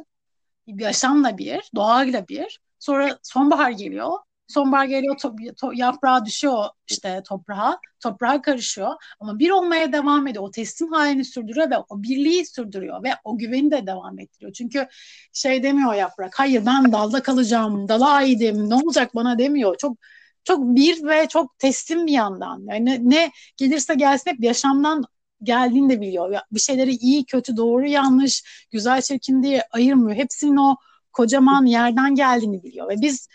yaşamla 0.67 1.39
bir, 1.39 1.71
doğayla 1.75 2.29
bir. 2.29 2.61
Sonra 2.79 3.19
sonbahar 3.23 3.71
geliyor. 3.71 4.19
Sonbahar 4.49 4.85
geliyor, 4.85 5.17
to, 5.19 5.35
to, 5.61 5.73
yaprağı 5.75 6.25
düşüyor 6.25 6.65
işte 6.91 7.23
toprağa, 7.29 7.79
toprağa 8.01 8.43
karışıyor. 8.43 8.93
Ama 9.21 9.39
bir 9.39 9.51
olmaya 9.51 9.93
devam 9.93 10.27
ediyor. 10.27 10.45
O 10.45 10.51
teslim 10.51 10.93
halini 10.93 11.25
sürdürüyor 11.25 11.71
ve 11.71 11.79
o 11.89 12.03
birliği 12.03 12.47
sürdürüyor 12.47 13.03
ve 13.03 13.11
o 13.25 13.39
güveni 13.39 13.71
de 13.71 13.87
devam 13.87 14.19
ettiriyor. 14.19 14.53
Çünkü 14.53 14.87
şey 15.33 15.63
demiyor 15.63 15.95
yaprak, 15.95 16.39
hayır 16.39 16.67
ben 16.67 16.93
dalda 16.93 17.23
kalacağım, 17.23 17.89
dala 17.89 18.11
aidim, 18.11 18.71
ne 18.71 18.75
olacak 18.75 19.15
bana 19.15 19.39
demiyor. 19.39 19.77
Çok 19.79 19.97
çok 20.45 20.61
bir 20.77 21.05
ve 21.05 21.29
çok 21.29 21.59
teslim 21.59 22.07
bir 22.07 22.13
yandan. 22.13 22.65
Yani 22.69 23.11
ne 23.11 23.31
gelirse 23.57 23.95
gelsin 23.95 24.31
hep 24.31 24.45
yaşamdan 24.45 25.05
geldiğini 25.43 25.91
de 25.91 26.01
biliyor. 26.01 26.41
Bir 26.53 26.61
şeyleri 26.61 26.91
iyi, 26.91 27.25
kötü, 27.25 27.57
doğru, 27.57 27.87
yanlış, 27.87 28.67
güzel, 28.71 29.03
çirkin 29.03 29.43
diye 29.43 29.63
ayırmıyor. 29.71 30.17
Hepsinin 30.17 30.57
o 30.57 30.77
kocaman 31.13 31.67
yerden 31.67 32.15
geldiğini 32.15 32.63
biliyor. 32.63 32.89
Ve 32.89 32.95
biz 33.01 33.29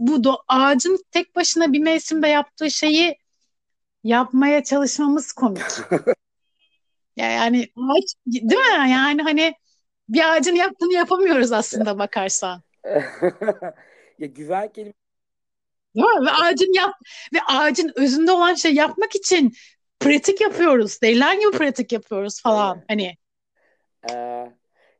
bu 0.00 0.24
do 0.24 0.36
ağacın 0.48 1.04
tek 1.10 1.36
başına 1.36 1.72
bir 1.72 1.78
mevsimde 1.78 2.28
yaptığı 2.28 2.70
şeyi 2.70 3.18
yapmaya 4.04 4.64
çalışmamız 4.64 5.32
komik. 5.32 5.62
yani 7.16 7.68
ağaç 7.76 8.14
değil 8.26 8.78
mi? 8.78 8.90
Yani 8.90 9.22
hani 9.22 9.54
bir 10.08 10.32
ağacın 10.32 10.54
yaptığını 10.54 10.92
yapamıyoruz 10.92 11.52
aslında 11.52 11.98
bakarsan. 11.98 12.62
ya 14.18 14.26
güven 14.26 14.72
kelime 14.72 14.92
Değil 15.96 16.06
mi? 16.06 16.26
Ve 16.26 16.30
ağacın 16.30 16.72
yap 16.76 16.94
ve 17.34 17.38
ağacın 17.48 17.92
özünde 17.96 18.32
olan 18.32 18.54
şey 18.54 18.74
yapmak 18.74 19.14
için 19.14 19.52
pratik 20.00 20.40
yapıyoruz. 20.40 21.02
Deliler 21.02 21.34
gibi 21.34 21.50
pratik 21.50 21.92
yapıyoruz 21.92 22.42
falan. 22.42 22.76
Evet. 22.76 22.84
Hani 22.88 23.16
ee, 24.10 24.52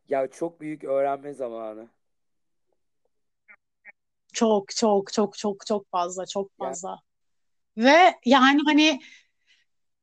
ya 0.09 0.27
çok 0.27 0.61
büyük 0.61 0.85
öğrenme 0.85 1.35
zamanı. 1.35 1.89
Çok 4.33 4.77
çok 4.77 5.13
çok 5.13 5.39
çok 5.39 5.67
çok 5.67 5.91
fazla 5.91 6.27
çok 6.27 6.59
fazla. 6.59 6.89
Yani. 6.89 7.87
Ve 7.87 8.15
yani 8.25 8.61
hani 8.67 9.01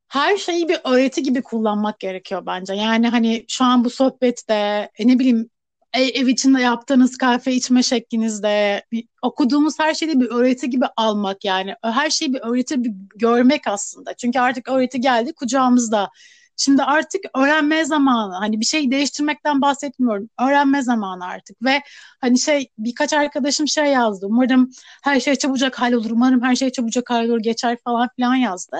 her 0.07 0.38
şeyi 0.38 0.69
bir 0.69 0.80
öğreti 0.84 1.23
gibi 1.23 1.41
kullanmak 1.41 1.99
gerekiyor 1.99 2.45
bence. 2.45 2.73
Yani 2.73 3.07
hani 3.07 3.45
şu 3.47 3.65
an 3.65 3.86
bu 3.86 3.89
sohbette 3.89 4.89
e, 4.97 5.07
ne 5.07 5.19
bileyim 5.19 5.49
e, 5.93 6.03
ev 6.03 6.28
içinde 6.28 6.61
yaptığınız 6.61 7.17
kahve 7.17 7.53
içme 7.53 7.84
şeklinizde 7.84 8.84
okuduğumuz 9.21 9.80
her 9.80 9.93
şeyi 9.93 10.19
bir 10.19 10.30
öğreti 10.30 10.69
gibi 10.69 10.86
almak 10.97 11.45
yani 11.45 11.75
her 11.84 12.09
şeyi 12.09 12.34
bir 12.34 12.39
öğreti 12.39 12.84
bir 12.84 12.91
görmek 13.15 13.67
aslında. 13.67 14.13
Çünkü 14.13 14.39
artık 14.39 14.69
öğreti 14.69 15.01
geldi 15.01 15.34
kucağımızda. 15.34 16.09
Şimdi 16.57 16.83
artık 16.83 17.21
öğrenme 17.35 17.85
zamanı. 17.85 18.35
Hani 18.35 18.59
bir 18.59 18.65
şey 18.65 18.91
değiştirmekten 18.91 19.61
bahsetmiyorum. 19.61 20.29
Öğrenme 20.41 20.81
zamanı 20.81 21.25
artık. 21.25 21.63
Ve 21.63 21.81
hani 22.21 22.39
şey 22.39 22.69
birkaç 22.77 23.13
arkadaşım 23.13 23.67
şey 23.67 23.85
yazdı. 23.85 24.25
Umarım 24.29 24.69
her 25.03 25.19
şey 25.19 25.35
çabucak 25.35 25.79
hallolur. 25.79 26.11
Umarım 26.11 26.43
her 26.43 26.55
şey 26.55 26.71
çabucak 26.71 27.09
hallolur 27.09 27.39
geçer 27.39 27.77
falan 27.83 28.09
filan 28.15 28.35
yazdı. 28.35 28.77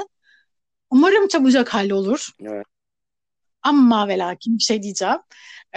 Umarım 0.90 1.28
çabucak 1.28 1.74
hallolur. 1.74 2.30
Evet. 2.42 2.66
Ama 3.64 4.08
ve 4.08 4.18
lakin 4.18 4.58
bir 4.58 4.64
şey 4.64 4.84
diyeceğim. 4.84 5.18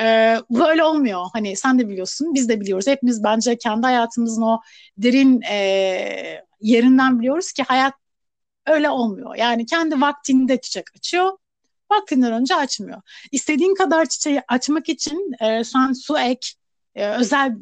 Ee, 0.01 0.37
böyle 0.51 0.85
olmuyor. 0.85 1.27
Hani 1.33 1.57
sen 1.57 1.79
de 1.79 1.89
biliyorsun, 1.89 2.35
biz 2.35 2.49
de 2.49 2.61
biliyoruz. 2.61 2.87
Hepimiz 2.87 3.25
bence 3.25 3.59
kendi 3.59 3.87
hayatımızın 3.87 4.43
o 4.43 4.61
derin 4.99 5.43
e, 5.43 5.57
yerinden 6.61 7.19
biliyoruz 7.21 7.53
ki 7.53 7.63
hayat 7.63 7.95
öyle 8.67 8.91
olmuyor. 8.91 9.35
Yani 9.37 9.67
kendi 9.67 10.01
vaktinde 10.01 10.61
çiçek 10.61 10.85
açıyor 10.97 11.33
vaktinden 11.91 12.33
önce 12.33 12.55
açmıyor. 12.55 13.03
İstediğin 13.33 13.75
kadar 13.75 14.07
çiçeği 14.07 14.43
açmak 14.49 14.89
için 14.89 15.33
e, 15.41 15.65
sen 15.65 15.93
su 15.93 16.19
ek, 16.19 16.49
e, 16.95 17.09
özel 17.09 17.57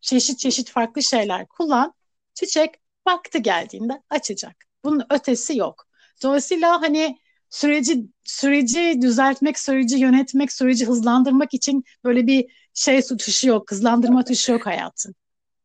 çeşit 0.00 0.38
çeşit 0.38 0.70
farklı 0.70 1.02
şeyler 1.02 1.46
kullan. 1.46 1.94
Çiçek 2.34 2.74
vakti 3.06 3.42
geldiğinde 3.42 4.02
açacak. 4.10 4.56
Bunun 4.84 5.06
ötesi 5.10 5.56
yok. 5.56 5.86
Dolayısıyla 6.22 6.82
hani 6.82 7.18
süreci 7.50 8.06
süreci 8.24 8.98
düzeltmek, 9.02 9.58
süreci 9.58 9.96
yönetmek, 9.96 10.52
süreci 10.52 10.86
hızlandırmak 10.86 11.54
için 11.54 11.84
böyle 12.04 12.26
bir 12.26 12.68
şey 12.74 13.02
tuşu 13.02 13.48
yok, 13.48 13.70
hızlandırma 13.70 14.24
tuşu 14.24 14.52
yok 14.52 14.66
hayatın. 14.66 15.14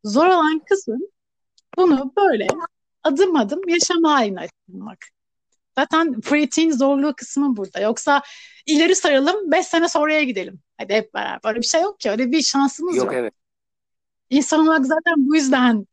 Zor 0.04 0.26
olan 0.26 0.62
kısım 0.70 1.00
bunu 1.78 2.14
böyle 2.18 2.48
adım 3.04 3.36
adım 3.36 3.62
yaşam 3.68 4.04
haline 4.04 4.40
açmak. 4.40 4.98
Zaten 5.76 6.22
pratiğin 6.22 6.72
zorluğu 6.72 7.14
kısmı 7.18 7.58
burada. 7.58 7.80
Yoksa 7.80 8.22
ileri 8.66 8.96
saralım, 8.96 9.52
5 9.52 9.66
sene 9.66 9.88
sonraya 9.90 10.24
gidelim. 10.24 10.60
Hadi 10.78 10.94
hep 10.94 11.14
beraber. 11.14 11.50
Öyle 11.50 11.60
bir 11.60 11.66
şey 11.66 11.82
yok 11.82 12.00
ki. 12.00 12.12
Öyle 12.12 12.32
bir 12.32 12.42
şansımız 12.42 12.96
yok. 12.96 13.06
Yok 13.06 13.14
evet. 13.14 13.34
İnsan 14.30 14.68
olarak 14.68 14.86
zaten 14.86 15.14
bu 15.18 15.36
yüzden 15.36 15.88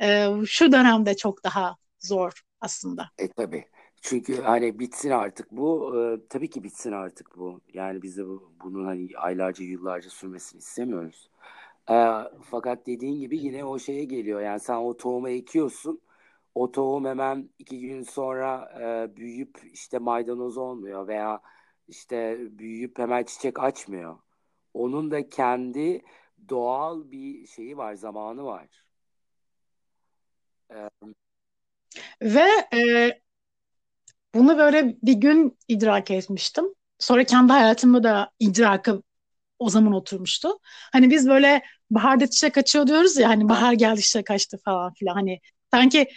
e, 0.00 0.28
şu 0.46 0.72
dönemde 0.72 1.16
çok 1.16 1.44
daha 1.44 1.76
zor 1.98 2.32
aslında. 2.60 3.10
E 3.18 3.28
tabii. 3.28 3.64
Çünkü 4.02 4.42
hani 4.42 4.78
bitsin 4.78 5.10
artık 5.10 5.50
bu. 5.50 5.96
E, 5.96 6.28
tabii 6.28 6.50
ki 6.50 6.62
bitsin 6.64 6.92
artık 6.92 7.36
bu. 7.36 7.60
Yani 7.74 8.02
biz 8.02 8.16
de 8.16 8.26
bu, 8.26 8.52
bunun 8.64 8.84
hani 8.84 9.08
aylarca 9.16 9.64
yıllarca 9.64 10.10
sürmesini 10.10 10.58
istemiyoruz. 10.58 11.30
E, 11.90 11.94
fakat 12.50 12.86
dediğin 12.86 13.20
gibi 13.20 13.38
yine 13.38 13.64
o 13.64 13.78
şeye 13.78 14.04
geliyor. 14.04 14.40
Yani 14.40 14.60
sen 14.60 14.74
o 14.74 14.96
tohumu 14.96 15.28
ekiyorsun 15.28 16.00
o 16.54 16.72
tohum 16.72 17.04
hemen 17.04 17.50
iki 17.58 17.80
gün 17.80 18.02
sonra 18.02 18.72
e, 18.80 19.16
büyüyüp 19.16 19.58
işte 19.72 19.98
maydanoz 19.98 20.56
olmuyor 20.56 21.08
veya 21.08 21.40
işte 21.88 22.38
büyüyüp 22.58 22.98
hemen 22.98 23.24
çiçek 23.24 23.60
açmıyor. 23.60 24.18
Onun 24.74 25.10
da 25.10 25.28
kendi 25.28 26.02
doğal 26.48 27.10
bir 27.10 27.46
şeyi 27.46 27.76
var, 27.76 27.94
zamanı 27.94 28.44
var. 28.44 28.68
Ee, 30.70 30.90
Ve 32.22 32.46
e, 32.74 33.10
bunu 34.34 34.58
böyle 34.58 34.96
bir 35.02 35.12
gün 35.14 35.58
idrak 35.68 36.10
etmiştim. 36.10 36.64
Sonra 36.98 37.24
kendi 37.24 37.52
hayatımda 37.52 38.02
da 38.02 38.30
idrakı 38.38 39.02
o 39.58 39.68
zaman 39.70 39.92
oturmuştu. 39.92 40.48
Hani 40.92 41.10
biz 41.10 41.28
böyle 41.28 41.62
baharda 41.90 42.30
çiçek 42.30 42.58
açıyor 42.58 42.86
diyoruz 42.86 43.16
ya 43.16 43.28
hani 43.28 43.48
bahar 43.48 43.72
geldi 43.72 44.00
çiçek 44.02 44.30
açtı 44.30 44.58
falan 44.64 44.94
filan 44.94 45.14
hani 45.14 45.40
sanki 45.70 46.08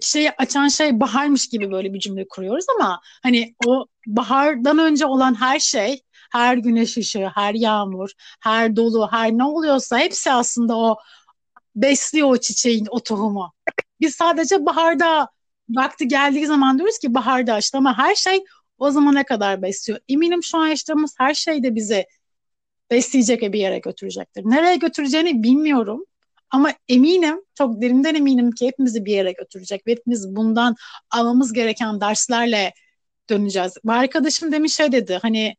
şeyi 0.00 0.30
açan 0.30 0.68
şey 0.68 1.00
baharmış 1.00 1.48
gibi 1.48 1.70
böyle 1.72 1.94
bir 1.94 2.00
cümle 2.00 2.28
kuruyoruz 2.28 2.64
ama 2.76 3.00
hani 3.22 3.54
o 3.66 3.86
bahardan 4.06 4.78
önce 4.78 5.06
olan 5.06 5.40
her 5.40 5.58
şey 5.58 6.02
her 6.32 6.56
güneş 6.56 6.96
ışığı, 6.96 7.30
her 7.34 7.54
yağmur, 7.54 8.10
her 8.40 8.76
dolu, 8.76 9.08
her 9.12 9.32
ne 9.32 9.44
oluyorsa 9.44 9.98
hepsi 9.98 10.32
aslında 10.32 10.76
o 10.76 10.96
besliyor 11.76 12.30
o 12.30 12.36
çiçeğin, 12.36 12.86
o 12.90 13.00
tohumu. 13.00 13.52
Biz 14.00 14.14
sadece 14.14 14.66
baharda 14.66 15.28
vakti 15.68 16.08
geldiği 16.08 16.46
zaman 16.46 16.78
diyoruz 16.78 16.98
ki 16.98 17.14
baharda 17.14 17.54
açtı 17.54 17.78
ama 17.78 17.98
her 17.98 18.14
şey 18.14 18.44
o 18.78 18.90
zamana 18.90 19.24
kadar 19.24 19.62
besliyor. 19.62 20.00
Eminim 20.08 20.42
şu 20.42 20.58
an 20.58 20.66
yaşadığımız 20.66 21.14
her 21.18 21.34
şey 21.34 21.62
de 21.62 21.74
bizi 21.74 22.06
besleyecek 22.90 23.42
ve 23.42 23.52
bir 23.52 23.58
yere 23.58 23.78
götürecektir. 23.78 24.42
Nereye 24.44 24.76
götüreceğini 24.76 25.42
bilmiyorum. 25.42 26.04
Ama 26.54 26.72
eminim, 26.88 27.40
çok 27.54 27.82
derinden 27.82 28.14
eminim 28.14 28.50
ki 28.50 28.66
hepimizi 28.66 29.04
bir 29.04 29.12
yere 29.12 29.32
götürecek 29.32 29.86
ve 29.86 29.90
hepimiz 29.90 30.36
bundan 30.36 30.76
almamız 31.10 31.52
gereken 31.52 32.00
derslerle 32.00 32.72
döneceğiz. 33.30 33.74
Bir 33.84 33.92
arkadaşım 33.92 34.52
demiş 34.52 34.74
şey 34.74 34.92
dedi, 34.92 35.18
hani 35.22 35.56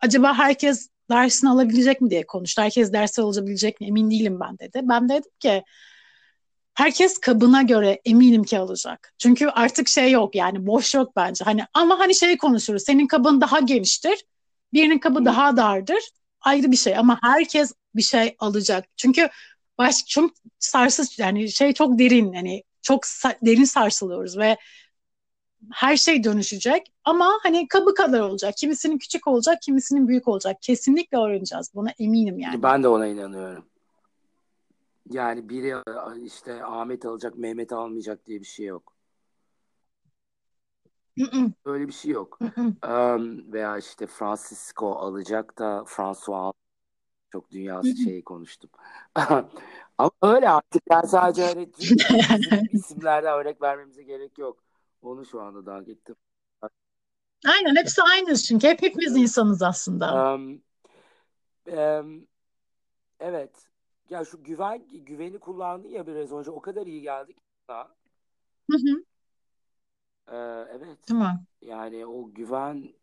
acaba 0.00 0.38
herkes 0.38 0.88
dersini 1.10 1.50
alabilecek 1.50 2.00
mi 2.00 2.10
diye 2.10 2.26
konuştu. 2.26 2.62
Herkes 2.62 2.92
dersi 2.92 3.22
alabilecek 3.22 3.80
mi 3.80 3.86
emin 3.86 4.10
değilim 4.10 4.40
ben 4.40 4.58
dedi. 4.58 4.80
Ben 4.82 5.08
de 5.08 5.14
dedim 5.14 5.30
ki 5.40 5.62
herkes 6.74 7.18
kabına 7.18 7.62
göre 7.62 8.00
eminim 8.04 8.44
ki 8.44 8.58
alacak. 8.58 9.14
Çünkü 9.18 9.46
artık 9.46 9.88
şey 9.88 10.10
yok 10.10 10.34
yani 10.34 10.66
boş 10.66 10.94
yok 10.94 11.16
bence. 11.16 11.44
Hani 11.44 11.64
ama 11.74 11.98
hani 11.98 12.14
şey 12.14 12.36
konuşuruz. 12.36 12.82
Senin 12.84 13.06
kabın 13.06 13.40
daha 13.40 13.60
geniştir. 13.60 14.24
Birinin 14.72 14.98
kabı 14.98 15.24
daha 15.24 15.56
dardır. 15.56 16.02
Ayrı 16.40 16.70
bir 16.72 16.76
şey 16.76 16.96
ama 16.96 17.18
herkes 17.22 17.72
bir 17.94 18.02
şey 18.02 18.36
alacak. 18.38 18.84
Çünkü 18.96 19.28
baş 19.78 20.06
çok 20.06 20.30
sarsız 20.58 21.18
yani 21.18 21.48
şey 21.52 21.72
çok 21.72 21.98
derin 21.98 22.32
yani 22.32 22.62
çok 22.82 23.04
sa- 23.04 23.46
derin 23.46 23.64
sarsılıyoruz 23.64 24.38
ve 24.38 24.56
her 25.72 25.96
şey 25.96 26.24
dönüşecek 26.24 26.92
ama 27.04 27.38
hani 27.42 27.68
kabı 27.68 27.94
kadar 27.94 28.20
olacak. 28.20 28.54
Kimisinin 28.56 28.98
küçük 28.98 29.26
olacak, 29.26 29.62
kimisinin 29.62 30.08
büyük 30.08 30.28
olacak. 30.28 30.56
Kesinlikle 30.62 31.18
öğreneceğiz. 31.18 31.74
Buna 31.74 31.90
eminim 31.98 32.38
yani. 32.38 32.62
Ben 32.62 32.82
de 32.82 32.88
ona 32.88 33.06
inanıyorum. 33.06 33.64
Yani 35.10 35.48
biri 35.48 35.74
işte 36.24 36.64
Ahmet 36.64 37.04
alacak, 37.04 37.38
Mehmet 37.38 37.72
almayacak 37.72 38.26
diye 38.26 38.40
bir 38.40 38.46
şey 38.46 38.66
yok. 38.66 38.92
Öyle 41.64 41.88
bir 41.88 41.92
şey 41.92 42.10
yok. 42.10 42.38
um, 42.88 43.52
veya 43.52 43.78
işte 43.78 44.06
Francisco 44.06 44.92
alacak 44.92 45.58
da 45.58 45.84
François 45.86 46.52
çok 47.32 47.50
dünyası 47.50 47.96
şeyi 47.96 48.24
konuştum. 48.24 48.70
Ama 49.98 50.10
öyle 50.22 50.50
artık 50.50 50.82
ben 50.90 51.00
sadece 51.00 51.46
hani 51.46 51.70
isimlerden 52.72 53.38
örnek 53.38 53.62
vermemize 53.62 54.02
gerek 54.02 54.38
yok. 54.38 54.64
Onu 55.02 55.26
şu 55.26 55.42
anda 55.42 55.66
daha 55.66 55.82
gittim. 55.82 56.16
Aynen 57.46 57.76
hepsi 57.76 58.02
aynı 58.02 58.36
çünkü 58.36 58.68
hep 58.68 58.82
hepimiz 58.82 59.16
insanız 59.16 59.62
aslında. 59.62 60.34
Um, 60.34 60.62
um, 61.66 62.26
Evet. 63.20 63.68
Ya 64.10 64.24
şu 64.24 64.42
güven 64.44 64.88
güveni 64.88 65.38
kullandın 65.38 65.88
ya 65.88 66.06
biraz 66.06 66.32
önce 66.32 66.50
o 66.50 66.60
kadar 66.60 66.86
iyi 66.86 67.02
geldik. 67.02 67.36
Hı 68.70 68.76
hı. 68.76 69.04
Ee, 70.28 70.66
evet. 70.70 70.98
Tamam. 71.06 71.44
Yani 71.60 72.06
o 72.06 72.34
güven 72.34 72.94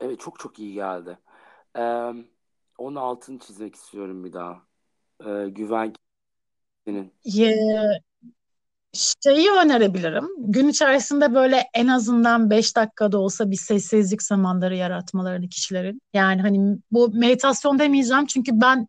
evet 0.00 0.20
çok 0.20 0.38
çok 0.38 0.58
iyi 0.58 0.74
geldi. 0.74 1.18
Ee, 1.76 2.12
onun 2.78 2.96
altını 2.96 3.38
çizmek 3.38 3.74
istiyorum 3.74 4.24
bir 4.24 4.32
daha. 4.32 4.62
Ee, 5.26 5.48
güven 5.48 5.94
senin. 6.86 7.14
Ye- 7.24 8.00
Şeyi 9.22 9.50
önerebilirim. 9.50 10.28
Gün 10.38 10.68
içerisinde 10.68 11.34
böyle 11.34 11.64
en 11.74 11.86
azından 11.88 12.50
5 12.50 12.76
dakikada 12.76 13.18
olsa 13.18 13.50
bir 13.50 13.56
sessizlik 13.56 14.22
zamanları 14.22 14.76
yaratmalarını 14.76 15.48
kişilerin. 15.48 16.00
Yani 16.14 16.42
hani 16.42 16.78
bu 16.90 17.10
meditasyon 17.14 17.78
demeyeceğim 17.78 18.26
çünkü 18.26 18.52
ben 18.60 18.88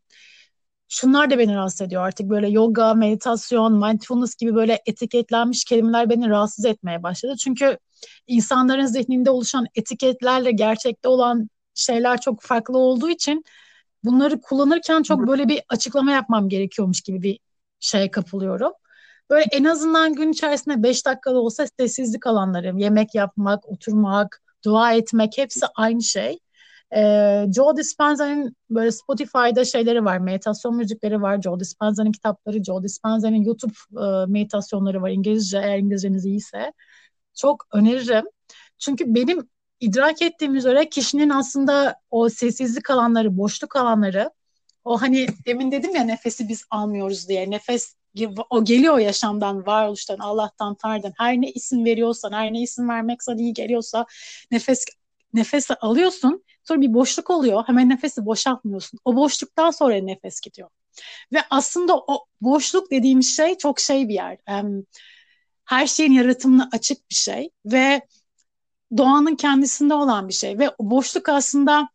şunlar 0.90 1.32
da 1.32 1.38
beni 1.38 1.56
rahatsız 1.56 1.82
ediyor 1.82 2.08
artık 2.08 2.30
böyle 2.30 2.50
yoga, 2.50 2.94
meditasyon, 2.94 3.74
mindfulness 3.88 4.36
gibi 4.36 4.56
böyle 4.56 4.82
etiketlenmiş 4.86 5.66
kelimeler 5.66 6.10
beni 6.10 6.30
rahatsız 6.30 6.66
etmeye 6.66 7.04
başladı. 7.04 7.36
Çünkü 7.40 7.78
insanların 8.28 8.86
zihninde 8.86 9.32
oluşan 9.32 9.66
etiketlerle 9.76 10.52
gerçekte 10.52 11.10
olan 11.10 11.50
şeyler 11.76 12.22
çok 12.22 12.42
farklı 12.42 12.78
olduğu 12.78 13.10
için 13.10 13.44
bunları 14.04 14.42
kullanırken 14.42 15.04
çok 15.04 15.28
böyle 15.28 15.48
bir 15.48 15.62
açıklama 15.70 16.12
yapmam 16.12 16.50
gerekiyormuş 16.50 17.02
gibi 17.02 17.22
bir 17.22 17.40
şeye 17.80 18.12
kapılıyorum. 18.12 18.72
Böyle 19.30 19.46
en 19.52 19.64
azından 19.64 20.14
gün 20.14 20.32
içerisinde 20.32 20.84
5 20.84 21.06
dakikada 21.06 21.40
olsa 21.40 21.66
sessizlik 21.80 22.28
alanları, 22.28 22.74
yemek 22.78 23.16
yapmak, 23.16 23.70
oturmak, 23.70 24.42
dua 24.66 24.94
etmek 24.94 25.38
hepsi 25.38 25.66
aynı 25.76 26.02
şey. 26.02 26.40
Ee, 26.96 27.46
Joe 27.56 27.78
Dispenza'nın 27.78 28.56
böyle 28.70 28.92
Spotify'da 28.92 29.66
şeyleri 29.66 30.06
var, 30.06 30.18
meditasyon 30.18 30.76
müzikleri 30.76 31.22
var, 31.22 31.42
Joe 31.42 31.60
Dispenza'nın 31.60 32.12
kitapları, 32.12 32.64
Joe 32.64 32.84
Dispenza'nın 32.84 33.36
YouTube 33.36 33.74
e, 33.92 34.26
meditasyonları 34.28 35.02
var 35.02 35.10
İngilizce, 35.10 35.58
eğer 35.58 35.78
İngilizceniz 35.78 36.26
iyiyse. 36.26 36.74
Çok 37.36 37.68
öneririm. 37.74 38.26
Çünkü 38.80 39.16
benim 39.16 39.50
idrak 39.80 40.22
ettiğim 40.22 40.56
üzere 40.56 40.90
kişinin 40.90 41.30
aslında 41.30 42.00
o 42.12 42.30
sessizlik 42.30 42.90
alanları, 42.90 43.38
boşluk 43.38 43.76
alanları, 43.76 44.32
o 44.86 45.02
hani 45.02 45.28
demin 45.46 45.72
dedim 45.72 45.96
ya 45.96 46.04
nefesi 46.04 46.50
biz 46.50 46.64
almıyoruz 46.70 47.28
diye, 47.28 47.52
nefes 47.52 47.96
o 48.50 48.64
geliyor 48.64 49.00
yaşamdan, 49.00 49.66
varoluştan, 49.66 50.18
Allah'tan, 50.20 50.76
Tanrı'dan. 50.76 51.14
Her 51.18 51.42
ne 51.42 51.52
isim 51.52 51.86
veriyorsan, 51.86 52.32
her 52.32 52.54
ne 52.54 52.62
isim 52.62 52.90
vermek 52.90 53.24
sana 53.24 53.42
iyi 53.42 53.54
geliyorsa 53.54 54.06
nefes 54.52 54.86
nefesi 55.34 55.74
alıyorsun. 55.74 56.44
Sonra 56.64 56.82
bir 56.82 56.94
boşluk 56.94 57.30
oluyor. 57.30 57.64
Hemen 57.68 57.90
nefesi 57.90 58.26
boşaltmıyorsun. 58.26 59.00
O 59.06 59.16
boşluktan 59.16 59.72
sonra 59.72 59.96
nefes 59.96 60.42
gidiyor. 60.42 60.70
Ve 61.34 61.40
aslında 61.50 61.98
o 61.98 62.26
boşluk 62.42 62.92
dediğim 62.92 63.24
şey 63.24 63.58
çok 63.58 63.80
şey 63.80 64.08
bir 64.08 64.14
yer. 64.14 64.38
Her 65.66 65.88
şeyin 65.88 66.12
yaratımına 66.12 66.70
açık 66.74 67.10
bir 67.10 67.16
şey 67.16 67.50
ve 67.66 68.02
doğanın 68.98 69.36
kendisinde 69.36 69.94
olan 69.94 70.28
bir 70.28 70.34
şey. 70.34 70.60
Ve 70.60 70.72
boşluk 70.80 71.30
aslında 71.30 71.90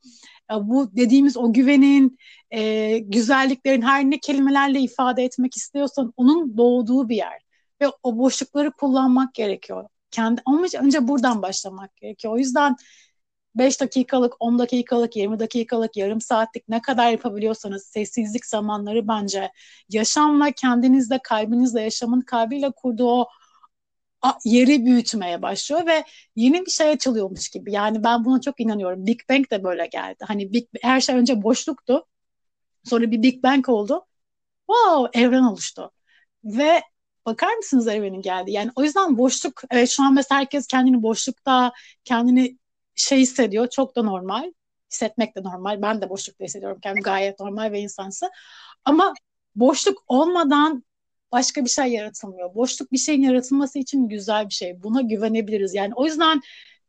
e, 0.53 0.55
bu 0.55 0.97
dediğimiz 0.97 1.37
o 1.37 1.53
güvenin, 1.53 2.19
e, 2.51 2.99
güzelliklerin 2.99 3.83
her 3.83 4.05
ne 4.05 4.19
kelimelerle 4.19 4.81
ifade 4.81 5.25
etmek 5.25 5.57
istiyorsan 5.57 6.13
onun 6.17 6.57
doğduğu 6.57 7.09
bir 7.09 7.17
yer. 7.17 7.43
Ve 7.81 7.87
o 8.03 8.19
boşlukları 8.19 8.73
kullanmak 8.73 9.35
gerekiyor. 9.35 9.89
Kendi, 10.11 10.43
ama 10.47 10.67
önce 10.81 11.09
buradan 11.09 11.43
başlamak 11.43 11.97
gerekiyor. 11.97 12.35
O 12.35 12.39
yüzden 12.39 12.77
5 13.55 13.81
dakikalık, 13.81 14.35
10 14.41 14.59
dakikalık, 14.59 15.17
20 15.17 15.39
dakikalık, 15.39 15.97
yarım 15.97 16.21
saatlik 16.21 16.69
ne 16.69 16.83
kadar 16.83 17.11
yapabiliyorsanız 17.11 17.85
sessizlik 17.85 18.47
zamanları 18.47 19.09
bence 19.09 19.51
yaşamla 19.89 20.51
kendinizle, 20.51 21.19
kalbinizle, 21.25 21.83
yaşamın 21.83 22.21
kalbiyle 22.21 22.71
kurduğu 22.71 23.11
o 23.11 23.29
yeri 24.45 24.87
büyütmeye 24.87 25.43
başlıyor 25.43 25.87
ve 25.87 26.05
yeni 26.37 26.67
bir 26.67 26.71
şey 26.71 26.89
açılıyormuş 26.89 27.49
gibi. 27.49 27.73
Yani 27.73 28.05
ben 28.05 28.25
buna 28.25 28.41
çok 28.41 28.61
inanıyorum. 28.61 29.07
Big 29.07 29.21
Bang 29.31 29.51
de 29.51 29.65
böyle 29.65 29.87
geldi. 29.87 30.25
Hani 30.29 30.53
Big, 30.53 30.69
her 30.83 31.01
şey 31.01 31.17
önce 31.17 31.43
boşluktu. 31.43 32.07
Sonra 32.85 33.11
bir 33.11 33.23
Big 33.23 33.43
Bang 33.43 33.69
oldu. 33.69 34.07
Wow, 34.67 35.21
evren 35.23 35.43
oluştu. 35.43 35.93
Ve 36.45 36.83
bakar 37.27 37.55
mısınız 37.55 37.89
evrenin 37.89 38.23
geldi? 38.23 38.51
Yani 38.53 38.71
o 38.77 38.83
yüzden 38.83 39.19
boşluk, 39.19 39.63
evet 39.71 39.91
şu 39.91 40.03
an 40.03 40.15
mesela 40.15 40.41
herkes 40.41 40.67
kendini 40.67 41.03
boşlukta, 41.03 41.73
kendini 42.05 42.59
şey 42.95 43.19
hissediyor. 43.19 43.69
Çok 43.71 43.97
da 43.97 44.03
normal. 44.03 44.53
Hissetmek 44.93 45.37
de 45.37 45.43
normal. 45.43 45.83
Ben 45.83 46.03
de 46.03 46.09
boşlukta 46.09 46.45
hissediyorum 46.45 46.79
kendimi 46.83 47.03
gayet 47.03 47.41
normal 47.41 47.73
ve 47.73 47.81
insansı. 47.81 48.31
Ama 48.85 49.15
boşluk 49.55 50.05
olmadan 50.09 50.85
başka 51.33 51.65
bir 51.65 51.71
şey 51.71 51.87
yaratılmıyor. 51.87 52.55
Boşluk 52.55 52.93
bir 52.93 52.99
şeyin 52.99 53.23
yaratılması 53.23 53.79
için 53.79 54.09
güzel 54.09 54.49
bir 54.49 54.55
şey. 54.55 54.83
Buna 54.83 55.01
güvenebiliriz. 55.01 55.75
Yani 55.75 55.93
o 55.95 56.07
yüzden 56.07 56.41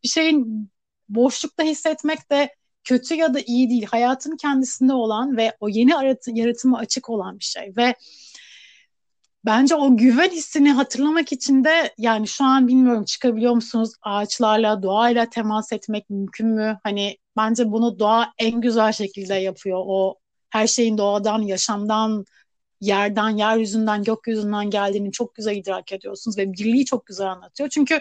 bir 0.04 0.10
şeyin 0.10 0.70
boşlukta 1.10 1.64
hissetmek 1.64 2.32
de 2.32 2.56
kötü 2.84 3.16
ya 3.16 3.34
da 3.34 3.40
iyi 3.46 3.70
değil. 3.70 3.86
Hayatın 3.86 4.38
kendisinde 4.38 4.94
olan 4.94 5.38
ve 5.38 5.58
o 5.60 5.70
yeni 5.70 5.92
yaratıma 6.28 6.78
açık 6.78 7.10
olan 7.10 7.40
bir 7.40 7.46
şey. 7.46 7.74
Ve 7.78 7.96
bence 9.46 9.76
o 9.76 9.98
güven 9.98 10.30
hissini 10.30 10.72
hatırlamak 10.72 11.32
için 11.32 11.64
de 11.64 11.94
yani 11.98 12.28
şu 12.28 12.44
an 12.44 12.68
bilmiyorum 12.68 13.04
çıkabiliyor 13.06 13.54
musunuz 13.54 13.94
ağaçlarla, 14.02 14.84
doğayla 14.84 15.30
temas 15.30 15.74
etmek 15.74 16.10
mümkün 16.10 16.48
mü? 16.48 16.80
Hani 16.84 17.18
bence 17.38 17.72
bunu 17.72 18.00
doğa 18.00 18.34
en 18.40 18.62
güzel 18.62 18.92
şekilde 18.92 19.36
yapıyor. 19.36 19.84
O 19.86 20.16
her 20.50 20.68
şeyin 20.68 20.98
doğadan, 20.98 21.42
yaşamdan, 21.42 22.26
yerden, 22.86 23.30
yeryüzünden, 23.30 24.04
gökyüzünden 24.04 24.70
geldiğini 24.70 25.12
çok 25.12 25.36
güzel 25.36 25.56
idrak 25.56 25.92
ediyorsunuz 25.92 26.38
ve 26.38 26.54
birliği 26.54 26.86
çok 26.86 27.06
güzel 27.06 27.28
anlatıyor. 27.28 27.70
Çünkü 27.70 28.00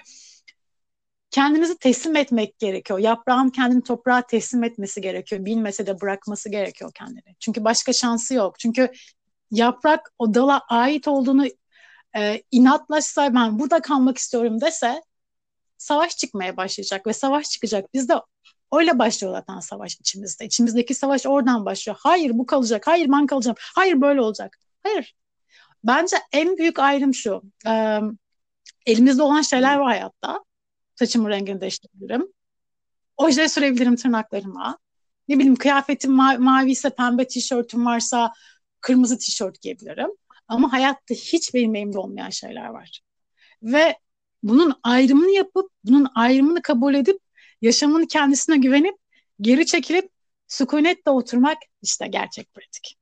kendinizi 1.30 1.78
teslim 1.78 2.16
etmek 2.16 2.59
gerekiyor. 2.59 2.99
Yaprağın 2.99 3.49
kendini 3.49 3.83
toprağa 3.83 4.22
teslim 4.26 4.64
etmesi 4.64 5.01
gerekiyor. 5.01 5.45
Bilmese 5.45 5.87
de 5.87 6.01
bırakması 6.01 6.49
gerekiyor 6.49 6.91
kendini. 6.95 7.37
Çünkü 7.41 7.64
başka 7.64 7.93
şansı 7.93 8.35
yok. 8.35 8.59
Çünkü 8.59 8.93
yaprak 9.51 10.12
o 10.18 10.35
dala 10.35 10.61
ait 10.68 11.09
olduğunu 11.09 11.47
e, 12.16 12.43
inatlaşsa 12.51 13.35
ben 13.35 13.59
burada 13.59 13.83
kalmak 13.83 14.18
istiyorum 14.18 14.61
dese 14.61 15.03
savaş 15.78 16.16
çıkmaya 16.16 16.57
başlayacak 16.57 17.07
ve 17.07 17.12
savaş 17.12 17.51
çıkacak. 17.51 17.95
Biz 17.95 18.09
de 18.09 18.14
öyle 18.72 18.99
başlıyor 18.99 19.33
zaten 19.33 19.61
savaş 19.61 19.95
içimizde. 20.01 20.45
İçimizdeki 20.45 20.95
savaş 20.95 21.26
oradan 21.26 21.64
başlıyor. 21.64 21.99
Hayır 22.01 22.30
bu 22.39 22.47
kalacak. 22.47 22.87
Hayır 22.87 23.09
ben 23.12 23.26
kalacağım. 23.26 23.57
Hayır 23.74 24.01
böyle 24.01 24.20
olacak. 24.20 24.59
Hayır. 24.83 25.14
Bence 25.85 26.16
en 26.33 26.59
büyük 26.59 26.78
ayrım 26.78 27.14
şu. 27.14 27.43
E, 27.68 28.01
elimizde 28.87 29.22
olan 29.22 29.43
şeyler 29.43 29.76
var 29.76 29.87
hayatta. 29.87 30.45
Saçımın 30.95 31.30
rengini 31.30 31.61
değiştirebilirim. 31.61 32.33
Oje 33.16 33.49
sürebilirim 33.49 33.97
tırnaklarıma. 33.97 34.78
Ne 35.28 35.37
bileyim 35.37 35.57
kıyafetim 35.57 36.12
ma- 36.12 36.39
mavi 36.39 36.70
ise 36.70 36.91
pembe 36.91 37.28
tişörtüm 37.28 37.87
varsa 37.87 38.33
kırmızı 38.80 39.18
tişört 39.18 39.62
giyebilirim. 39.62 40.11
Ama 40.49 40.72
hayatta 40.72 41.14
hiç 41.14 41.55
benim 41.55 41.74
elimde 41.74 41.99
olmayan 41.99 42.30
şeyler 42.30 42.66
var. 42.66 43.01
Ve 43.62 43.99
bunun 44.43 44.74
ayrımını 44.83 45.30
yapıp, 45.30 45.70
bunun 45.85 46.09
ayrımını 46.14 46.62
kabul 46.62 46.95
edip, 46.95 47.20
yaşamın 47.62 48.07
kendisine 48.07 48.57
güvenip, 48.57 48.97
geri 49.41 49.66
çekilip, 49.66 50.11
sükunetle 50.49 51.11
oturmak 51.11 51.59
işte 51.83 52.07
gerçek 52.07 52.55
pratik. 52.55 52.99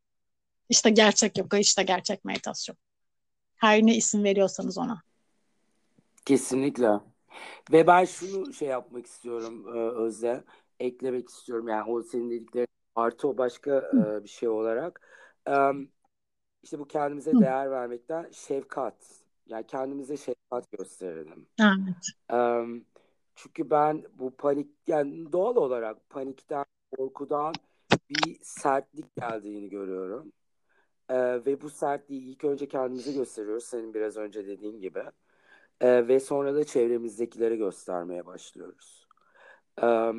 İşte 0.70 0.90
gerçek 0.90 1.38
yoga, 1.38 1.58
işte 1.58 1.82
gerçek 1.82 2.24
meditasyon. 2.24 2.76
Her 3.56 3.82
ne 3.82 3.96
isim 3.96 4.24
veriyorsanız 4.24 4.78
ona. 4.78 5.02
Kesinlikle. 6.24 7.00
Ve 7.72 7.86
ben 7.86 8.04
şunu 8.04 8.52
şey 8.52 8.68
yapmak 8.68 9.06
istiyorum 9.06 9.66
e, 9.76 9.78
Özde. 9.78 10.44
Eklemek 10.80 11.28
istiyorum. 11.28 11.68
Yani 11.68 11.90
o 11.90 12.02
senin 12.02 12.30
dediklerin 12.30 12.68
artı 12.94 13.28
o 13.28 13.38
başka 13.38 13.90
e, 13.94 14.24
bir 14.24 14.28
şey 14.28 14.48
olarak. 14.48 15.00
işte 16.62 16.78
bu 16.78 16.88
kendimize 16.88 17.32
değer 17.32 17.70
vermekten 17.70 18.30
şefkat. 18.32 18.94
Yani 19.46 19.66
kendimize 19.66 20.16
şefkat 20.16 20.72
gösterelim. 20.72 21.46
Evet. 21.60 22.06
çünkü 23.34 23.70
ben 23.70 24.04
bu 24.18 24.30
panik 24.30 24.68
yani 24.86 25.32
doğal 25.32 25.56
olarak 25.56 26.10
panikten, 26.10 26.64
korkudan 26.96 27.54
bir 28.10 28.38
sertlik 28.42 29.16
geldiğini 29.16 29.68
görüyorum. 29.68 30.32
Ee, 31.10 31.44
ve 31.46 31.60
bu 31.60 31.70
sertliği 31.70 32.22
ilk 32.22 32.44
önce 32.44 32.68
kendimize 32.68 33.12
gösteriyoruz 33.12 33.64
senin 33.64 33.94
biraz 33.94 34.16
önce 34.16 34.46
dediğin 34.46 34.80
gibi. 34.80 35.02
Ee, 35.80 36.08
ve 36.08 36.20
sonra 36.20 36.54
da 36.54 36.64
çevremizdekilere 36.64 37.56
göstermeye 37.56 38.26
başlıyoruz. 38.26 39.06
Ee, 39.82 40.12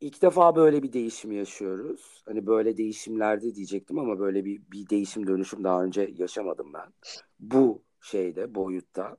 ilk 0.00 0.22
defa 0.22 0.56
böyle 0.56 0.82
bir 0.82 0.92
değişim 0.92 1.32
yaşıyoruz. 1.32 2.22
Hani 2.26 2.46
böyle 2.46 2.76
değişimlerde 2.76 3.54
diyecektim 3.54 3.98
ama 3.98 4.18
böyle 4.18 4.44
bir, 4.44 4.62
bir 4.72 4.88
değişim 4.88 5.26
dönüşüm 5.26 5.64
daha 5.64 5.84
önce 5.84 6.10
yaşamadım 6.16 6.72
ben. 6.72 6.92
Bu 7.40 7.82
şeyde, 8.00 8.54
boyutta. 8.54 9.16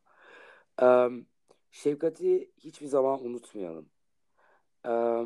Ee, 0.82 1.08
şefkati 1.72 2.52
hiçbir 2.58 2.88
zaman 2.88 3.26
unutmayalım. 3.26 3.90
Ee, 4.86 5.26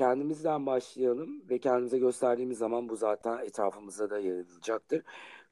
kendimizden 0.00 0.66
başlayalım 0.66 1.48
ve 1.50 1.58
kendimize 1.58 1.98
gösterdiğimiz 1.98 2.58
zaman 2.58 2.88
bu 2.88 2.96
zaten 2.96 3.38
etrafımıza 3.38 4.10
da 4.10 4.18
yayılacaktır. 4.18 5.02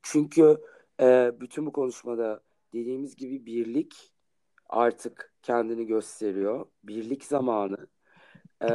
Çünkü 0.02 0.56
e, 1.00 1.32
bütün 1.40 1.66
bu 1.66 1.72
konuşmada 1.72 2.42
dediğimiz 2.72 3.16
gibi 3.16 3.46
birlik 3.46 4.12
artık 4.68 5.34
kendini 5.42 5.86
gösteriyor. 5.86 6.66
Birlik 6.84 7.24
zamanı. 7.24 7.86
E, 8.62 8.68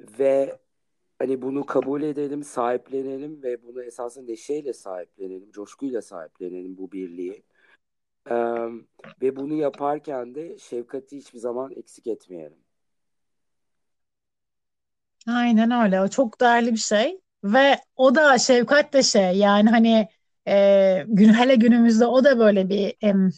ve 0.00 0.58
hani 1.18 1.42
bunu 1.42 1.66
kabul 1.66 2.02
edelim, 2.02 2.42
sahiplenelim 2.44 3.42
ve 3.42 3.62
bunu 3.62 3.82
esasında 3.82 4.26
neşeyle 4.26 4.72
sahiplenelim, 4.72 5.50
coşkuyla 5.50 6.02
sahiplenelim 6.02 6.78
bu 6.78 6.92
birliği. 6.92 7.42
Ee, 8.30 8.34
ve 9.22 9.36
bunu 9.36 9.54
yaparken 9.54 10.34
de 10.34 10.58
şefkati 10.58 11.16
hiçbir 11.16 11.38
zaman 11.38 11.72
eksik 11.72 12.06
etmeyelim. 12.06 12.63
Aynen 15.28 15.70
öyle. 15.70 16.00
O 16.00 16.08
çok 16.08 16.40
değerli 16.40 16.72
bir 16.72 16.76
şey. 16.78 17.20
Ve 17.44 17.78
o 17.96 18.14
da 18.14 18.38
şefkat 18.38 18.92
de 18.92 19.02
şey 19.02 19.36
yani 19.38 19.70
hani 19.70 20.08
e, 20.48 21.04
gün 21.08 21.34
hele 21.34 21.54
günümüzde 21.54 22.06
o 22.06 22.24
da 22.24 22.38
böyle 22.38 22.68
bir 22.68 22.94
em, 23.00 23.30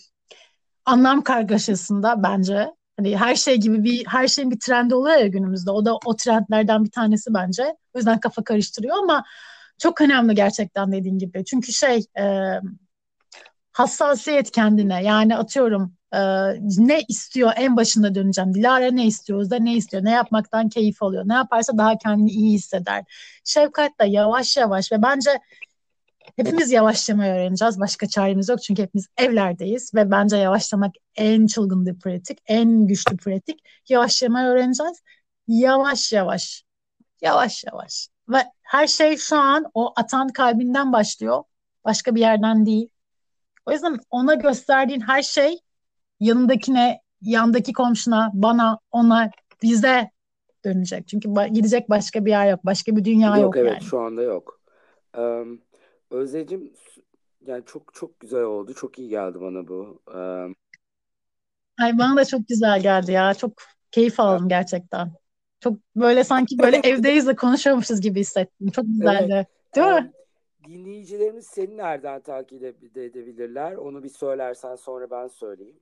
anlam 0.86 1.22
kargaşasında 1.24 2.22
bence. 2.22 2.68
Hani 2.98 3.18
her 3.18 3.36
şey 3.36 3.56
gibi 3.56 3.84
bir 3.84 4.06
her 4.06 4.28
şeyin 4.28 4.50
bir 4.50 4.60
trendi 4.60 4.94
oluyor 4.94 5.16
ya 5.18 5.26
günümüzde. 5.26 5.70
O 5.70 5.84
da 5.84 5.96
o 6.06 6.16
trendlerden 6.16 6.84
bir 6.84 6.90
tanesi 6.90 7.34
bence. 7.34 7.64
O 7.94 7.98
yüzden 7.98 8.20
kafa 8.20 8.44
karıştırıyor 8.44 8.96
ama 8.98 9.24
çok 9.78 10.00
önemli 10.00 10.34
gerçekten 10.34 10.92
dediğin 10.92 11.18
gibi. 11.18 11.44
Çünkü 11.44 11.72
şey 11.72 12.04
e, 12.18 12.24
hassasiyet 13.76 14.50
kendine 14.50 15.02
yani 15.02 15.36
atıyorum 15.36 15.94
e, 16.12 16.18
ne 16.60 17.00
istiyor 17.08 17.52
en 17.56 17.76
başında 17.76 18.14
döneceğim. 18.14 18.54
Dilara 18.54 18.90
ne 18.90 19.06
istiyor? 19.06 19.50
da 19.50 19.56
ne 19.58 19.74
istiyor? 19.74 20.04
Ne 20.04 20.10
yapmaktan 20.10 20.68
keyif 20.68 21.02
alıyor? 21.02 21.24
Ne 21.26 21.34
yaparsa 21.34 21.78
daha 21.78 21.98
kendini 21.98 22.30
iyi 22.30 22.52
hisseder. 22.52 23.04
Şefkat 23.44 24.00
de 24.00 24.06
yavaş 24.06 24.56
yavaş 24.56 24.92
ve 24.92 25.02
bence 25.02 25.30
hepimiz 26.36 26.72
yavaşlamayı 26.72 27.32
öğreneceğiz. 27.32 27.80
Başka 27.80 28.08
çaremiz 28.08 28.48
yok 28.48 28.62
çünkü 28.62 28.82
hepimiz 28.82 29.06
evlerdeyiz 29.16 29.94
ve 29.94 30.10
bence 30.10 30.36
yavaşlamak 30.36 30.94
en 31.16 31.46
çılgın 31.46 31.86
bir 31.86 31.98
pratik, 31.98 32.38
en 32.46 32.86
güçlü 32.86 33.16
pratik. 33.16 33.60
Yavaşlamayı 33.88 34.46
öğreneceğiz. 34.46 35.02
Yavaş 35.48 36.12
yavaş. 36.12 36.64
Yavaş 37.22 37.64
yavaş. 37.64 38.08
Ve 38.28 38.44
her 38.62 38.86
şey 38.86 39.16
şu 39.16 39.36
an 39.36 39.64
o 39.74 39.92
atan 39.96 40.28
kalbinden 40.28 40.92
başlıyor. 40.92 41.42
Başka 41.84 42.14
bir 42.14 42.20
yerden 42.20 42.66
değil. 42.66 42.88
O 43.66 43.72
yüzden 43.72 43.98
ona 44.10 44.34
gösterdiğin 44.34 45.00
her 45.00 45.22
şey 45.22 45.58
yanındakine, 46.20 47.00
yandaki 47.20 47.72
komşuna, 47.72 48.30
bana, 48.34 48.78
ona, 48.90 49.30
bize 49.62 50.10
dönecek. 50.64 51.08
Çünkü 51.08 51.28
gidecek 51.52 51.90
başka 51.90 52.24
bir 52.24 52.30
yer 52.30 52.50
yok. 52.50 52.60
Başka 52.64 52.96
bir 52.96 53.04
dünya 53.04 53.28
yok, 53.28 53.42
yok 53.42 53.56
evet 53.56 53.72
yani. 53.72 53.82
şu 53.82 54.00
anda 54.00 54.22
yok. 54.22 54.60
Um, 55.18 55.60
Özlecim 56.10 56.72
yani 57.46 57.62
çok 57.66 57.94
çok 57.94 58.20
güzel 58.20 58.42
oldu. 58.42 58.74
Çok 58.74 58.98
iyi 58.98 59.08
geldi 59.08 59.40
bana 59.40 59.68
bu. 59.68 60.02
Um, 60.14 60.54
Ay 61.80 61.98
bana 61.98 62.16
da 62.16 62.24
çok 62.24 62.48
güzel 62.48 62.80
geldi 62.80 63.12
ya. 63.12 63.34
Çok 63.34 63.52
keyif 63.90 64.20
aldım 64.20 64.48
gerçekten. 64.48 65.12
Çok 65.60 65.78
böyle 65.96 66.24
sanki 66.24 66.58
böyle 66.58 66.76
evdeyiz 66.76 67.26
de 67.26 67.36
konuşuyormuşuz 67.36 68.00
gibi 68.00 68.20
hissettim. 68.20 68.70
Çok 68.70 68.84
güzeldi. 68.86 69.32
Evet. 69.32 69.46
Değil 69.76 69.86
mi? 69.86 70.12
Dinleyicilerimiz 70.66 71.46
seni 71.46 71.76
nereden 71.76 72.20
takip 72.20 72.62
edebilirler? 72.62 73.72
Onu 73.72 74.02
bir 74.02 74.08
söylersen 74.08 74.76
sonra 74.76 75.10
ben 75.10 75.28
söyleyeyim. 75.28 75.80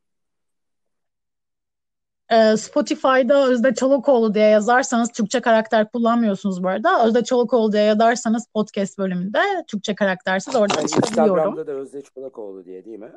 Ee, 2.30 2.56
Spotify'da 2.56 3.48
Özde 3.48 3.74
Çolakoğlu 3.74 4.34
diye 4.34 4.48
yazarsanız 4.48 5.12
Türkçe 5.12 5.40
karakter 5.40 5.90
kullanmıyorsunuz 5.90 6.62
bu 6.62 6.68
arada. 6.68 7.06
Özde 7.06 7.24
Çolakoğlu 7.24 7.72
diye 7.72 7.82
yazarsanız 7.82 8.46
podcast 8.54 8.98
bölümünde 8.98 9.38
Türkçe 9.66 9.94
karaktersiz 9.94 10.56
orada 10.56 10.80
yani 10.80 10.88
çıkabiliyorum. 10.88 11.30
Instagram'da 11.30 11.66
da 11.66 11.72
Özde 11.72 12.02
Çolakoğlu 12.02 12.64
diye 12.64 12.84
değil 12.84 12.98
mi? 12.98 13.12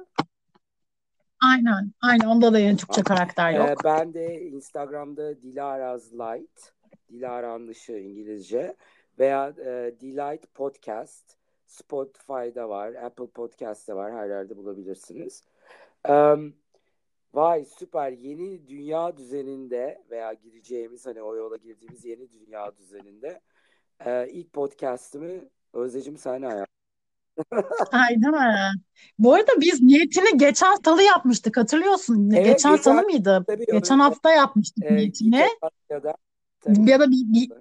Aynen. 1.51 1.93
Aynen. 2.01 2.27
Onda 2.27 2.53
da 2.53 2.59
yeni 2.59 2.77
Türkçe 2.77 3.01
karakter 3.03 3.51
yok. 3.51 3.69
Ee, 3.69 3.75
ben 3.83 4.13
de 4.13 4.41
Instagram'da 4.41 5.41
Dilaraz 5.41 6.13
Light. 6.13 6.73
Dilara 7.09 7.51
Anlışı 7.51 7.93
İngilizce. 7.93 8.75
Veya 9.19 9.53
e, 9.59 9.65
Delight 10.01 10.53
Podcast. 10.53 11.36
Spotify'da 11.67 12.69
var. 12.69 12.93
Apple 12.93 13.27
Podcast'ta 13.27 13.95
var. 13.95 14.13
Her 14.13 14.29
yerde 14.29 14.57
bulabilirsiniz. 14.57 15.43
Um, 16.09 16.53
Vay 17.33 17.65
süper 17.65 18.11
yeni 18.11 18.67
dünya 18.67 19.17
düzeninde 19.17 20.03
veya 20.09 20.33
gireceğimiz 20.33 21.05
hani 21.05 21.21
o 21.21 21.35
yola 21.35 21.57
girdiğimiz 21.57 22.05
yeni 22.05 22.31
dünya 22.31 22.77
düzeninde 22.77 23.41
e, 24.05 24.29
ilk 24.29 24.53
podcast'ımı 24.53 25.49
Özdeciğim 25.73 26.17
sen 26.17 26.41
ayar. 26.41 26.67
Ay 27.91 28.09
değil 28.09 28.33
mi? 28.33 28.71
Bu 29.19 29.33
arada 29.33 29.51
biz 29.61 29.81
niyetini 29.81 30.37
geçen 30.37 30.67
haftalı 30.67 31.03
yapmıştık 31.03 31.57
hatırlıyorsun. 31.57 32.31
Evet, 32.31 32.45
geçen 32.45 32.69
haftalı 32.69 33.01
mıydı? 33.01 33.43
Tabii, 33.47 33.65
geçen 33.65 33.99
hafta 33.99 34.31
yapmıştık 34.31 34.85
e, 34.85 34.95
niyetini. 34.95 35.47
Ya 35.89 36.03
da, 36.03 36.15
ya 36.67 36.99
da 36.99 37.11
bir, 37.11 37.23
bir 37.33 37.51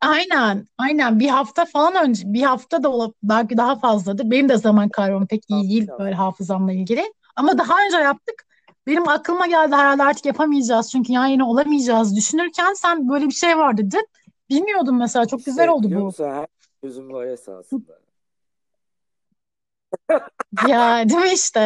aynen 0.00 0.68
aynen 0.78 1.20
bir 1.20 1.28
hafta 1.28 1.64
falan 1.64 2.08
önce 2.08 2.22
bir 2.26 2.42
hafta 2.42 2.82
da 2.82 2.88
olabilir 2.88 3.16
belki 3.22 3.56
daha 3.56 3.76
fazladır. 3.76 4.30
Benim 4.30 4.48
de 4.48 4.56
zaman 4.56 4.88
kaybım 4.88 5.26
pek 5.26 5.50
iyi 5.50 5.70
değil 5.70 5.88
böyle 5.98 6.14
hafızamla 6.14 6.72
ilgili. 6.72 7.12
Ama 7.36 7.58
daha 7.58 7.74
önce 7.86 7.96
yaptık. 7.96 8.46
Benim 8.86 9.08
aklıma 9.08 9.46
geldi 9.46 9.74
herhalde 9.74 10.02
artık 10.02 10.26
yapamayacağız 10.26 10.90
çünkü 10.90 11.12
yan 11.12 11.26
yana 11.26 11.48
olamayacağız 11.48 12.16
düşünürken 12.16 12.72
sen 12.72 13.08
böyle 13.08 13.26
bir 13.26 13.34
şey 13.34 13.58
var 13.58 13.76
dedin. 13.76 14.08
Bilmiyordum 14.50 14.98
mesela 14.98 15.26
çok 15.26 15.44
güzel 15.44 15.64
şey, 15.64 15.70
oldu 15.70 15.90
bu. 15.90 15.98
Musun? 15.98 16.24
Her 16.24 16.46
çözüm 16.80 17.12
var 17.12 17.26
esasında. 17.26 17.98
ya 20.68 21.08
değil 21.08 21.20
mi 21.20 21.32
işte? 21.32 21.60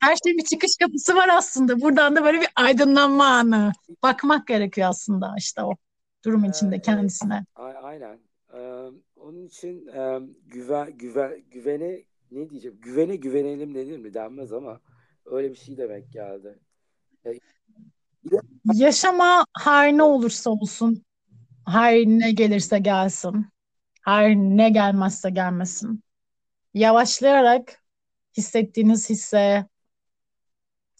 Her 0.00 0.16
şeyin 0.24 0.38
bir 0.38 0.44
çıkış 0.44 0.76
kapısı 0.80 1.16
var 1.16 1.28
aslında. 1.28 1.80
Buradan 1.80 2.16
da 2.16 2.24
böyle 2.24 2.40
bir 2.40 2.48
aydınlanma 2.56 3.26
anı. 3.26 3.72
Bakmak 4.02 4.46
gerekiyor 4.46 4.88
aslında 4.88 5.34
işte 5.38 5.62
o 5.62 5.76
durum 6.24 6.44
içinde 6.44 6.80
kendisine. 6.80 7.44
Aynen. 7.82 8.18
Onun 9.16 9.46
için 9.46 9.90
güven, 10.46 10.98
güven, 10.98 11.42
güvene 11.50 12.04
ne 12.30 12.50
diyeceğim? 12.50 12.78
Güvene 12.80 13.16
güvenelim 13.16 13.74
denir 13.74 13.98
mi 13.98 14.14
denmez 14.14 14.52
ama 14.52 14.80
Öyle 15.30 15.50
bir 15.50 15.56
şey 15.56 15.76
demek 15.76 16.12
geldi. 16.12 16.58
Yaşama 18.74 19.46
her 19.58 19.92
ne 19.92 20.02
olursa 20.02 20.50
olsun, 20.50 21.04
her 21.66 21.94
ne 21.94 22.32
gelirse 22.32 22.78
gelsin, 22.78 23.46
her 24.04 24.36
ne 24.36 24.70
gelmezse 24.70 25.30
gelmesin. 25.30 26.02
Yavaşlayarak 26.74 27.82
hissettiğiniz 28.36 29.10
hisse 29.10 29.66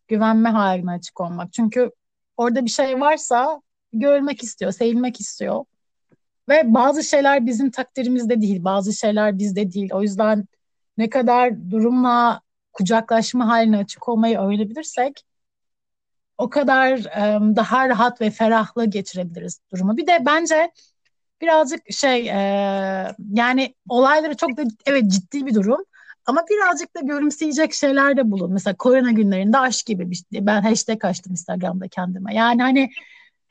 güvenme 0.09 0.49
haline 0.49 0.91
açık 0.91 1.21
olmak. 1.21 1.53
Çünkü 1.53 1.91
orada 2.37 2.65
bir 2.65 2.71
şey 2.71 3.01
varsa 3.01 3.63
görülmek 3.93 4.43
istiyor, 4.43 4.73
sevilmek 4.73 5.21
istiyor. 5.21 5.65
Ve 6.49 6.75
bazı 6.75 7.03
şeyler 7.03 7.47
bizim 7.47 7.71
takdirimizde 7.71 8.41
değil, 8.41 8.65
bazı 8.65 8.93
şeyler 8.93 9.39
bizde 9.39 9.73
değil. 9.73 9.91
O 9.93 10.03
yüzden 10.03 10.45
ne 10.99 11.11
kadar 11.11 11.71
durumla 11.71 12.41
kucaklaşma 12.73 13.49
haline 13.49 13.79
açık 13.79 14.09
olmayı 14.09 14.39
öğrenebilirsek 14.39 15.25
o 16.39 16.51
kadar 16.51 16.99
um, 16.99 17.57
daha 17.57 17.89
rahat 17.89 18.21
ve 18.21 18.31
ferahlı 18.31 18.87
geçirebiliriz 18.87 19.61
durumu. 19.73 19.97
Bir 19.97 20.07
de 20.07 20.19
bence 20.27 20.71
birazcık 21.41 21.93
şey 21.93 22.29
e, 22.29 22.35
yani 23.33 23.75
olayları 23.89 24.37
çok 24.37 24.57
da 24.57 24.65
evet 24.87 25.11
ciddi 25.11 25.47
bir 25.47 25.55
durum 25.55 25.85
ama 26.27 26.45
birazcık 26.51 26.97
da 26.97 27.01
görümseyecek 27.01 27.75
şeyler 27.75 28.17
de 28.17 28.31
bulun. 28.31 28.53
Mesela 28.53 28.77
korona 28.77 29.11
günlerinde 29.11 29.59
aşk 29.59 29.87
gibi 29.87 30.11
bir 30.11 30.17
şey. 30.17 30.47
Ben 30.47 30.63
hashtag 30.63 31.05
açtım 31.05 31.33
Instagram'da 31.33 31.89
kendime. 31.89 32.35
Yani 32.35 32.63
hani 32.63 32.91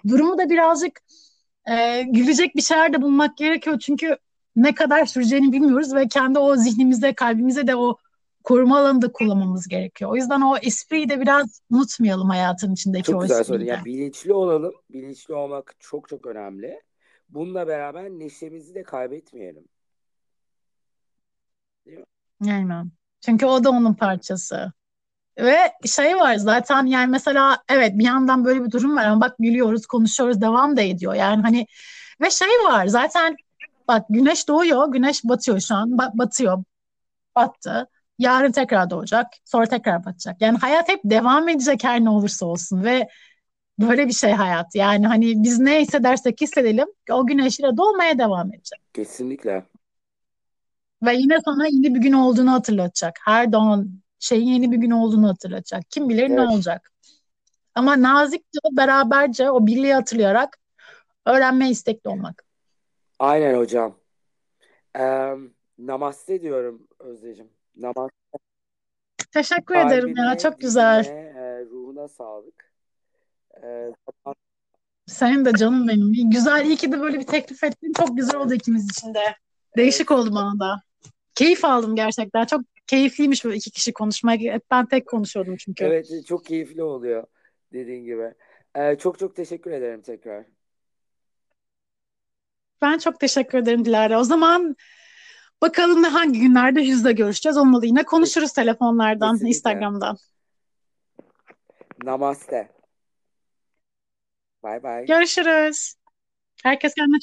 durumu 0.08 0.38
da 0.38 0.50
birazcık 0.50 1.02
e, 1.72 2.02
gülecek 2.02 2.56
bir 2.56 2.62
şeyler 2.62 2.94
de 2.94 3.02
bulmak 3.02 3.38
gerekiyor. 3.38 3.80
Çünkü 3.80 4.18
ne 4.56 4.76
kadar 4.76 5.06
süreceğini 5.06 5.52
bilmiyoruz 5.52 5.96
ve 5.96 6.08
kendi 6.08 6.40
o 6.40 6.56
zihnimize, 6.56 7.14
kalbimize 7.14 7.68
de 7.68 7.76
o 7.76 7.98
koruma 8.44 8.80
alanında 8.80 9.12
kullanmamız 9.12 9.68
gerekiyor. 9.68 10.12
O 10.12 10.16
yüzden 10.16 10.42
o 10.42 10.58
espriyi 10.58 11.10
de 11.10 11.22
biraz 11.22 11.62
unutmayalım 11.72 12.30
hayatın 12.30 12.74
içindeki 12.74 13.04
çok 13.04 13.16
o 13.16 13.22
güzel 13.22 13.44
söyledin. 13.44 13.70
Yani 13.70 13.86
bilinçli 13.86 14.34
olalım. 14.34 14.74
Bilinçli 14.90 15.34
olmak 15.34 15.76
çok 15.80 16.10
çok 16.10 16.26
önemli. 16.26 16.82
Bununla 17.30 17.68
beraber 17.68 18.10
neşemizi 18.10 18.76
de 18.76 18.84
kaybetmeyelim. 18.84 19.64
Değil 21.86 21.98
mi? 21.98 22.06
Aynen. 22.52 22.92
Çünkü 23.22 23.46
o 23.46 23.64
da 23.64 23.70
onun 23.70 23.94
parçası. 23.94 24.74
Ve 25.40 25.58
şey 25.86 26.16
var 26.16 26.36
zaten 26.36 26.86
yani 26.86 27.08
mesela 27.08 27.64
evet 27.70 27.98
bir 27.98 28.06
yandan 28.06 28.46
böyle 28.46 28.64
bir 28.64 28.72
durum 28.72 28.96
var 28.96 29.06
ama 29.06 29.22
bak 29.22 29.36
gülüyoruz, 29.40 29.86
konuşuyoruz, 29.86 30.42
devam 30.42 30.78
da 30.78 30.82
ediyor. 30.82 31.14
Yani 31.14 31.42
hani 31.42 31.66
ve 32.22 32.30
şey 32.30 32.48
var 32.48 32.88
zaten 32.88 33.36
bak 33.88 34.06
güneş 34.10 34.48
doğuyor, 34.48 34.92
güneş 34.92 35.24
batıyor 35.24 35.60
şu 35.60 35.76
an. 35.76 35.90
Ba- 35.90 36.18
batıyor. 36.18 36.64
Battı. 37.36 37.88
Yarın 38.20 38.52
tekrar 38.52 38.90
doğacak, 38.90 39.28
sonra 39.46 39.66
tekrar 39.66 40.06
batacak. 40.06 40.42
Yani 40.42 40.58
hayat 40.58 40.90
hep 40.90 41.00
devam 41.04 41.50
edecek 41.50 41.84
her 41.84 42.04
ne 42.04 42.10
olursa 42.10 42.46
olsun 42.46 42.84
ve 42.84 43.08
Böyle 43.80 44.08
bir 44.08 44.14
şey 44.14 44.32
hayat. 44.32 44.76
Yani 44.76 45.08
hani 45.08 45.44
biz 45.44 45.60
ne 45.60 45.82
hissedersek 45.82 46.42
hissedelim 46.42 46.88
o 47.12 47.28
güneş 47.28 47.60
yine 47.60 47.78
doğmaya 47.78 48.20
devam 48.20 48.54
edecek. 48.54 48.80
Kesinlikle. 48.94 49.66
Ve 51.04 51.16
yine 51.16 51.38
sana 51.46 51.68
yeni 51.68 51.96
bir 51.96 52.02
gün 52.02 52.14
olduğunu 52.14 52.52
hatırlatacak. 52.52 53.20
Her 53.26 53.52
doğan 53.52 54.02
şeyin 54.20 54.48
yeni 54.48 54.72
bir 54.72 54.78
gün 54.78 54.92
olduğunu 54.92 55.28
hatırlatacak. 55.30 55.84
Kim 55.92 56.10
bilir 56.10 56.30
ne 56.30 56.34
Evet. 56.34 56.50
olacak. 56.52 56.92
Ama 57.76 58.02
nazikçe, 58.02 58.60
beraberce 58.72 59.52
o 59.52 59.68
birliği 59.68 59.94
hatırlayarak 59.94 60.58
öğrenmeye 61.26 61.72
istekli 61.72 62.10
olmak. 62.10 62.44
Aynen 63.20 63.58
hocam. 63.58 63.96
Ee, 65.00 65.34
namaste 65.78 66.42
diyorum 66.42 66.88
Özdeciğim. 67.00 67.50
Namaste. 67.76 68.16
Teşekkür 69.32 69.76
ederim 69.76 70.10
ya. 70.10 70.16
Kalbine, 70.16 70.38
Çok 70.38 70.60
güzel. 70.62 71.06
e, 71.06 71.66
ruhuna 71.66 72.08
sağlık. 72.08 72.72
Ee, 73.64 73.92
Senin 75.08 75.46
de 75.46 75.54
canım 75.54 75.88
benim. 75.88 76.30
Güzel. 76.30 76.66
İyi 76.66 76.76
ki 76.76 76.92
de 76.92 77.00
böyle 77.02 77.20
bir 77.20 77.28
teklif 77.28 77.64
ettin. 77.64 77.94
Çok 77.98 78.18
güzel 78.18 78.36
oldu 78.36 78.54
ikimiz 78.54 78.86
için 78.92 79.14
de. 79.14 79.36
Değişik 79.78 80.12
oldu 80.12 80.36
bana 80.36 80.60
da. 80.60 80.82
Keyif 81.36 81.66
aldım 81.66 81.96
gerçekten. 81.96 82.46
Çok 82.46 82.62
keyifliymiş 82.90 83.46
böyle 83.46 83.56
iki 83.58 83.72
kişi 83.72 83.94
konuşmak. 83.94 84.40
Hep 84.40 84.64
ben 84.72 84.86
tek 84.86 85.08
konuşuyordum 85.08 85.56
çünkü. 85.58 85.86
evet, 85.86 86.26
çok 86.28 86.46
keyifli 86.46 86.84
oluyor 86.84 87.24
dediğin 87.74 88.06
gibi. 88.06 88.34
Ee, 88.76 88.96
çok 88.96 89.20
çok 89.20 89.36
teşekkür 89.36 89.72
ederim 89.72 90.02
tekrar. 90.02 90.46
Ben 92.82 92.98
çok 92.98 93.20
teşekkür 93.20 93.58
ederim 93.58 93.86
Dilara. 93.86 94.20
O 94.20 94.24
zaman 94.24 94.76
bakalım 95.62 96.04
ne 96.04 96.08
hangi 96.08 96.40
günlerde 96.40 96.82
yüzle 96.82 97.12
görüşeceğiz. 97.12 97.58
Olmalı 97.58 97.86
yine 97.86 98.04
konuşuruz 98.04 98.54
telefonlardan, 98.54 99.32
Kesinlikle. 99.32 99.50
Instagram'dan. 99.50 100.18
Namaste. 102.04 102.70
Bye 104.64 104.84
bye. 104.84 105.06
Görüşürüz. 105.06 105.94
Herkes 106.64 106.94
kendine 106.94 107.18